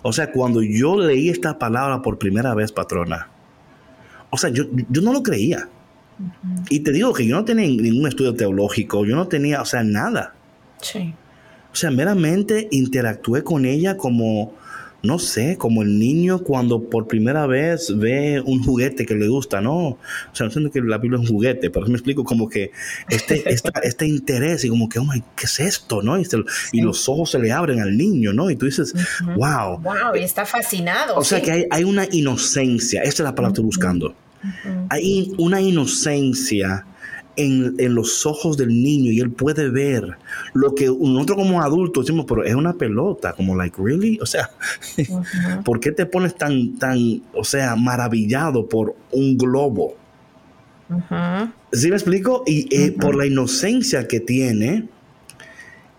O 0.07 0.13
sea, 0.13 0.31
cuando 0.31 0.63
yo 0.63 1.01
leí 1.01 1.31
esta 1.31 1.59
palabra 1.59 2.03
por 2.03 2.19
primera 2.19 2.55
vez, 2.55 2.71
patrona, 2.73 3.29
o 4.29 4.37
sea, 4.37 4.51
yo, 4.51 4.65
yo 4.91 5.01
no 5.01 5.15
lo 5.15 5.23
creía. 5.23 5.67
Y 6.69 6.81
te 6.81 6.93
digo 6.93 7.15
que 7.15 7.27
yo 7.27 7.35
no 7.37 7.45
tenía 7.47 7.67
ningún 7.67 8.07
estudio 8.07 8.35
teológico, 8.35 9.07
yo 9.07 9.17
no 9.17 9.29
tenía, 9.29 9.63
o 9.63 9.65
sea, 9.65 9.83
nada. 9.83 10.35
Sí. 10.83 11.15
O 11.73 11.75
sea, 11.75 11.91
meramente 11.91 12.69
interactué 12.71 13.43
con 13.43 13.65
ella 13.65 13.97
como, 13.97 14.53
no 15.05 15.19
sé, 15.19 15.57
como 15.57 15.83
el 15.83 15.99
niño 15.99 16.41
cuando 16.41 16.83
por 16.83 17.07
primera 17.07 17.47
vez 17.47 17.93
ve 17.97 18.41
un 18.45 18.63
juguete 18.63 19.07
que 19.07 19.15
le 19.15 19.29
gusta, 19.29 19.61
¿no? 19.61 19.77
O 19.77 19.99
sea, 20.33 20.47
no 20.47 20.53
sé 20.53 20.71
que 20.71 20.81
la 20.81 20.99
Biblia 20.99 21.21
es 21.21 21.29
un 21.29 21.35
juguete, 21.35 21.71
pero 21.71 21.87
me 21.87 21.95
explico 21.95 22.25
como 22.25 22.49
que 22.49 22.71
este, 23.09 23.45
este 23.83 24.07
interés 24.07 24.65
y 24.65 24.69
como 24.69 24.89
que, 24.89 24.99
oh 24.99 25.05
my, 25.05 25.23
¿qué 25.37 25.45
es 25.45 25.61
esto? 25.61 26.03
¿no? 26.03 26.19
Y, 26.19 26.81
los 26.81 27.09
ojos 27.09 27.31
se 27.31 27.39
le 27.39 27.53
abren 27.53 27.81
al 27.81 27.97
niño, 27.97 28.33
¿no? 28.33 28.51
Y 28.51 28.57
tú 28.57 28.67
dices, 28.67 28.95
wow. 29.37 29.79
Wow, 29.79 30.17
y 30.17 30.23
está 30.23 30.45
fascinado. 30.45 31.17
O 31.17 31.25
sea 31.25 31.41
que 31.41 31.67
hay, 31.71 31.85
una 31.85 32.07
inocencia, 32.11 33.03
esa 33.03 33.11
es 33.11 33.21
la 33.21 33.35
palabra 33.35 33.51
que 33.51 33.61
estoy 33.61 33.65
buscando. 33.65 34.15
Hay 34.91 35.33
una 35.39 35.61
inocencia 35.61 36.87
en, 37.37 37.95
los 37.95 38.27
ojos 38.27 38.57
del 38.57 38.69
niño 38.69 39.11
y 39.11 39.21
él 39.21 39.31
puede 39.31 39.71
ver 39.71 40.17
lo 40.53 40.75
que 40.75 40.87
nosotros 40.87 41.39
como 41.39 41.63
adultos 41.63 42.07
decimos, 42.07 42.27
pero 42.29 42.45
es 42.45 42.55
una 42.55 42.75
pelota, 42.75 43.33
como 43.33 43.57
like, 43.57 43.81
really? 43.83 44.19
O 44.21 44.27
sea, 44.27 44.51
¿por 45.65 45.81
qué 45.81 45.93
te 45.93 46.07
pones 46.07 46.37
tan, 46.37 46.79
tan, 46.79 47.23
o 47.33 47.45
sea, 47.45 47.77
maravillado 47.77 48.69
por 48.69 48.95
un 49.11 49.37
globo? 49.37 49.97
¿Sí 51.73 51.89
me 51.89 51.97
explico? 51.97 52.45
Y 52.47 52.69
eh, 52.75 52.93
por 52.93 53.17
la 53.17 53.27
inocencia 53.27 54.07
que 54.07 54.21
tiene, 54.21 54.89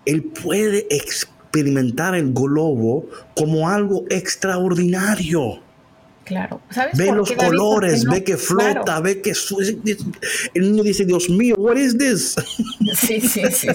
él 0.06 0.24
puede 0.24 0.88
experimentar 0.90 2.16
el 2.16 2.34
globo 2.34 3.08
como 3.36 3.68
algo 3.68 4.06
extraordinario. 4.10 5.65
Claro. 6.26 6.60
ve 6.94 7.12
los 7.12 7.32
colores, 7.32 8.04
ve 8.06 8.24
que 8.24 8.36
flota, 8.36 9.00
ve 9.00 9.22
que 9.22 9.34
el 10.56 10.62
niño 10.64 10.84
dice, 10.84 11.06
Dios 11.06 11.30
mío, 11.30 11.56
what 11.58 11.78
is 11.78 11.98
this? 11.98 12.36
Sí, 12.96 13.22
sí, 13.22 13.44
sí. 13.52 13.68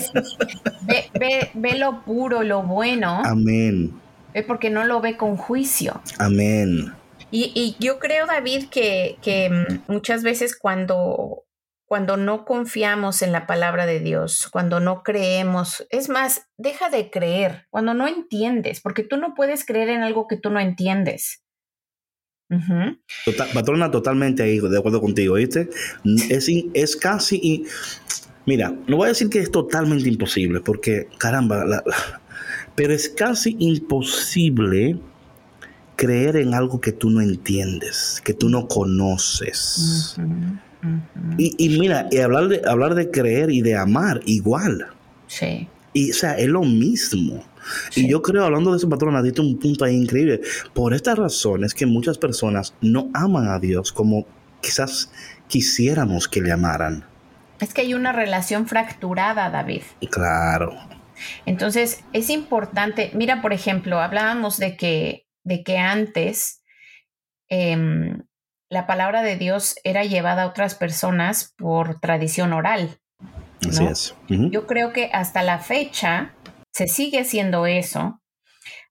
Ve, 1.19 1.51
ve, 1.55 1.79
lo 1.79 2.05
puro, 2.05 2.43
lo 2.43 2.63
bueno. 2.63 3.23
Amén. 3.25 3.93
Ve 4.35 4.43
porque 4.43 4.69
no 4.69 4.85
lo 4.85 5.01
ve 5.01 5.17
con 5.17 5.37
juicio. 5.37 6.03
Amén. 6.19 6.93
Y, 7.31 7.53
y 7.55 7.77
yo 7.79 8.01
creo, 8.01 8.27
David, 8.27 8.69
que, 8.69 9.17
que, 9.23 9.49
mm, 9.49 9.93
muchas 9.93 10.25
veces 10.25 10.59
cuando, 10.59 11.45
cuando 11.87 12.17
no 12.17 12.45
confiamos 12.45 13.23
en 13.23 13.31
la 13.31 13.47
palabra 13.47 13.87
de 13.87 14.01
Dios, 14.01 14.49
cuando 14.51 14.81
no 14.81 15.05
creemos, 15.05 15.87
es 15.91 16.09
más, 16.09 16.49
deja 16.57 16.91
de 16.91 17.11
creer, 17.11 17.67
cuando 17.71 17.95
no 17.95 18.09
entiendes, 18.09 18.81
porque 18.81 19.05
tú 19.05 19.17
no 19.17 19.35
puedes 19.35 19.65
creer 19.65 19.91
en 19.91 20.03
algo 20.03 20.27
que 20.27 20.37
tú 20.37 20.51
no 20.51 20.59
entiendes. 20.59 21.45
Tota-, 23.25 23.47
patrona, 23.55 23.91
totalmente 23.91 24.43
ahí, 24.43 24.59
de 24.59 24.79
acuerdo 24.79 25.01
contigo, 25.01 25.35
¿viste? 25.35 25.71
Es, 26.29 26.49
es 26.75 26.97
casi. 26.97 27.65
mira, 28.47 28.75
no 28.87 28.97
voy 28.97 29.07
a 29.07 29.09
decir 29.11 29.29
que 29.29 29.39
es 29.39 29.51
totalmente 29.51 30.09
imposible, 30.09 30.61
porque 30.61 31.09
caramba, 31.19 31.65
pero 32.75 32.93
es 32.93 33.09
casi 33.09 33.57
imposible 33.59 34.99
creer 35.97 36.37
en 36.37 36.55
algo 36.55 36.81
que 36.81 36.93
tú 36.93 37.11
no 37.11 37.21
entiendes, 37.21 38.23
que 38.25 38.33
tú 38.33 38.49
no 38.49 38.67
conoces. 38.67 40.17
Y, 41.37 41.55
y, 41.59 41.79
mira, 41.79 42.09
y 42.11 42.19
hablar 42.19 42.49
de, 42.49 42.63
hablar 42.67 42.95
de 42.95 43.11
creer 43.11 43.51
y 43.51 43.61
de 43.61 43.77
amar 43.77 44.23
igual. 44.25 44.87
Sí. 45.27 45.69
Y 45.93 46.11
o 46.11 46.15
sea, 46.15 46.39
es 46.39 46.49
lo 46.49 46.63
mismo. 46.63 47.45
Y 47.95 48.09
yo 48.09 48.23
creo, 48.23 48.45
hablando 48.45 48.71
de 48.71 48.79
ese 48.79 48.87
patrón, 48.87 49.17
has 49.17 49.25
dicho 49.25 49.43
un 49.43 49.59
punto 49.59 49.85
ahí 49.85 49.97
increíble. 49.97 50.41
Por 50.75 50.95
estas 50.95 51.19
razones 51.19 51.75
que 51.75 51.87
muchas 51.87 52.19
personas 52.19 52.75
no 52.81 53.11
aman 53.15 53.49
a 53.49 53.59
Dios 53.59 53.93
como 53.93 54.27
quizás 54.61 55.11
quisiéramos 55.49 56.29
que 56.29 56.41
le 56.41 56.53
amaran. 56.53 57.05
Es 57.61 57.75
que 57.75 57.83
hay 57.83 57.95
una 57.95 58.13
relación 58.13 58.67
fracturada, 58.67 59.51
David. 59.51 59.83
Claro. 60.11 60.77
Entonces, 61.45 62.03
es 62.13 62.31
importante, 62.31 63.11
mira, 63.15 63.43
por 63.43 63.53
ejemplo, 63.53 64.01
hablábamos 64.01 64.57
de 64.59 64.77
que, 64.77 65.27
de 65.45 65.63
que 65.63 65.79
antes 65.79 66.63
em, 67.49 68.23
la 68.71 68.87
palabra 68.87 69.23
de 69.23 69.37
Dios 69.37 69.77
era 69.85 70.05
llevada 70.05 70.45
a 70.45 70.47
otras 70.47 70.75
personas 70.75 71.55
por 71.59 72.01
tradición 72.01 72.53
oral. 72.53 72.99
Así 73.69 73.85
es. 73.85 74.15
Yo 74.29 74.67
creo 74.67 74.93
que 74.93 75.11
hasta 75.13 75.43
la 75.43 75.59
fecha 75.59 76.35
se 76.73 76.89
sigue 76.89 77.21
haciendo 77.21 77.67
eso, 77.67 78.21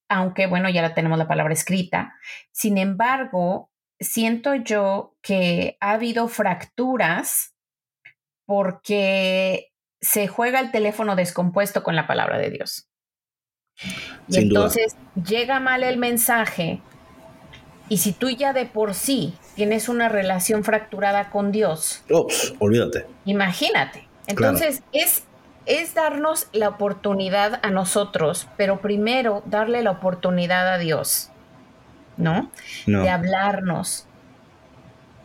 aunque 0.07 0.47
bueno, 0.47 0.69
ya 0.69 0.93
tenemos 0.93 1.17
la 1.17 1.27
palabra 1.27 1.53
escrita. 1.53 2.15
Sin 2.51 2.77
embargo, 2.77 3.71
siento 3.99 4.55
yo 4.55 5.15
que 5.21 5.77
ha 5.79 5.91
habido 5.91 6.27
fracturas 6.27 7.55
porque 8.45 9.71
se 10.01 10.27
juega 10.27 10.59
el 10.59 10.71
teléfono 10.71 11.15
descompuesto 11.15 11.83
con 11.83 11.95
la 11.95 12.07
palabra 12.07 12.37
de 12.37 12.49
Dios. 12.49 12.89
Y 14.27 14.39
entonces 14.39 14.95
llega 15.15 15.59
mal 15.59 15.83
el 15.83 15.97
mensaje 15.97 16.81
y 17.87 17.97
si 17.97 18.11
tú 18.11 18.29
ya 18.29 18.53
de 18.53 18.65
por 18.65 18.93
sí 18.93 19.33
tienes 19.55 19.89
una 19.89 20.09
relación 20.09 20.63
fracturada 20.63 21.29
con 21.29 21.51
Dios, 21.51 22.03
olvídate. 22.59 23.05
Imagínate. 23.25 24.07
Entonces 24.27 24.83
es 24.91 25.23
es 25.65 25.93
darnos 25.93 26.47
la 26.53 26.69
oportunidad 26.69 27.59
a 27.63 27.69
nosotros, 27.69 28.47
pero 28.57 28.81
primero 28.81 29.43
darle 29.45 29.83
la 29.83 29.91
oportunidad 29.91 30.67
a 30.67 30.77
Dios, 30.77 31.29
¿no? 32.17 32.51
De 32.85 33.09
hablarnos. 33.09 34.05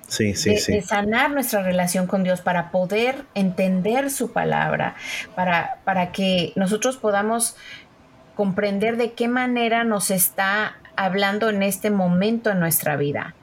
Sí, 0.06 0.34
sí, 0.34 0.58
sí. 0.58 0.72
de 0.72 0.82
sanar 0.82 1.30
nuestra 1.30 1.62
relación 1.62 2.06
con 2.06 2.22
Dios 2.24 2.40
para 2.40 2.70
poder 2.70 3.24
entender 3.34 4.10
su 4.10 4.32
palabra, 4.32 4.94
para, 5.34 5.78
para 5.84 6.12
que 6.12 6.52
nosotros 6.56 6.98
podamos 6.98 7.56
comprender 8.36 8.96
de 8.96 9.12
qué 9.12 9.28
manera 9.28 9.82
nos 9.82 10.10
está 10.10 10.76
hablando 10.94 11.48
en 11.48 11.62
este 11.62 11.90
momento 11.90 12.50
en 12.50 12.60
nuestra 12.60 12.96
vida 12.96 13.34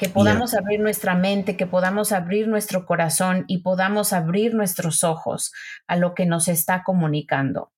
que 0.00 0.08
podamos 0.08 0.54
abrir 0.54 0.80
nuestra 0.80 1.14
mente, 1.14 1.58
que 1.58 1.66
podamos 1.66 2.12
abrir 2.12 2.48
nuestro 2.48 2.86
corazón 2.86 3.44
y 3.48 3.58
podamos 3.58 4.14
abrir 4.14 4.54
nuestros 4.54 5.04
ojos 5.04 5.52
a 5.86 5.96
lo 5.96 6.14
que 6.14 6.24
nos 6.24 6.48
está 6.48 6.82
comunicando. 6.84 7.70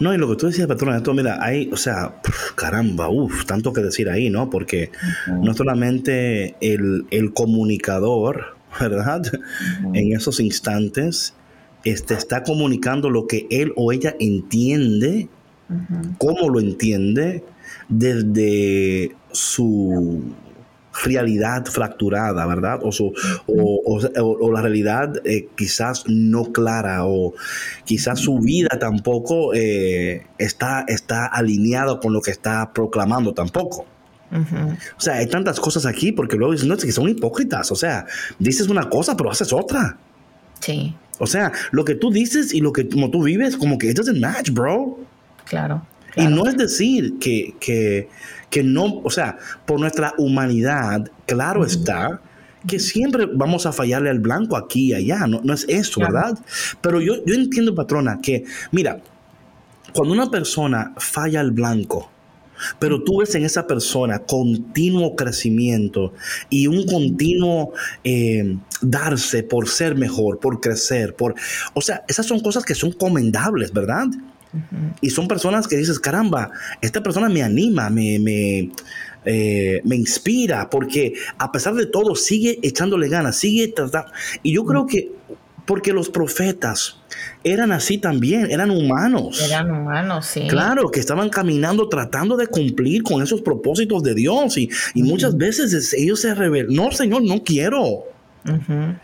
No, 0.00 0.14
y 0.14 0.16
lo 0.16 0.26
que 0.30 0.36
tú 0.36 0.46
decías, 0.46 0.66
patrona, 0.66 0.96
esto, 0.96 1.12
mira, 1.12 1.36
hay, 1.38 1.68
o 1.70 1.76
sea, 1.76 2.14
caramba, 2.54 3.10
uff, 3.10 3.44
tanto 3.44 3.74
que 3.74 3.82
decir 3.82 4.08
ahí, 4.08 4.30
¿no? 4.30 4.48
Porque 4.48 4.90
no 5.26 5.52
solamente 5.52 6.56
el, 6.62 7.32
comunicador, 7.34 8.56
¿verdad? 8.80 9.20
En 9.92 10.16
esos 10.16 10.40
instantes 10.40 11.34
este, 11.84 12.14
está 12.14 12.42
comunicando 12.42 13.10
lo 13.10 13.26
que 13.26 13.46
él 13.50 13.74
o 13.76 13.92
ella 13.92 14.16
entiende, 14.18 15.28
cómo 16.16 16.48
lo 16.48 16.58
entiende, 16.58 17.44
desde 17.90 19.14
su 19.30 20.34
realidad 21.04 21.64
fracturada, 21.66 22.46
¿verdad? 22.46 22.80
O, 22.82 22.92
su, 22.92 23.12
o, 23.46 24.52
la 24.52 24.62
realidad 24.62 25.14
eh, 25.24 25.48
quizás 25.56 26.04
no 26.06 26.52
clara 26.52 27.04
o 27.04 27.34
quizás 27.84 28.20
su 28.20 28.38
vida 28.38 28.78
tampoco 28.78 29.54
eh, 29.54 30.26
está, 30.38 30.84
está 30.88 31.26
alineado 31.26 32.00
con 32.00 32.12
lo 32.12 32.20
que 32.20 32.30
está 32.30 32.72
proclamando 32.72 33.34
tampoco. 33.34 33.86
O 34.30 35.00
sea, 35.00 35.14
hay 35.14 35.26
tantas 35.26 35.58
cosas 35.58 35.86
aquí 35.86 36.12
porque 36.12 36.36
luego 36.36 36.52
dicen, 36.52 36.68
no, 36.68 36.74
es 36.74 36.84
que 36.84 36.92
son 36.92 37.08
hipócritas. 37.08 37.72
O 37.72 37.76
sea, 37.76 38.06
dices 38.38 38.68
una 38.68 38.88
cosa 38.88 39.16
pero 39.16 39.30
haces 39.30 39.52
otra. 39.52 39.96
Sí. 40.60 40.94
O 41.18 41.26
sea, 41.26 41.52
lo 41.70 41.84
que 41.84 41.94
tú 41.94 42.10
dices 42.10 42.52
y 42.52 42.60
lo 42.60 42.72
que 42.72 42.88
como 42.88 43.10
tú 43.10 43.22
vives, 43.22 43.56
como 43.56 43.78
que 43.78 43.90
it 43.90 43.96
doesn't 43.96 44.20
match, 44.20 44.50
bro. 44.50 44.98
Claro. 45.44 45.82
Y 46.16 46.26
no 46.26 46.46
es 46.46 46.56
decir 46.56 47.18
que, 47.18 47.54
que, 47.60 48.08
que, 48.50 48.62
no, 48.62 49.00
o 49.04 49.10
sea, 49.10 49.38
por 49.66 49.78
nuestra 49.78 50.14
humanidad, 50.18 51.10
claro 51.26 51.64
está, 51.64 52.20
que 52.66 52.78
siempre 52.78 53.26
vamos 53.26 53.66
a 53.66 53.72
fallarle 53.72 54.10
al 54.10 54.18
blanco 54.18 54.56
aquí 54.56 54.88
y 54.88 54.94
allá, 54.94 55.26
no, 55.26 55.40
no 55.42 55.54
es 55.54 55.64
eso, 55.68 56.00
¿verdad? 56.00 56.38
Pero 56.80 57.00
yo, 57.00 57.24
yo 57.24 57.34
entiendo, 57.34 57.74
patrona, 57.74 58.20
que, 58.20 58.44
mira, 58.72 59.00
cuando 59.92 60.14
una 60.14 60.30
persona 60.30 60.94
falla 60.98 61.40
al 61.40 61.50
blanco, 61.50 62.10
pero 62.78 63.02
tú 63.02 63.18
ves 63.18 63.34
en 63.34 63.44
esa 63.44 63.66
persona 63.66 64.20
continuo 64.20 65.14
crecimiento 65.14 66.14
y 66.50 66.66
un 66.66 66.86
continuo 66.86 67.72
eh, 68.04 68.56
darse 68.80 69.42
por 69.42 69.68
ser 69.68 69.94
mejor, 69.94 70.38
por 70.40 70.60
crecer, 70.60 71.14
por... 71.14 71.34
O 71.74 71.80
sea, 71.80 72.04
esas 72.08 72.26
son 72.26 72.40
cosas 72.40 72.64
que 72.64 72.74
son 72.74 72.92
comendables, 72.92 73.72
¿verdad? 73.72 74.08
Y 75.00 75.10
son 75.10 75.28
personas 75.28 75.68
que 75.68 75.76
dices, 75.76 76.00
caramba, 76.00 76.50
esta 76.80 77.02
persona 77.02 77.28
me 77.28 77.42
anima, 77.42 77.90
me, 77.90 78.18
me, 78.18 78.70
eh, 79.24 79.80
me 79.84 79.96
inspira, 79.96 80.70
porque 80.70 81.14
a 81.38 81.52
pesar 81.52 81.74
de 81.74 81.86
todo 81.86 82.14
sigue 82.14 82.58
echándole 82.62 83.08
ganas, 83.08 83.36
sigue 83.36 83.68
tratando. 83.68 84.10
Y 84.42 84.54
yo 84.54 84.64
creo 84.64 84.86
que 84.86 85.12
porque 85.68 85.92
los 85.92 86.08
profetas 86.08 86.96
eran 87.44 87.72
así 87.72 87.98
también, 87.98 88.50
eran 88.50 88.70
humanos. 88.70 89.42
Eran 89.46 89.70
humanos, 89.70 90.24
sí. 90.24 90.46
Claro, 90.48 90.90
que 90.90 90.98
estaban 90.98 91.28
caminando 91.28 91.90
tratando 91.90 92.38
de 92.38 92.46
cumplir 92.46 93.02
con 93.02 93.22
esos 93.22 93.42
propósitos 93.42 94.02
de 94.02 94.14
Dios 94.14 94.56
y, 94.56 94.70
muchas 94.94 95.36
veces 95.36 95.92
ellos 95.92 96.20
se 96.20 96.34
rebelan, 96.34 96.74
no, 96.74 96.90
Señor, 96.90 97.22
no 97.22 97.44
quiero. 97.44 98.04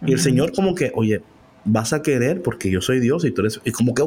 Y 0.06 0.12
el 0.12 0.18
Señor 0.18 0.52
como 0.54 0.74
que, 0.74 0.90
oye, 0.94 1.20
vas 1.66 1.92
a 1.92 2.00
querer 2.00 2.40
porque 2.40 2.70
yo 2.70 2.80
soy 2.80 2.98
Dios 2.98 3.26
y 3.26 3.30
tú 3.30 3.42
eres, 3.42 3.60
y 3.62 3.70
como 3.70 3.94
que, 3.94 4.02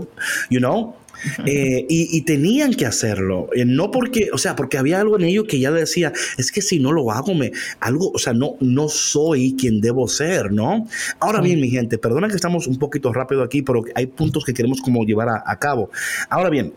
you 0.49 0.59
know, 0.59 0.95
eh, 1.45 1.85
y, 1.89 2.21
tenían 2.21 2.73
que 2.73 2.85
hacerlo, 2.85 3.49
eh, 3.55 3.65
no 3.65 3.91
porque, 3.91 4.29
o 4.33 4.37
sea, 4.37 4.55
porque 4.55 4.77
había 4.77 4.99
algo 4.99 5.17
en 5.17 5.25
ellos 5.25 5.45
que 5.47 5.59
ya 5.59 5.71
decía, 5.71 6.11
es 6.37 6.51
que 6.51 6.61
si 6.61 6.79
no 6.79 6.91
lo 6.91 7.11
hago, 7.11 7.33
me, 7.33 7.51
algo, 7.79 8.11
o 8.11 8.19
sea, 8.19 8.33
no, 8.33 8.55
no 8.59 8.89
soy 8.89 9.55
quien 9.57 9.81
debo 9.81 10.07
ser, 10.07 10.51
¿no? 10.51 10.87
Ahora 11.19 11.41
bien, 11.41 11.61
mi 11.61 11.69
gente, 11.69 11.97
perdona 11.97 12.27
que 12.27 12.35
estamos 12.35 12.67
un 12.67 12.77
poquito 12.77 13.13
rápido 13.13 13.43
aquí, 13.43 13.61
pero 13.61 13.83
hay 13.95 14.07
puntos 14.07 14.43
que 14.45 14.53
queremos 14.53 14.81
como 14.81 15.03
llevar 15.05 15.29
a 15.29 15.59
cabo. 15.59 15.89
Ahora 16.29 16.49
bien, 16.49 16.73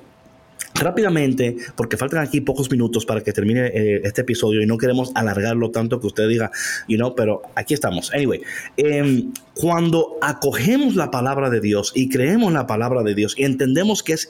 Rápidamente, 0.74 1.56
porque 1.76 1.96
faltan 1.96 2.20
aquí 2.20 2.40
pocos 2.40 2.70
minutos 2.70 3.04
para 3.04 3.22
que 3.22 3.32
termine 3.32 3.66
eh, 3.66 4.00
este 4.04 4.22
episodio 4.22 4.62
y 4.62 4.66
no 4.66 4.78
queremos 4.78 5.10
alargarlo 5.14 5.70
tanto 5.70 6.00
que 6.00 6.06
usted 6.06 6.28
diga, 6.28 6.50
you 6.88 6.96
know, 6.96 7.14
pero 7.14 7.42
aquí 7.54 7.74
estamos. 7.74 8.12
Anyway, 8.14 8.40
em, 8.76 9.32
cuando 9.54 10.16
acogemos 10.22 10.94
la 10.94 11.10
palabra 11.10 11.50
de 11.50 11.60
Dios 11.60 11.92
y 11.94 12.08
creemos 12.08 12.52
la 12.52 12.66
palabra 12.66 13.02
de 13.02 13.14
Dios 13.14 13.34
y 13.36 13.44
entendemos 13.44 14.02
que 14.02 14.14
es 14.14 14.28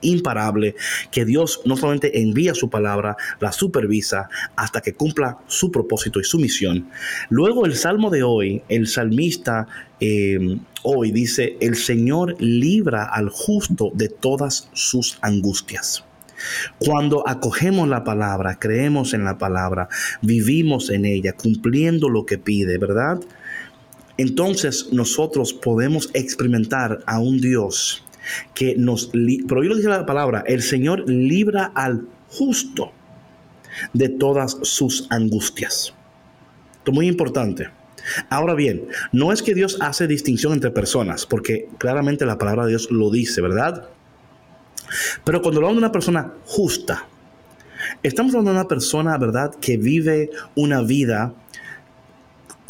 imparable, 0.00 0.74
que 1.10 1.24
Dios 1.24 1.60
no 1.66 1.76
solamente 1.76 2.20
envía 2.20 2.54
su 2.54 2.70
palabra, 2.70 3.16
la 3.38 3.52
supervisa 3.52 4.28
hasta 4.56 4.80
que 4.80 4.94
cumpla 4.94 5.38
su 5.46 5.70
propósito 5.70 6.20
y 6.20 6.24
su 6.24 6.38
misión. 6.38 6.88
Luego 7.28 7.66
el 7.66 7.76
salmo 7.76 8.10
de 8.10 8.22
hoy, 8.22 8.62
el 8.68 8.88
salmista 8.88 9.68
em, 10.02 10.58
hoy 10.82 11.12
dice, 11.12 11.56
el 11.60 11.76
Señor 11.76 12.34
libra 12.40 13.04
al 13.04 13.28
justo 13.28 13.92
de 13.94 14.08
todas 14.08 14.68
sus 14.72 15.18
angustias. 15.22 16.04
Cuando 16.78 17.26
acogemos 17.28 17.88
la 17.88 18.02
palabra, 18.02 18.58
creemos 18.58 19.14
en 19.14 19.24
la 19.24 19.38
palabra, 19.38 19.88
vivimos 20.22 20.90
en 20.90 21.04
ella, 21.04 21.34
cumpliendo 21.34 22.08
lo 22.08 22.26
que 22.26 22.36
pide, 22.36 22.78
¿verdad? 22.78 23.20
Entonces 24.16 24.88
nosotros 24.92 25.52
podemos 25.52 26.10
experimentar 26.14 27.04
a 27.06 27.20
un 27.20 27.40
Dios 27.40 28.04
que 28.54 28.74
nos... 28.76 29.10
Pero 29.12 29.62
yo 29.62 29.70
lo 29.70 29.76
dice 29.76 29.88
la 29.88 30.04
palabra, 30.04 30.42
el 30.46 30.62
Señor 30.62 31.08
libra 31.08 31.72
al 31.74 32.08
justo 32.28 32.92
de 33.92 34.08
todas 34.08 34.58
sus 34.62 35.06
angustias. 35.10 35.94
Esto 36.78 36.90
es 36.90 36.94
muy 36.94 37.06
importante. 37.06 37.68
Ahora 38.28 38.54
bien, 38.54 38.88
no 39.12 39.32
es 39.32 39.42
que 39.42 39.54
Dios 39.54 39.78
hace 39.80 40.06
distinción 40.06 40.52
entre 40.52 40.70
personas, 40.70 41.26
porque 41.26 41.68
claramente 41.78 42.26
la 42.26 42.38
palabra 42.38 42.64
de 42.64 42.70
Dios 42.70 42.90
lo 42.90 43.10
dice, 43.10 43.40
¿verdad? 43.40 43.88
Pero 45.24 45.42
cuando 45.42 45.58
hablamos 45.60 45.76
de 45.76 45.84
una 45.84 45.92
persona 45.92 46.32
justa, 46.44 47.06
estamos 48.02 48.32
hablando 48.32 48.52
de 48.52 48.58
una 48.58 48.68
persona, 48.68 49.16
¿verdad?, 49.18 49.54
que 49.60 49.76
vive 49.76 50.30
una 50.54 50.82
vida 50.82 51.34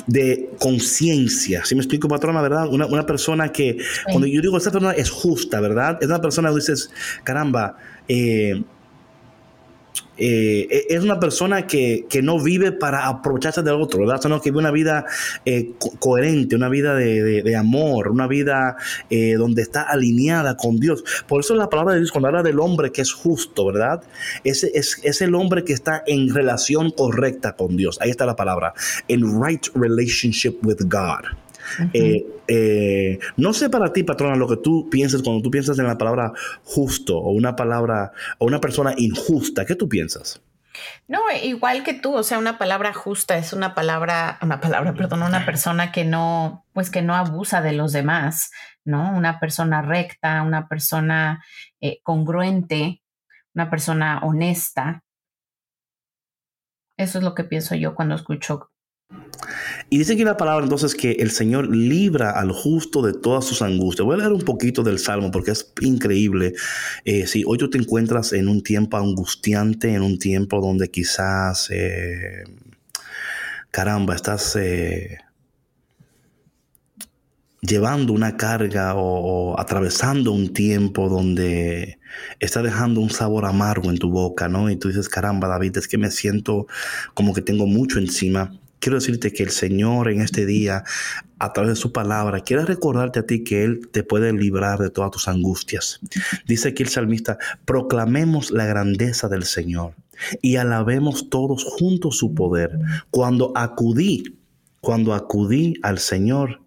de 0.06 0.50
conciencia. 0.58 1.64
Si 1.64 1.74
me 1.74 1.80
explico, 1.80 2.08
patrona, 2.08 2.42
verdad? 2.42 2.68
Una, 2.68 3.06
persona 3.06 3.50
que, 3.52 3.78
cuando 4.06 4.26
yo 4.26 4.40
digo 4.40 4.56
esta 4.56 4.70
persona 4.70 4.92
es 4.92 5.10
justa, 5.10 5.60
¿verdad? 5.60 5.98
Es 6.00 6.08
una 6.08 6.20
persona 6.20 6.48
que 6.50 6.56
dices, 6.56 6.90
caramba, 7.24 7.76
eh, 8.08 8.62
eh, 10.16 10.68
e-, 10.70 10.94
es 10.94 11.02
una 11.02 11.18
persona 11.18 11.66
que, 11.66 12.06
no 12.22 12.40
vive 12.40 12.72
para 12.72 13.08
aprovecharse 13.08 13.62
del 13.62 13.74
otro, 13.74 14.00
¿verdad? 14.00 14.20
Sino 14.22 14.40
que 14.40 14.50
vive 14.50 14.60
una 14.60 14.70
vida 14.70 15.04
eh, 15.44 15.72
coherente, 15.98 16.54
una 16.54 16.68
vida 16.68 16.94
de, 16.94 17.56
amor, 17.56 18.08
una 18.08 18.26
vida 18.26 18.76
eh, 19.10 19.34
donde 19.34 19.62
está 19.62 19.82
alineada 19.82 20.56
con 20.56 20.78
Dios. 20.78 21.02
Por 21.26 21.40
eso 21.40 21.54
la 21.54 21.68
palabra 21.68 21.94
de 21.94 22.00
Dios, 22.00 22.12
cuando 22.12 22.28
habla 22.28 22.42
del 22.42 22.60
hombre 22.60 22.92
que 22.92 23.02
es 23.02 23.12
justo, 23.12 23.66
¿verdad? 23.66 24.02
Ese 24.44 24.70
es, 24.74 25.00
es 25.02 25.20
el 25.22 25.34
hombre 25.34 25.64
que 25.64 25.72
está 25.72 26.02
en 26.06 26.32
relación 26.32 26.90
correcta 26.90 27.56
con 27.56 27.76
Dios. 27.76 27.98
Ahí 28.00 28.10
está 28.10 28.26
la 28.26 28.36
palabra. 28.36 28.74
En 29.08 29.42
right 29.42 29.66
relationship 29.74 30.58
with 30.62 30.78
God. 30.82 31.41
Eh, 31.92 32.26
eh, 32.48 33.18
no 33.36 33.52
sé 33.52 33.70
para 33.70 33.92
ti, 33.92 34.02
patrona, 34.02 34.36
lo 34.36 34.48
que 34.48 34.56
tú 34.56 34.88
piensas 34.90 35.22
cuando 35.22 35.42
tú 35.42 35.50
piensas 35.50 35.78
en 35.78 35.86
la 35.86 35.98
palabra 35.98 36.32
justo 36.64 37.18
o 37.18 37.30
una 37.32 37.56
palabra 37.56 38.12
o 38.38 38.46
una 38.46 38.60
persona 38.60 38.94
injusta. 38.96 39.64
¿Qué 39.64 39.74
tú 39.74 39.88
piensas? 39.88 40.42
No, 41.08 41.20
igual 41.42 41.84
que 41.84 41.94
tú, 41.94 42.14
o 42.14 42.22
sea, 42.22 42.38
una 42.38 42.58
palabra 42.58 42.92
justa 42.92 43.36
es 43.36 43.52
una 43.52 43.74
palabra, 43.74 44.38
una 44.42 44.60
palabra, 44.60 44.94
perdón, 44.94 45.22
una 45.22 45.44
persona 45.44 45.92
que 45.92 46.04
no, 46.04 46.66
pues 46.72 46.90
que 46.90 47.02
no 47.02 47.14
abusa 47.14 47.60
de 47.60 47.72
los 47.72 47.92
demás, 47.92 48.50
¿no? 48.84 49.14
Una 49.16 49.38
persona 49.38 49.82
recta, 49.82 50.42
una 50.42 50.68
persona 50.68 51.44
eh, 51.80 52.00
congruente, 52.02 53.02
una 53.54 53.70
persona 53.70 54.20
honesta. 54.22 55.02
Eso 56.96 57.18
es 57.18 57.24
lo 57.24 57.34
que 57.34 57.44
pienso 57.44 57.74
yo 57.74 57.94
cuando 57.94 58.14
escucho 58.14 58.71
y 59.90 59.98
dice 59.98 60.14
aquí 60.14 60.24
la 60.24 60.36
palabra 60.36 60.64
entonces 60.64 60.94
que 60.94 61.12
el 61.12 61.30
Señor 61.30 61.74
libra 61.74 62.30
al 62.30 62.50
justo 62.52 63.02
de 63.02 63.12
todas 63.12 63.44
sus 63.44 63.62
angustias. 63.62 64.06
Voy 64.06 64.14
a 64.14 64.18
leer 64.18 64.32
un 64.32 64.42
poquito 64.42 64.82
del 64.82 64.98
Salmo 64.98 65.30
porque 65.30 65.50
es 65.50 65.72
increíble. 65.80 66.54
Eh, 67.04 67.26
si 67.26 67.44
hoy 67.46 67.58
tú 67.58 67.68
te 67.68 67.78
encuentras 67.78 68.32
en 68.32 68.48
un 68.48 68.62
tiempo 68.62 68.96
angustiante, 68.96 69.94
en 69.94 70.02
un 70.02 70.18
tiempo 70.18 70.60
donde 70.60 70.90
quizás, 70.90 71.68
eh, 71.70 72.44
caramba, 73.70 74.14
estás 74.14 74.56
eh, 74.56 75.18
llevando 77.60 78.12
una 78.12 78.36
carga 78.36 78.94
o, 78.96 79.58
atravesando 79.60 80.32
un 80.32 80.54
tiempo 80.54 81.08
donde 81.08 81.98
está 82.40 82.62
dejando 82.62 83.00
un 83.00 83.10
sabor 83.10 83.44
amargo 83.44 83.90
en 83.90 83.98
tu 83.98 84.10
boca, 84.10 84.48
¿no? 84.48 84.70
Y 84.70 84.76
tú 84.76 84.88
dices, 84.88 85.08
caramba, 85.08 85.48
David, 85.48 85.76
es 85.76 85.88
que 85.88 85.98
me 85.98 86.10
siento 86.10 86.66
como 87.14 87.34
que 87.34 87.42
tengo 87.42 87.66
mucho 87.66 87.98
encima 87.98 88.58
quiero 88.82 88.98
decirte 88.98 89.32
que 89.32 89.44
el 89.44 89.50
Señor 89.50 90.10
en 90.10 90.20
este 90.20 90.44
día, 90.44 90.82
a 91.38 91.52
través 91.52 91.70
de 91.70 91.76
su 91.76 91.92
palabra, 91.92 92.40
quiere 92.40 92.64
recordarte 92.64 93.20
a 93.20 93.26
ti 93.26 93.44
que 93.44 93.62
Él 93.62 93.88
te 93.92 94.02
puede 94.02 94.32
librar 94.32 94.80
de 94.80 94.90
todas 94.90 95.12
tus 95.12 95.28
angustias. 95.28 96.00
Dice 96.46 96.70
aquí 96.70 96.82
el 96.82 96.88
salmista, 96.88 97.38
proclamemos 97.64 98.50
la 98.50 98.66
grandeza 98.66 99.28
del 99.28 99.44
Señor 99.44 99.94
y 100.42 100.56
alabemos 100.56 101.30
todos 101.30 101.64
juntos 101.64 102.18
su 102.18 102.34
poder. 102.34 102.76
Cuando 103.10 103.52
acudí, 103.56 104.36
cuando 104.80 105.14
acudí 105.14 105.74
al 105.82 106.00
Señor, 106.00 106.61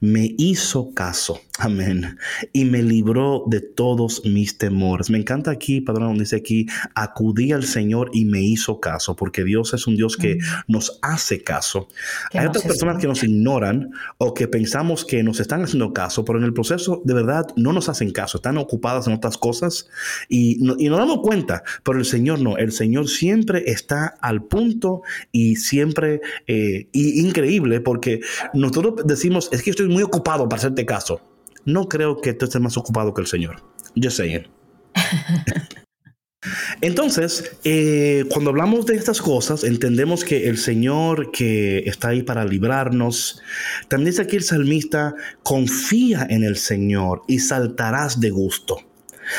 me 0.00 0.34
hizo 0.38 0.92
caso, 0.94 1.40
amén, 1.58 2.18
y 2.52 2.64
me 2.64 2.82
libró 2.82 3.44
de 3.46 3.60
todos 3.60 4.22
mis 4.24 4.58
temores. 4.58 5.10
Me 5.10 5.18
encanta 5.18 5.50
aquí, 5.50 5.80
Padre, 5.80 6.04
donde 6.04 6.20
dice 6.20 6.36
aquí, 6.36 6.66
acudí 6.94 7.52
al 7.52 7.64
Señor 7.64 8.10
y 8.12 8.24
me 8.24 8.42
hizo 8.42 8.80
caso, 8.80 9.16
porque 9.16 9.44
Dios 9.44 9.74
es 9.74 9.86
un 9.86 9.96
Dios 9.96 10.16
que 10.16 10.38
nos 10.66 10.98
hace 11.02 11.42
caso. 11.42 11.88
Hay 12.32 12.46
otras 12.46 12.64
personas 12.64 12.98
que 12.98 13.06
nos 13.06 13.22
ignoran 13.22 13.90
o 14.18 14.34
que 14.34 14.48
pensamos 14.48 15.04
que 15.04 15.22
nos 15.22 15.40
están 15.40 15.62
haciendo 15.62 15.92
caso, 15.92 16.24
pero 16.24 16.38
en 16.38 16.44
el 16.44 16.52
proceso 16.52 17.02
de 17.04 17.14
verdad 17.14 17.46
no 17.56 17.72
nos 17.72 17.88
hacen 17.88 18.10
caso, 18.12 18.38
están 18.38 18.58
ocupadas 18.58 19.06
en 19.06 19.14
otras 19.14 19.36
cosas 19.36 19.88
y, 20.28 20.58
no, 20.60 20.76
nos 20.76 20.98
damos 20.98 21.20
cuenta, 21.22 21.62
pero 21.84 21.98
el 21.98 22.04
Señor 22.04 22.40
no, 22.40 22.56
el 22.56 22.72
Señor 22.72 23.08
siempre 23.08 23.64
está 23.66 24.14
al 24.20 24.44
punto 24.44 25.02
y 25.32 25.56
siempre 25.56 26.20
eh, 26.46 26.88
increíble 26.92 27.80
porque 27.80 28.20
nosotros 28.54 28.94
decimos, 29.04 29.48
es 29.52 29.59
que 29.62 29.70
estoy 29.70 29.88
muy 29.88 30.02
ocupado 30.02 30.48
para 30.48 30.58
hacerte 30.58 30.86
caso. 30.86 31.20
No 31.64 31.88
creo 31.88 32.20
que 32.20 32.32
tú 32.32 32.46
estés 32.46 32.60
más 32.60 32.76
ocupado 32.76 33.12
que 33.14 33.20
el 33.20 33.26
Señor. 33.26 33.62
Yo 33.94 34.10
sé. 34.10 34.48
Entonces, 36.80 37.58
eh, 37.64 38.24
cuando 38.30 38.50
hablamos 38.50 38.86
de 38.86 38.96
estas 38.96 39.20
cosas, 39.20 39.62
entendemos 39.62 40.24
que 40.24 40.48
el 40.48 40.56
Señor 40.56 41.30
que 41.32 41.80
está 41.80 42.08
ahí 42.08 42.22
para 42.22 42.46
librarnos, 42.46 43.42
también 43.88 44.12
dice 44.12 44.22
aquí 44.22 44.36
el 44.36 44.42
salmista, 44.42 45.14
confía 45.42 46.26
en 46.30 46.42
el 46.42 46.56
Señor 46.56 47.22
y 47.28 47.40
saltarás 47.40 48.20
de 48.20 48.30
gusto. 48.30 48.78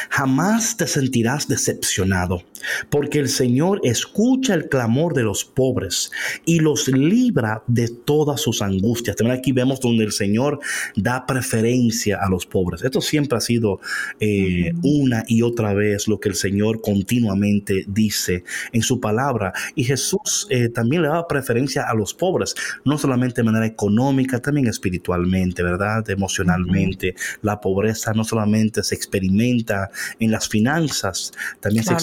Jamás 0.10 0.78
te 0.78 0.86
sentirás 0.86 1.48
decepcionado, 1.48 2.44
porque 2.90 3.20
el 3.20 3.30
Señor 3.30 3.82
escucha 3.84 4.54
el 4.54 4.70
clamor 4.70 5.14
de 5.14 5.24
los 5.24 5.46
pobres 5.46 6.12
y 6.46 6.60
los 6.60 6.88
libra 6.88 7.64
de 7.68 7.88
todas 7.88 8.42
sus 8.42 8.62
angustias. 8.62 9.16
También 9.16 9.38
aquí 9.38 9.52
vemos 9.52 9.80
donde 9.80 10.04
el 10.04 10.12
Señor 10.12 10.60
da 10.96 11.26
preferencia 11.26 12.20
a 12.22 12.30
los 12.30 12.46
pobres. 12.46 12.84
Esto 12.84 13.02
siempre 13.02 13.38
ha 13.38 13.42
sido 13.42 13.80
eh, 14.20 14.74
una 14.84 15.24
y 15.28 15.42
otra 15.42 15.74
vez 15.74 16.08
lo 16.08 16.20
que 16.20 16.30
el 16.30 16.36
Señor 16.36 16.82
continuamente 16.82 17.86
dice 17.88 18.44
en 18.72 18.82
su 18.82 19.00
palabra. 19.00 19.54
Y 19.76 19.84
Jesús 19.84 20.48
eh, 20.50 20.70
también 20.70 21.04
le 21.04 21.08
da 21.10 21.28
preferencia 21.28 21.84
a 21.84 21.94
los 21.94 22.14
pobres, 22.14 22.56
no 22.86 22.98
solamente 22.98 23.42
de 23.42 23.46
manera 23.46 23.66
económica, 23.66 24.40
también 24.40 24.68
espiritualmente, 24.68 25.64
¿verdad? 25.64 26.10
Emocionalmente. 26.10 27.16
La 27.42 27.60
pobreza 27.60 28.14
no 28.14 28.24
solamente 28.24 28.84
se 28.84 28.96
experimenta 28.96 29.90
en 30.20 30.32
las 30.32 30.48
finanzas, 30.48 31.32
también, 31.60 31.84
se, 31.84 31.94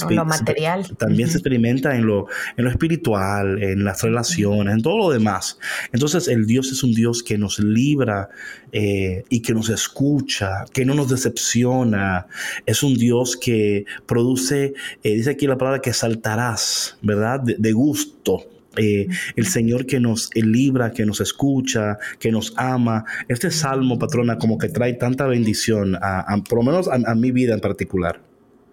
material. 0.48 0.96
también 0.96 1.28
se 1.28 1.38
experimenta 1.38 1.94
en 1.94 2.06
lo, 2.06 2.26
en 2.56 2.64
lo 2.64 2.70
espiritual, 2.70 3.62
en 3.62 3.84
las 3.84 4.02
relaciones, 4.02 4.74
en 4.74 4.82
todo 4.82 4.98
lo 4.98 5.10
demás. 5.10 5.58
Entonces 5.92 6.28
el 6.28 6.46
Dios 6.46 6.72
es 6.72 6.82
un 6.82 6.94
Dios 6.94 7.22
que 7.22 7.38
nos 7.38 7.58
libra 7.58 8.28
eh, 8.72 9.24
y 9.28 9.40
que 9.40 9.54
nos 9.54 9.68
escucha, 9.68 10.64
que 10.72 10.84
no 10.84 10.94
nos 10.94 11.08
decepciona. 11.08 12.26
Es 12.66 12.82
un 12.82 12.96
Dios 12.96 13.36
que 13.36 13.84
produce, 14.06 14.74
eh, 15.02 15.14
dice 15.14 15.30
aquí 15.30 15.46
la 15.46 15.58
palabra 15.58 15.80
que 15.80 15.92
saltarás, 15.92 16.98
¿verdad? 17.02 17.40
de 17.42 17.72
gusto. 17.72 18.46
Eh, 18.78 19.08
el 19.36 19.46
Señor 19.46 19.86
que 19.86 19.98
nos 19.98 20.30
libra, 20.34 20.92
que 20.92 21.04
nos 21.04 21.20
escucha, 21.20 21.98
que 22.18 22.30
nos 22.30 22.54
ama. 22.56 23.04
Este 23.28 23.50
salmo, 23.50 23.98
patrona, 23.98 24.38
como 24.38 24.56
que 24.58 24.68
trae 24.68 24.94
tanta 24.94 25.26
bendición, 25.26 25.96
a, 26.00 26.36
por 26.48 26.58
lo 26.58 26.64
menos 26.64 26.88
a, 26.88 27.14
mi 27.14 27.32
vida 27.32 27.54
en 27.54 27.60
particular. 27.60 28.20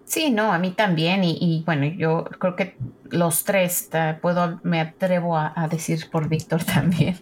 Sí, 0.06 0.30
no, 0.30 0.52
a 0.52 0.58
mí 0.58 0.70
también. 0.70 1.24
Y, 1.24 1.64
bueno, 1.66 1.84
yo 1.86 2.24
creo 2.38 2.54
que 2.54 2.76
los 3.10 3.44
tres, 3.44 3.90
puedo, 4.22 4.60
me 4.62 4.80
atrevo 4.80 5.36
a, 5.36 5.68
decir 5.68 6.08
por 6.10 6.28
Víctor 6.28 6.64
también, 6.64 7.18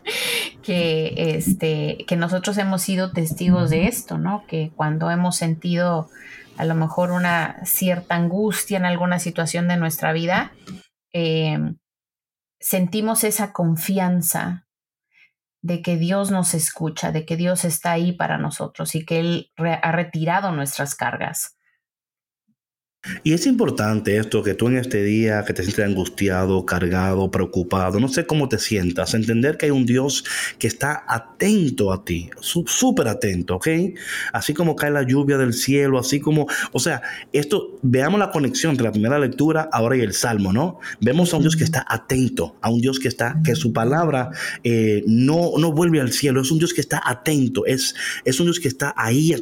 que, 0.62 1.14
este, 1.16 2.04
que 2.06 2.16
nosotros 2.16 2.58
hemos 2.58 2.82
sido 2.82 3.12
testigos 3.12 3.70
de 3.70 3.86
esto, 3.86 4.18
¿no? 4.18 4.44
Que 4.46 4.70
cuando 4.76 5.10
hemos 5.10 5.36
sentido 5.36 6.10
a 6.56 6.64
lo 6.64 6.74
mejor 6.74 7.10
una 7.10 7.64
cierta 7.64 8.14
angustia 8.14 8.76
en 8.76 8.84
alguna 8.84 9.18
situación 9.18 9.66
de 9.66 9.78
nuestra 9.78 10.12
vida, 10.12 10.52
eh, 11.12 11.58
sentimos 12.60 13.24
esa 13.24 13.52
confianza 13.52 14.66
de 15.62 15.80
que 15.80 15.96
Dios 15.96 16.30
nos 16.30 16.52
escucha, 16.52 17.12
de 17.12 17.24
que 17.24 17.36
Dios 17.36 17.64
está 17.64 17.92
ahí 17.92 18.12
para 18.12 18.36
nosotros 18.36 18.94
y 18.94 19.06
que 19.06 19.20
Él 19.20 19.50
ha 19.56 19.92
retirado 19.92 20.52
nuestras 20.52 20.94
cargas. 20.94 21.56
Y 23.22 23.32
es 23.32 23.46
importante 23.46 24.16
esto, 24.16 24.42
que 24.42 24.54
tú 24.54 24.68
en 24.68 24.76
este 24.76 25.02
día 25.02 25.44
que 25.44 25.52
te 25.52 25.62
sientes 25.62 25.84
angustiado, 25.84 26.64
cargado, 26.64 27.30
preocupado, 27.30 28.00
no 28.00 28.08
sé 28.08 28.26
cómo 28.26 28.48
te 28.48 28.58
sientas, 28.58 29.14
entender 29.14 29.56
que 29.56 29.66
hay 29.66 29.72
un 29.72 29.86
Dios 29.86 30.24
que 30.58 30.66
está 30.66 31.04
atento 31.06 31.92
a 31.92 32.04
ti, 32.04 32.30
súper 32.40 33.08
atento, 33.08 33.56
¿ok? 33.56 33.68
Así 34.32 34.54
como 34.54 34.76
cae 34.76 34.90
la 34.90 35.02
lluvia 35.02 35.36
del 35.36 35.52
cielo, 35.52 35.98
así 35.98 36.20
como, 36.20 36.46
o 36.72 36.80
sea, 36.80 37.02
esto, 37.32 37.78
veamos 37.82 38.18
la 38.18 38.30
conexión 38.30 38.70
entre 38.70 38.84
la 38.84 38.92
primera 38.92 39.18
lectura 39.18 39.68
ahora 39.72 39.96
y 39.96 40.00
el 40.00 40.14
Salmo, 40.14 40.52
¿no? 40.52 40.78
Vemos 41.00 41.32
a 41.32 41.36
un 41.36 41.42
Dios 41.42 41.56
que 41.56 41.64
está 41.64 41.84
atento, 41.88 42.56
a 42.60 42.70
un 42.70 42.80
Dios 42.80 42.98
que 42.98 43.08
está, 43.08 43.36
que 43.44 43.54
su 43.54 43.72
palabra 43.72 44.30
eh, 44.62 45.02
no, 45.06 45.52
no 45.58 45.72
vuelve 45.72 46.00
al 46.00 46.12
cielo, 46.12 46.40
es 46.40 46.50
un 46.50 46.58
Dios 46.58 46.72
que 46.72 46.80
está 46.80 47.02
atento, 47.04 47.66
es, 47.66 47.94
es 48.24 48.40
un 48.40 48.46
Dios 48.46 48.60
que 48.60 48.68
está 48.68 48.94
ahí. 48.96 49.34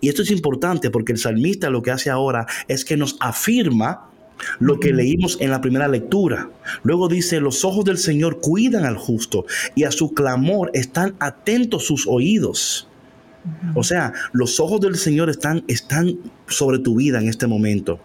Y 0.00 0.08
esto 0.08 0.22
es 0.22 0.30
importante 0.30 0.90
porque 0.90 1.12
el 1.12 1.18
salmista 1.18 1.70
lo 1.70 1.82
que 1.82 1.90
hace 1.90 2.10
ahora 2.10 2.46
es 2.66 2.84
que 2.84 2.96
nos 2.96 3.07
afirma 3.20 4.08
lo 4.58 4.78
que 4.78 4.92
leímos 4.92 5.36
en 5.40 5.50
la 5.50 5.60
primera 5.60 5.88
lectura. 5.88 6.50
Luego 6.82 7.08
dice, 7.08 7.40
los 7.40 7.64
ojos 7.64 7.84
del 7.84 7.98
Señor 7.98 8.40
cuidan 8.40 8.84
al 8.84 8.96
justo 8.96 9.46
y 9.74 9.84
a 9.84 9.90
su 9.90 10.14
clamor 10.14 10.70
están 10.74 11.16
atentos 11.18 11.86
sus 11.86 12.06
oídos. 12.06 12.88
O 13.74 13.82
sea, 13.82 14.12
los 14.32 14.60
ojos 14.60 14.80
del 14.80 14.96
Señor 14.96 15.30
están, 15.30 15.64
están 15.68 16.18
sobre 16.46 16.78
tu 16.78 16.96
vida 16.96 17.18
en 17.18 17.28
este 17.28 17.46
momento. 17.46 17.98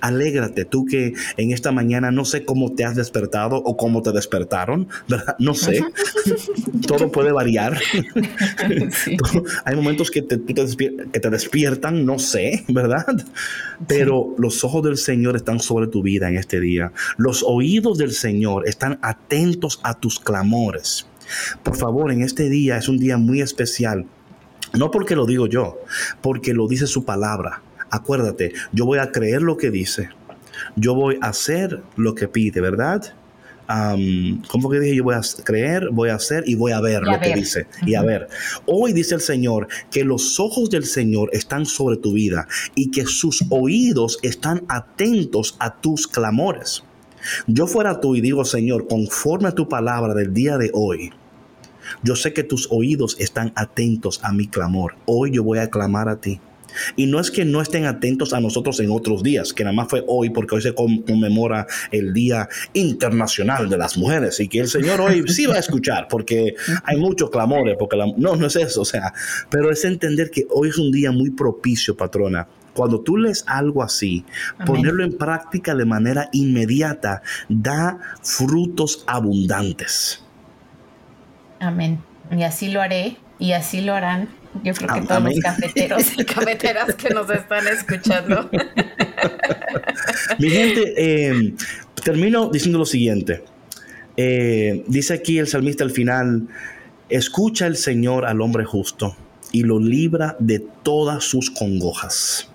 Alégrate, 0.00 0.64
tú 0.64 0.84
que 0.84 1.14
en 1.36 1.52
esta 1.52 1.72
mañana 1.72 2.10
no 2.10 2.24
sé 2.24 2.44
cómo 2.44 2.72
te 2.72 2.84
has 2.84 2.96
despertado 2.96 3.56
o 3.56 3.76
cómo 3.76 4.02
te 4.02 4.12
despertaron, 4.12 4.88
¿verdad? 5.08 5.36
No 5.38 5.54
sé. 5.54 5.80
Todo 6.86 7.10
puede 7.10 7.32
variar. 7.32 7.78
Hay 9.64 9.76
momentos 9.76 10.10
que 10.10 10.22
te, 10.22 10.40
que 10.42 11.20
te 11.20 11.30
despiertan, 11.30 12.04
no 12.04 12.18
sé, 12.18 12.64
¿verdad? 12.68 13.06
Pero 13.86 14.34
los 14.38 14.64
ojos 14.64 14.82
del 14.82 14.96
Señor 14.96 15.36
están 15.36 15.60
sobre 15.60 15.86
tu 15.86 16.02
vida 16.02 16.28
en 16.28 16.36
este 16.36 16.60
día. 16.60 16.92
Los 17.16 17.44
oídos 17.46 17.98
del 17.98 18.12
Señor 18.12 18.68
están 18.68 18.98
atentos 19.02 19.80
a 19.82 19.94
tus 19.98 20.18
clamores. 20.18 21.06
Por 21.62 21.76
favor, 21.76 22.12
en 22.12 22.22
este 22.22 22.48
día 22.48 22.76
es 22.76 22.88
un 22.88 22.98
día 22.98 23.16
muy 23.16 23.40
especial. 23.40 24.06
No 24.72 24.90
porque 24.90 25.16
lo 25.16 25.26
digo 25.26 25.46
yo, 25.46 25.78
porque 26.20 26.54
lo 26.54 26.68
dice 26.68 26.86
su 26.86 27.04
palabra. 27.04 27.62
Acuérdate, 27.90 28.52
yo 28.72 28.86
voy 28.86 28.98
a 28.98 29.10
creer 29.10 29.42
lo 29.42 29.56
que 29.56 29.70
dice. 29.70 30.10
Yo 30.76 30.94
voy 30.94 31.18
a 31.20 31.28
hacer 31.28 31.82
lo 31.96 32.14
que 32.14 32.28
pide, 32.28 32.60
¿verdad? 32.60 33.14
Um, 33.68 34.42
¿Cómo 34.48 34.68
que 34.68 34.80
dije? 34.80 34.96
Yo 34.96 35.04
voy 35.04 35.14
a 35.14 35.20
creer, 35.44 35.90
voy 35.92 36.10
a 36.10 36.16
hacer 36.16 36.42
y 36.46 36.56
voy 36.56 36.72
a 36.72 36.80
ver 36.80 37.02
lo 37.02 37.20
que 37.20 37.34
dice. 37.34 37.66
Y 37.86 37.94
a 37.94 38.02
ver. 38.02 38.28
Hoy 38.66 38.92
dice 38.92 39.14
el 39.14 39.20
Señor 39.20 39.68
que 39.90 40.04
los 40.04 40.40
ojos 40.40 40.70
del 40.70 40.84
Señor 40.84 41.30
están 41.32 41.66
sobre 41.66 41.96
tu 41.96 42.12
vida 42.12 42.48
y 42.74 42.90
que 42.90 43.06
sus 43.06 43.44
oídos 43.48 44.18
están 44.22 44.64
atentos 44.68 45.56
a 45.60 45.80
tus 45.80 46.08
clamores. 46.08 46.82
Yo 47.46 47.66
fuera 47.66 48.00
tú 48.00 48.16
y 48.16 48.20
digo, 48.20 48.44
Señor, 48.44 48.88
conforme 48.88 49.48
a 49.48 49.54
tu 49.54 49.68
palabra 49.68 50.14
del 50.14 50.32
día 50.32 50.58
de 50.58 50.70
hoy, 50.72 51.12
yo 52.02 52.16
sé 52.16 52.32
que 52.32 52.42
tus 52.42 52.68
oídos 52.70 53.16
están 53.20 53.52
atentos 53.54 54.20
a 54.22 54.32
mi 54.32 54.48
clamor. 54.48 54.94
Hoy 55.06 55.32
yo 55.32 55.44
voy 55.44 55.58
a 55.58 55.70
clamar 55.70 56.08
a 56.08 56.20
ti. 56.20 56.40
Y 56.96 57.06
no 57.06 57.20
es 57.20 57.30
que 57.30 57.44
no 57.44 57.60
estén 57.60 57.86
atentos 57.86 58.32
a 58.32 58.40
nosotros 58.40 58.80
en 58.80 58.90
otros 58.90 59.22
días, 59.22 59.52
que 59.52 59.64
nada 59.64 59.74
más 59.74 59.88
fue 59.88 60.04
hoy, 60.06 60.30
porque 60.30 60.54
hoy 60.54 60.62
se 60.62 60.74
conmemora 60.74 61.66
el 61.90 62.12
Día 62.12 62.48
Internacional 62.72 63.68
de 63.68 63.78
las 63.78 63.96
Mujeres 63.96 64.40
y 64.40 64.48
que 64.48 64.60
el 64.60 64.68
Señor 64.68 65.00
hoy 65.00 65.24
sí 65.28 65.46
va 65.46 65.56
a 65.56 65.60
escuchar, 65.60 66.08
porque 66.08 66.54
hay 66.84 66.96
muchos 66.96 67.30
clamores, 67.30 67.76
porque 67.78 67.96
no, 68.16 68.36
no 68.36 68.46
es 68.46 68.56
eso, 68.56 68.82
o 68.82 68.84
sea, 68.84 69.12
pero 69.48 69.70
es 69.70 69.84
entender 69.84 70.30
que 70.30 70.46
hoy 70.50 70.68
es 70.68 70.78
un 70.78 70.90
día 70.90 71.12
muy 71.12 71.30
propicio, 71.30 71.96
patrona, 71.96 72.46
cuando 72.74 73.00
tú 73.00 73.16
lees 73.16 73.44
algo 73.46 73.82
así, 73.82 74.24
ponerlo 74.64 75.04
en 75.04 75.16
práctica 75.16 75.74
de 75.74 75.84
manera 75.84 76.28
inmediata 76.32 77.22
da 77.48 77.98
frutos 78.22 79.04
abundantes. 79.06 80.24
Amén. 81.58 82.00
Y 82.30 82.42
así 82.42 82.68
lo 82.68 82.80
haré 82.80 83.16
y 83.38 83.52
así 83.52 83.80
lo 83.80 83.94
harán 83.94 84.39
yo 84.62 84.74
creo 84.74 84.94
que 84.94 85.00
todos 85.02 85.22
los 85.22 85.40
cafeteros 85.40 86.18
y 86.18 86.24
cafeteras 86.24 86.94
que 86.94 87.10
nos 87.10 87.30
están 87.30 87.66
escuchando. 87.68 88.50
Mi 90.38 90.50
gente, 90.50 90.94
eh, 90.96 91.54
termino 92.04 92.50
diciendo 92.50 92.78
lo 92.78 92.86
siguiente. 92.86 93.44
Eh, 94.16 94.84
dice 94.86 95.14
aquí 95.14 95.38
el 95.38 95.46
salmista 95.46 95.84
al 95.84 95.90
final, 95.90 96.48
escucha 97.08 97.66
el 97.66 97.76
Señor 97.76 98.26
al 98.26 98.40
hombre 98.40 98.64
justo 98.64 99.16
y 99.52 99.62
lo 99.62 99.78
libra 99.78 100.36
de 100.38 100.60
todas 100.82 101.24
sus 101.24 101.50
congojas. 101.50 102.50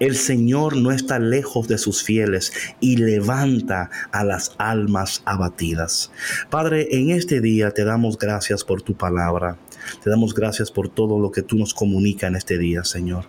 El 0.00 0.16
Señor 0.16 0.76
no 0.76 0.92
está 0.92 1.18
lejos 1.18 1.68
de 1.68 1.78
sus 1.78 2.02
fieles 2.02 2.52
y 2.80 2.96
levanta 2.96 3.90
a 4.12 4.24
las 4.24 4.54
almas 4.58 5.22
abatidas. 5.24 6.10
Padre, 6.50 6.88
en 6.90 7.10
este 7.10 7.40
día 7.40 7.70
te 7.70 7.84
damos 7.84 8.18
gracias 8.18 8.64
por 8.64 8.82
tu 8.82 8.94
palabra. 8.94 9.58
Te 10.02 10.10
damos 10.10 10.34
gracias 10.34 10.70
por 10.70 10.88
todo 10.88 11.18
lo 11.18 11.30
que 11.30 11.42
tú 11.42 11.56
nos 11.56 11.74
comunicas 11.74 12.28
en 12.28 12.36
este 12.36 12.58
día, 12.58 12.84
Señor. 12.84 13.26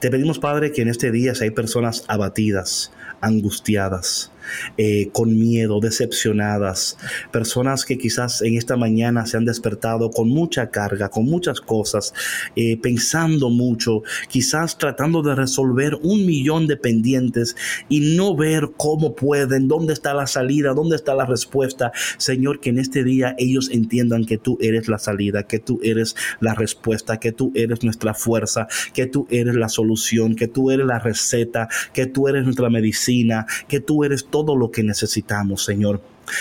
Te 0.00 0.10
pedimos, 0.10 0.38
Padre, 0.38 0.72
que 0.72 0.82
en 0.82 0.88
este 0.88 1.10
día 1.10 1.34
si 1.34 1.44
hay 1.44 1.50
personas 1.50 2.04
abatidas, 2.08 2.92
angustiadas, 3.20 4.32
eh, 4.76 5.08
con 5.12 5.38
miedo, 5.38 5.80
decepcionadas, 5.80 6.98
personas 7.32 7.84
que 7.84 7.98
quizás 7.98 8.42
en 8.42 8.56
esta 8.56 8.76
mañana 8.76 9.26
se 9.26 9.36
han 9.36 9.44
despertado 9.44 10.10
con 10.10 10.28
mucha 10.28 10.70
carga, 10.70 11.08
con 11.08 11.24
muchas 11.24 11.60
cosas, 11.60 12.12
eh, 12.54 12.78
pensando 12.80 13.50
mucho, 13.50 14.02
quizás 14.28 14.78
tratando 14.78 15.22
de 15.22 15.34
resolver 15.34 15.96
un 16.02 16.26
millón 16.26 16.66
de 16.66 16.76
pendientes 16.76 17.56
y 17.88 18.16
no 18.16 18.36
ver 18.36 18.70
cómo 18.76 19.14
pueden, 19.14 19.68
dónde 19.68 19.92
está 19.92 20.14
la 20.14 20.26
salida, 20.26 20.74
dónde 20.74 20.96
está 20.96 21.14
la 21.14 21.26
respuesta. 21.26 21.92
Señor, 22.18 22.60
que 22.60 22.70
en 22.70 22.78
este 22.78 23.04
día 23.04 23.34
ellos 23.38 23.70
entiendan 23.70 24.24
que 24.24 24.38
tú 24.38 24.58
eres 24.60 24.88
la 24.88 24.98
salida, 24.98 25.44
que 25.44 25.58
tú 25.58 25.80
eres 25.82 26.16
la 26.40 26.54
respuesta, 26.54 27.18
que 27.18 27.32
tú 27.32 27.52
eres 27.54 27.82
nuestra 27.82 28.14
fuerza, 28.14 28.66
que 28.94 29.06
tú 29.06 29.26
eres 29.30 29.54
la 29.54 29.68
solución, 29.68 30.34
que 30.34 30.48
tú 30.48 30.70
eres 30.70 30.86
la 30.86 30.98
receta, 30.98 31.68
que 31.92 32.06
tú 32.06 32.28
eres 32.28 32.44
nuestra 32.44 32.70
medicina, 32.70 33.46
que 33.68 33.80
tú 33.80 34.04
eres 34.04 34.26
todo 34.26 34.35
lo 34.44 34.70
que 34.70 34.82
necesitamos, 34.82 35.64
Señor. 35.64 36.00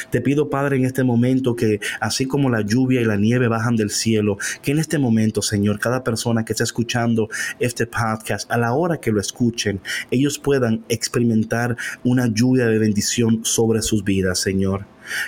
Te 0.09 0.21
pido, 0.21 0.49
Padre, 0.49 0.77
en 0.77 0.85
este 0.85 1.03
momento 1.03 1.55
que 1.55 1.79
así 1.99 2.25
como 2.25 2.49
la 2.49 2.61
lluvia 2.61 3.01
y 3.01 3.05
la 3.05 3.17
nieve 3.17 3.47
bajan 3.47 3.75
del 3.75 3.91
cielo, 3.91 4.37
que 4.61 4.71
en 4.71 4.79
este 4.79 4.97
momento, 4.97 5.41
Señor, 5.41 5.79
cada 5.79 6.03
persona 6.03 6.43
que 6.43 6.53
está 6.53 6.63
escuchando 6.63 7.29
este 7.59 7.85
podcast, 7.85 8.51
a 8.51 8.57
la 8.57 8.73
hora 8.73 8.97
que 8.97 9.11
lo 9.11 9.21
escuchen, 9.21 9.79
ellos 10.11 10.39
puedan 10.39 10.83
experimentar 10.89 11.77
una 12.03 12.27
lluvia 12.27 12.65
de 12.65 12.79
bendición 12.79 13.41
sobre 13.43 13.81
sus 13.81 14.03
vidas, 14.03 14.39
Señor. 14.39 14.85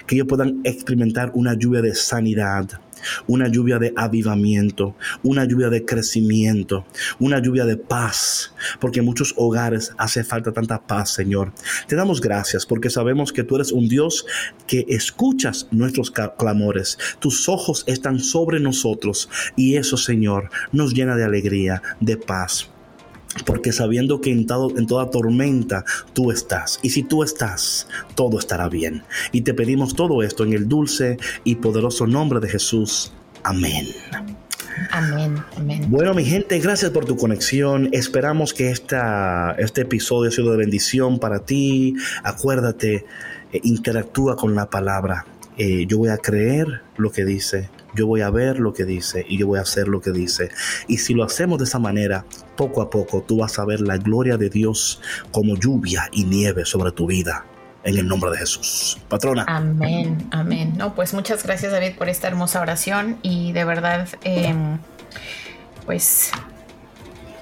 Que 0.08 0.16
ellos 0.16 0.28
puedan 0.28 0.62
experimentar 0.64 1.32
una 1.36 1.54
lluvia 1.54 1.82
de 1.82 1.94
sanidad, 1.94 2.82
una 3.28 3.48
lluvia 3.48 3.80
de 3.80 3.94
avivamiento, 3.96 4.96
una 5.24 5.46
lluvia 5.46 5.70
de 5.70 5.86
crecimiento, 5.86 6.86
una 7.20 7.40
lluvia 7.40 7.66
de 7.66 7.78
paz, 7.78 8.54
porque 8.80 9.00
en 9.00 9.06
muchos 9.06 9.34
hogares 9.38 9.94
hace 9.98 10.24
falta 10.24 10.52
tanta 10.52 10.86
paz, 10.86 11.14
Señor. 11.14 11.54
Te 11.88 11.96
damos 11.96 12.22
gracias 12.22 12.66
porque 12.66 12.90
sabemos 12.90 13.34
que 13.34 13.44
tú 13.44 13.56
eres 13.56 13.72
un 13.72 13.88
Dios 13.88 14.26
que 14.68 14.86
escuchas 14.90 15.68
nuestros 15.72 16.12
clamores. 16.12 16.98
Tus 17.20 17.50
ojos 17.50 17.84
están 17.88 18.20
sobre 18.20 18.60
nosotros 18.60 19.30
y 19.56 19.76
eso, 19.76 19.98
Señor, 19.98 20.50
nos 20.72 20.94
llena 20.94 21.16
de 21.16 21.24
alegría, 21.24 21.82
de 22.00 22.18
paz 22.18 22.70
porque 23.46 23.72
sabiendo 23.72 24.22
que 24.22 24.32
en, 24.32 24.46
en, 24.78 24.88
toda 24.88 25.10
tormenta 25.10 25.86
tú 26.14 26.32
estás. 26.32 26.80
Y 26.82 26.90
si 26.90 27.04
tú 27.04 27.24
estás, 27.24 27.88
todo 28.16 28.40
estará 28.40 28.70
bien. 28.70 29.04
Y 29.32 29.42
te 29.42 29.54
pedimos 29.54 29.96
todo 29.96 30.24
esto 30.24 30.44
en 30.44 30.54
el 30.54 30.68
dulce 30.68 31.18
y 31.44 31.56
poderoso 31.56 32.08
nombre 32.08 32.40
de 32.40 32.50
Jesús. 32.50 33.14
Amén. 33.44 33.88
Amén, 34.92 35.38
amén. 35.56 35.86
Bueno, 35.90 36.14
mi 36.14 36.24
gente, 36.24 36.60
gracias 36.60 36.92
por 36.92 37.06
tu 37.06 37.18
conexión. 37.18 37.90
Esperamos 37.94 38.54
que 38.54 38.70
esta, 38.70 39.56
este 39.58 39.82
episodio 39.82 40.28
haya 40.28 40.36
sido 40.36 40.52
de 40.52 40.58
bendición 40.58 41.20
para 41.20 41.40
ti. 41.40 41.96
Acuérdate, 42.24 43.06
eh, 43.52 43.60
interactúa 43.64 44.36
con 44.36 44.56
la 44.56 44.70
palabra. 44.70 45.26
Eh, 45.58 45.86
yo 45.88 45.98
voy 45.98 46.10
a 46.10 46.18
creer 46.18 46.82
lo 46.98 47.12
que 47.12 47.26
dice 47.26 47.70
yo 47.98 48.08
voy 48.08 48.22
a 48.22 48.30
ver 48.30 48.60
lo 48.60 48.74
que 48.74 48.86
dice 48.86 49.26
y 49.28 49.38
yo 49.38 49.48
voy 49.48 49.60
a 49.60 49.64
hacer 49.64 49.88
lo 49.88 50.00
que 50.00 50.12
dice. 50.12 50.50
Y 50.88 51.00
si 51.00 51.14
lo 51.14 51.24
hacemos 51.24 51.58
de 51.58 51.66
esa 51.66 51.80
manera, 51.80 52.26
poco 52.58 52.82
a 52.82 52.90
poco 52.90 53.22
tú 53.22 53.38
vas 53.38 53.58
a 53.60 53.64
ver 53.64 53.80
la 53.80 53.96
gloria 53.96 54.36
de 54.36 54.50
Dios 54.50 55.00
como 55.32 55.56
lluvia 55.56 56.10
y 56.12 56.26
nieve 56.26 56.66
sobre 56.66 56.92
tu 56.92 57.08
vida. 57.08 57.46
En 57.84 57.98
el 57.98 58.06
nombre 58.06 58.32
de 58.32 58.40
Jesús. 58.40 58.98
Patrona. 59.08 59.46
Amén, 59.48 60.28
amén. 60.32 60.74
No, 60.76 60.94
pues 60.94 61.14
muchas 61.14 61.44
gracias 61.44 61.72
David 61.72 61.96
por 61.98 62.10
esta 62.10 62.28
hermosa 62.28 62.60
oración 62.60 63.18
y 63.22 63.54
de 63.54 63.64
verdad, 63.64 64.10
em, 64.26 64.80
pues 65.86 66.32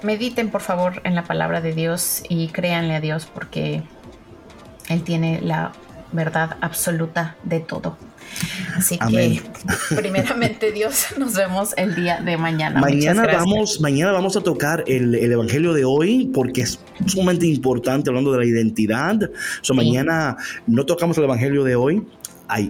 mediten 0.02 0.50
por 0.50 0.60
favor 0.60 1.00
en 1.02 1.16
la 1.16 1.24
palabra 1.24 1.60
de 1.60 1.72
Dios 1.72 2.22
y 2.28 2.46
créanle 2.48 2.94
a 2.94 3.00
Dios 3.00 3.26
porque 3.26 3.82
Él 4.88 5.02
tiene 5.02 5.40
la 5.40 5.72
verdad 6.12 6.58
absoluta 6.60 7.34
de 7.42 7.58
todo. 7.58 7.96
Así 8.74 8.98
que, 8.98 9.40
primeramente, 9.96 10.72
Dios, 10.72 11.06
nos 11.18 11.34
vemos 11.34 11.74
el 11.76 11.94
día 11.94 12.20
de 12.20 12.36
mañana. 12.36 12.80
Mañana 12.80 13.26
vamos, 13.26 13.80
mañana 13.80 14.12
vamos 14.12 14.36
a 14.36 14.40
tocar 14.40 14.84
el, 14.86 15.14
evangelio 15.14 15.72
de 15.72 15.84
hoy 15.84 16.30
porque 16.32 16.62
es 16.62 16.78
sumamente 17.06 17.46
importante 17.46 18.10
hablando 18.10 18.32
de 18.32 18.38
la 18.38 18.44
identidad. 18.44 19.30
So, 19.62 19.74
Mañana 19.74 20.36
no 20.66 20.86
tocamos 20.86 21.16
el 21.18 21.24
evangelio 21.24 21.64
de 21.64 21.76
hoy. 21.76 22.02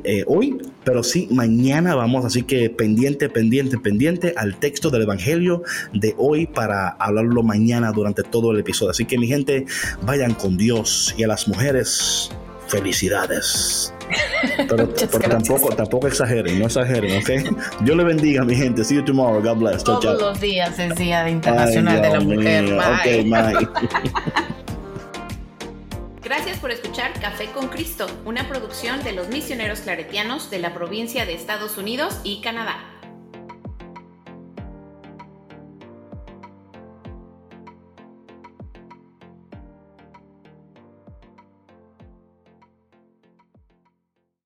Eh, 0.04 0.24
hoy, 0.26 0.56
pero 0.84 1.02
sí 1.02 1.28
mañana 1.30 1.94
vamos, 1.94 2.24
así 2.24 2.44
que 2.44 2.70
pendiente, 2.70 3.28
pendiente, 3.28 3.76
pendiente 3.76 4.32
al 4.34 4.58
texto 4.58 4.88
del 4.88 5.02
Evangelio 5.02 5.64
de 5.92 6.14
hoy 6.16 6.46
para 6.46 6.88
hablarlo 6.88 7.42
mañana 7.42 7.92
durante 7.92 8.22
todo 8.22 8.52
el 8.52 8.60
episodio. 8.60 8.92
Así 8.92 9.04
que 9.04 9.18
mi 9.18 9.26
gente, 9.26 9.66
vayan 10.02 10.32
con 10.32 10.56
Dios 10.56 11.14
y 11.18 11.24
a 11.24 11.28
las 11.28 11.46
mujeres, 11.46 12.30
felicidades. 12.68 13.92
Pero, 14.56 14.88
tampoco, 14.88 15.74
tampoco 15.74 16.06
exageren, 16.06 16.58
no 16.58 16.66
exageren, 16.66 17.20
¿ok? 17.20 17.30
Dios 17.80 17.96
le 17.96 18.04
bendiga, 18.04 18.44
mi 18.44 18.54
gente. 18.54 18.84
See 18.84 18.96
you 18.96 19.04
tomorrow. 19.04 19.42
God 19.42 19.56
bless. 19.58 19.84
Todos 19.84 20.20
los 20.20 20.40
días 20.40 20.78
es 20.78 20.94
Día 20.96 21.28
Internacional 21.28 22.02
de 22.02 22.10
la 22.10 22.20
Mujer. 22.20 22.64
Bye. 23.24 23.68
Gracias 26.22 26.58
por 26.58 26.72
escuchar 26.72 27.12
Café 27.20 27.46
con 27.52 27.68
Cristo, 27.68 28.06
una 28.24 28.48
producción 28.48 29.04
de 29.04 29.12
los 29.12 29.28
misioneros 29.28 29.80
claretianos 29.80 30.50
de 30.50 30.58
la 30.58 30.74
provincia 30.74 31.24
de 31.24 31.34
Estados 31.34 31.78
Unidos 31.78 32.18
y 32.24 32.40
Canadá. 32.40 32.95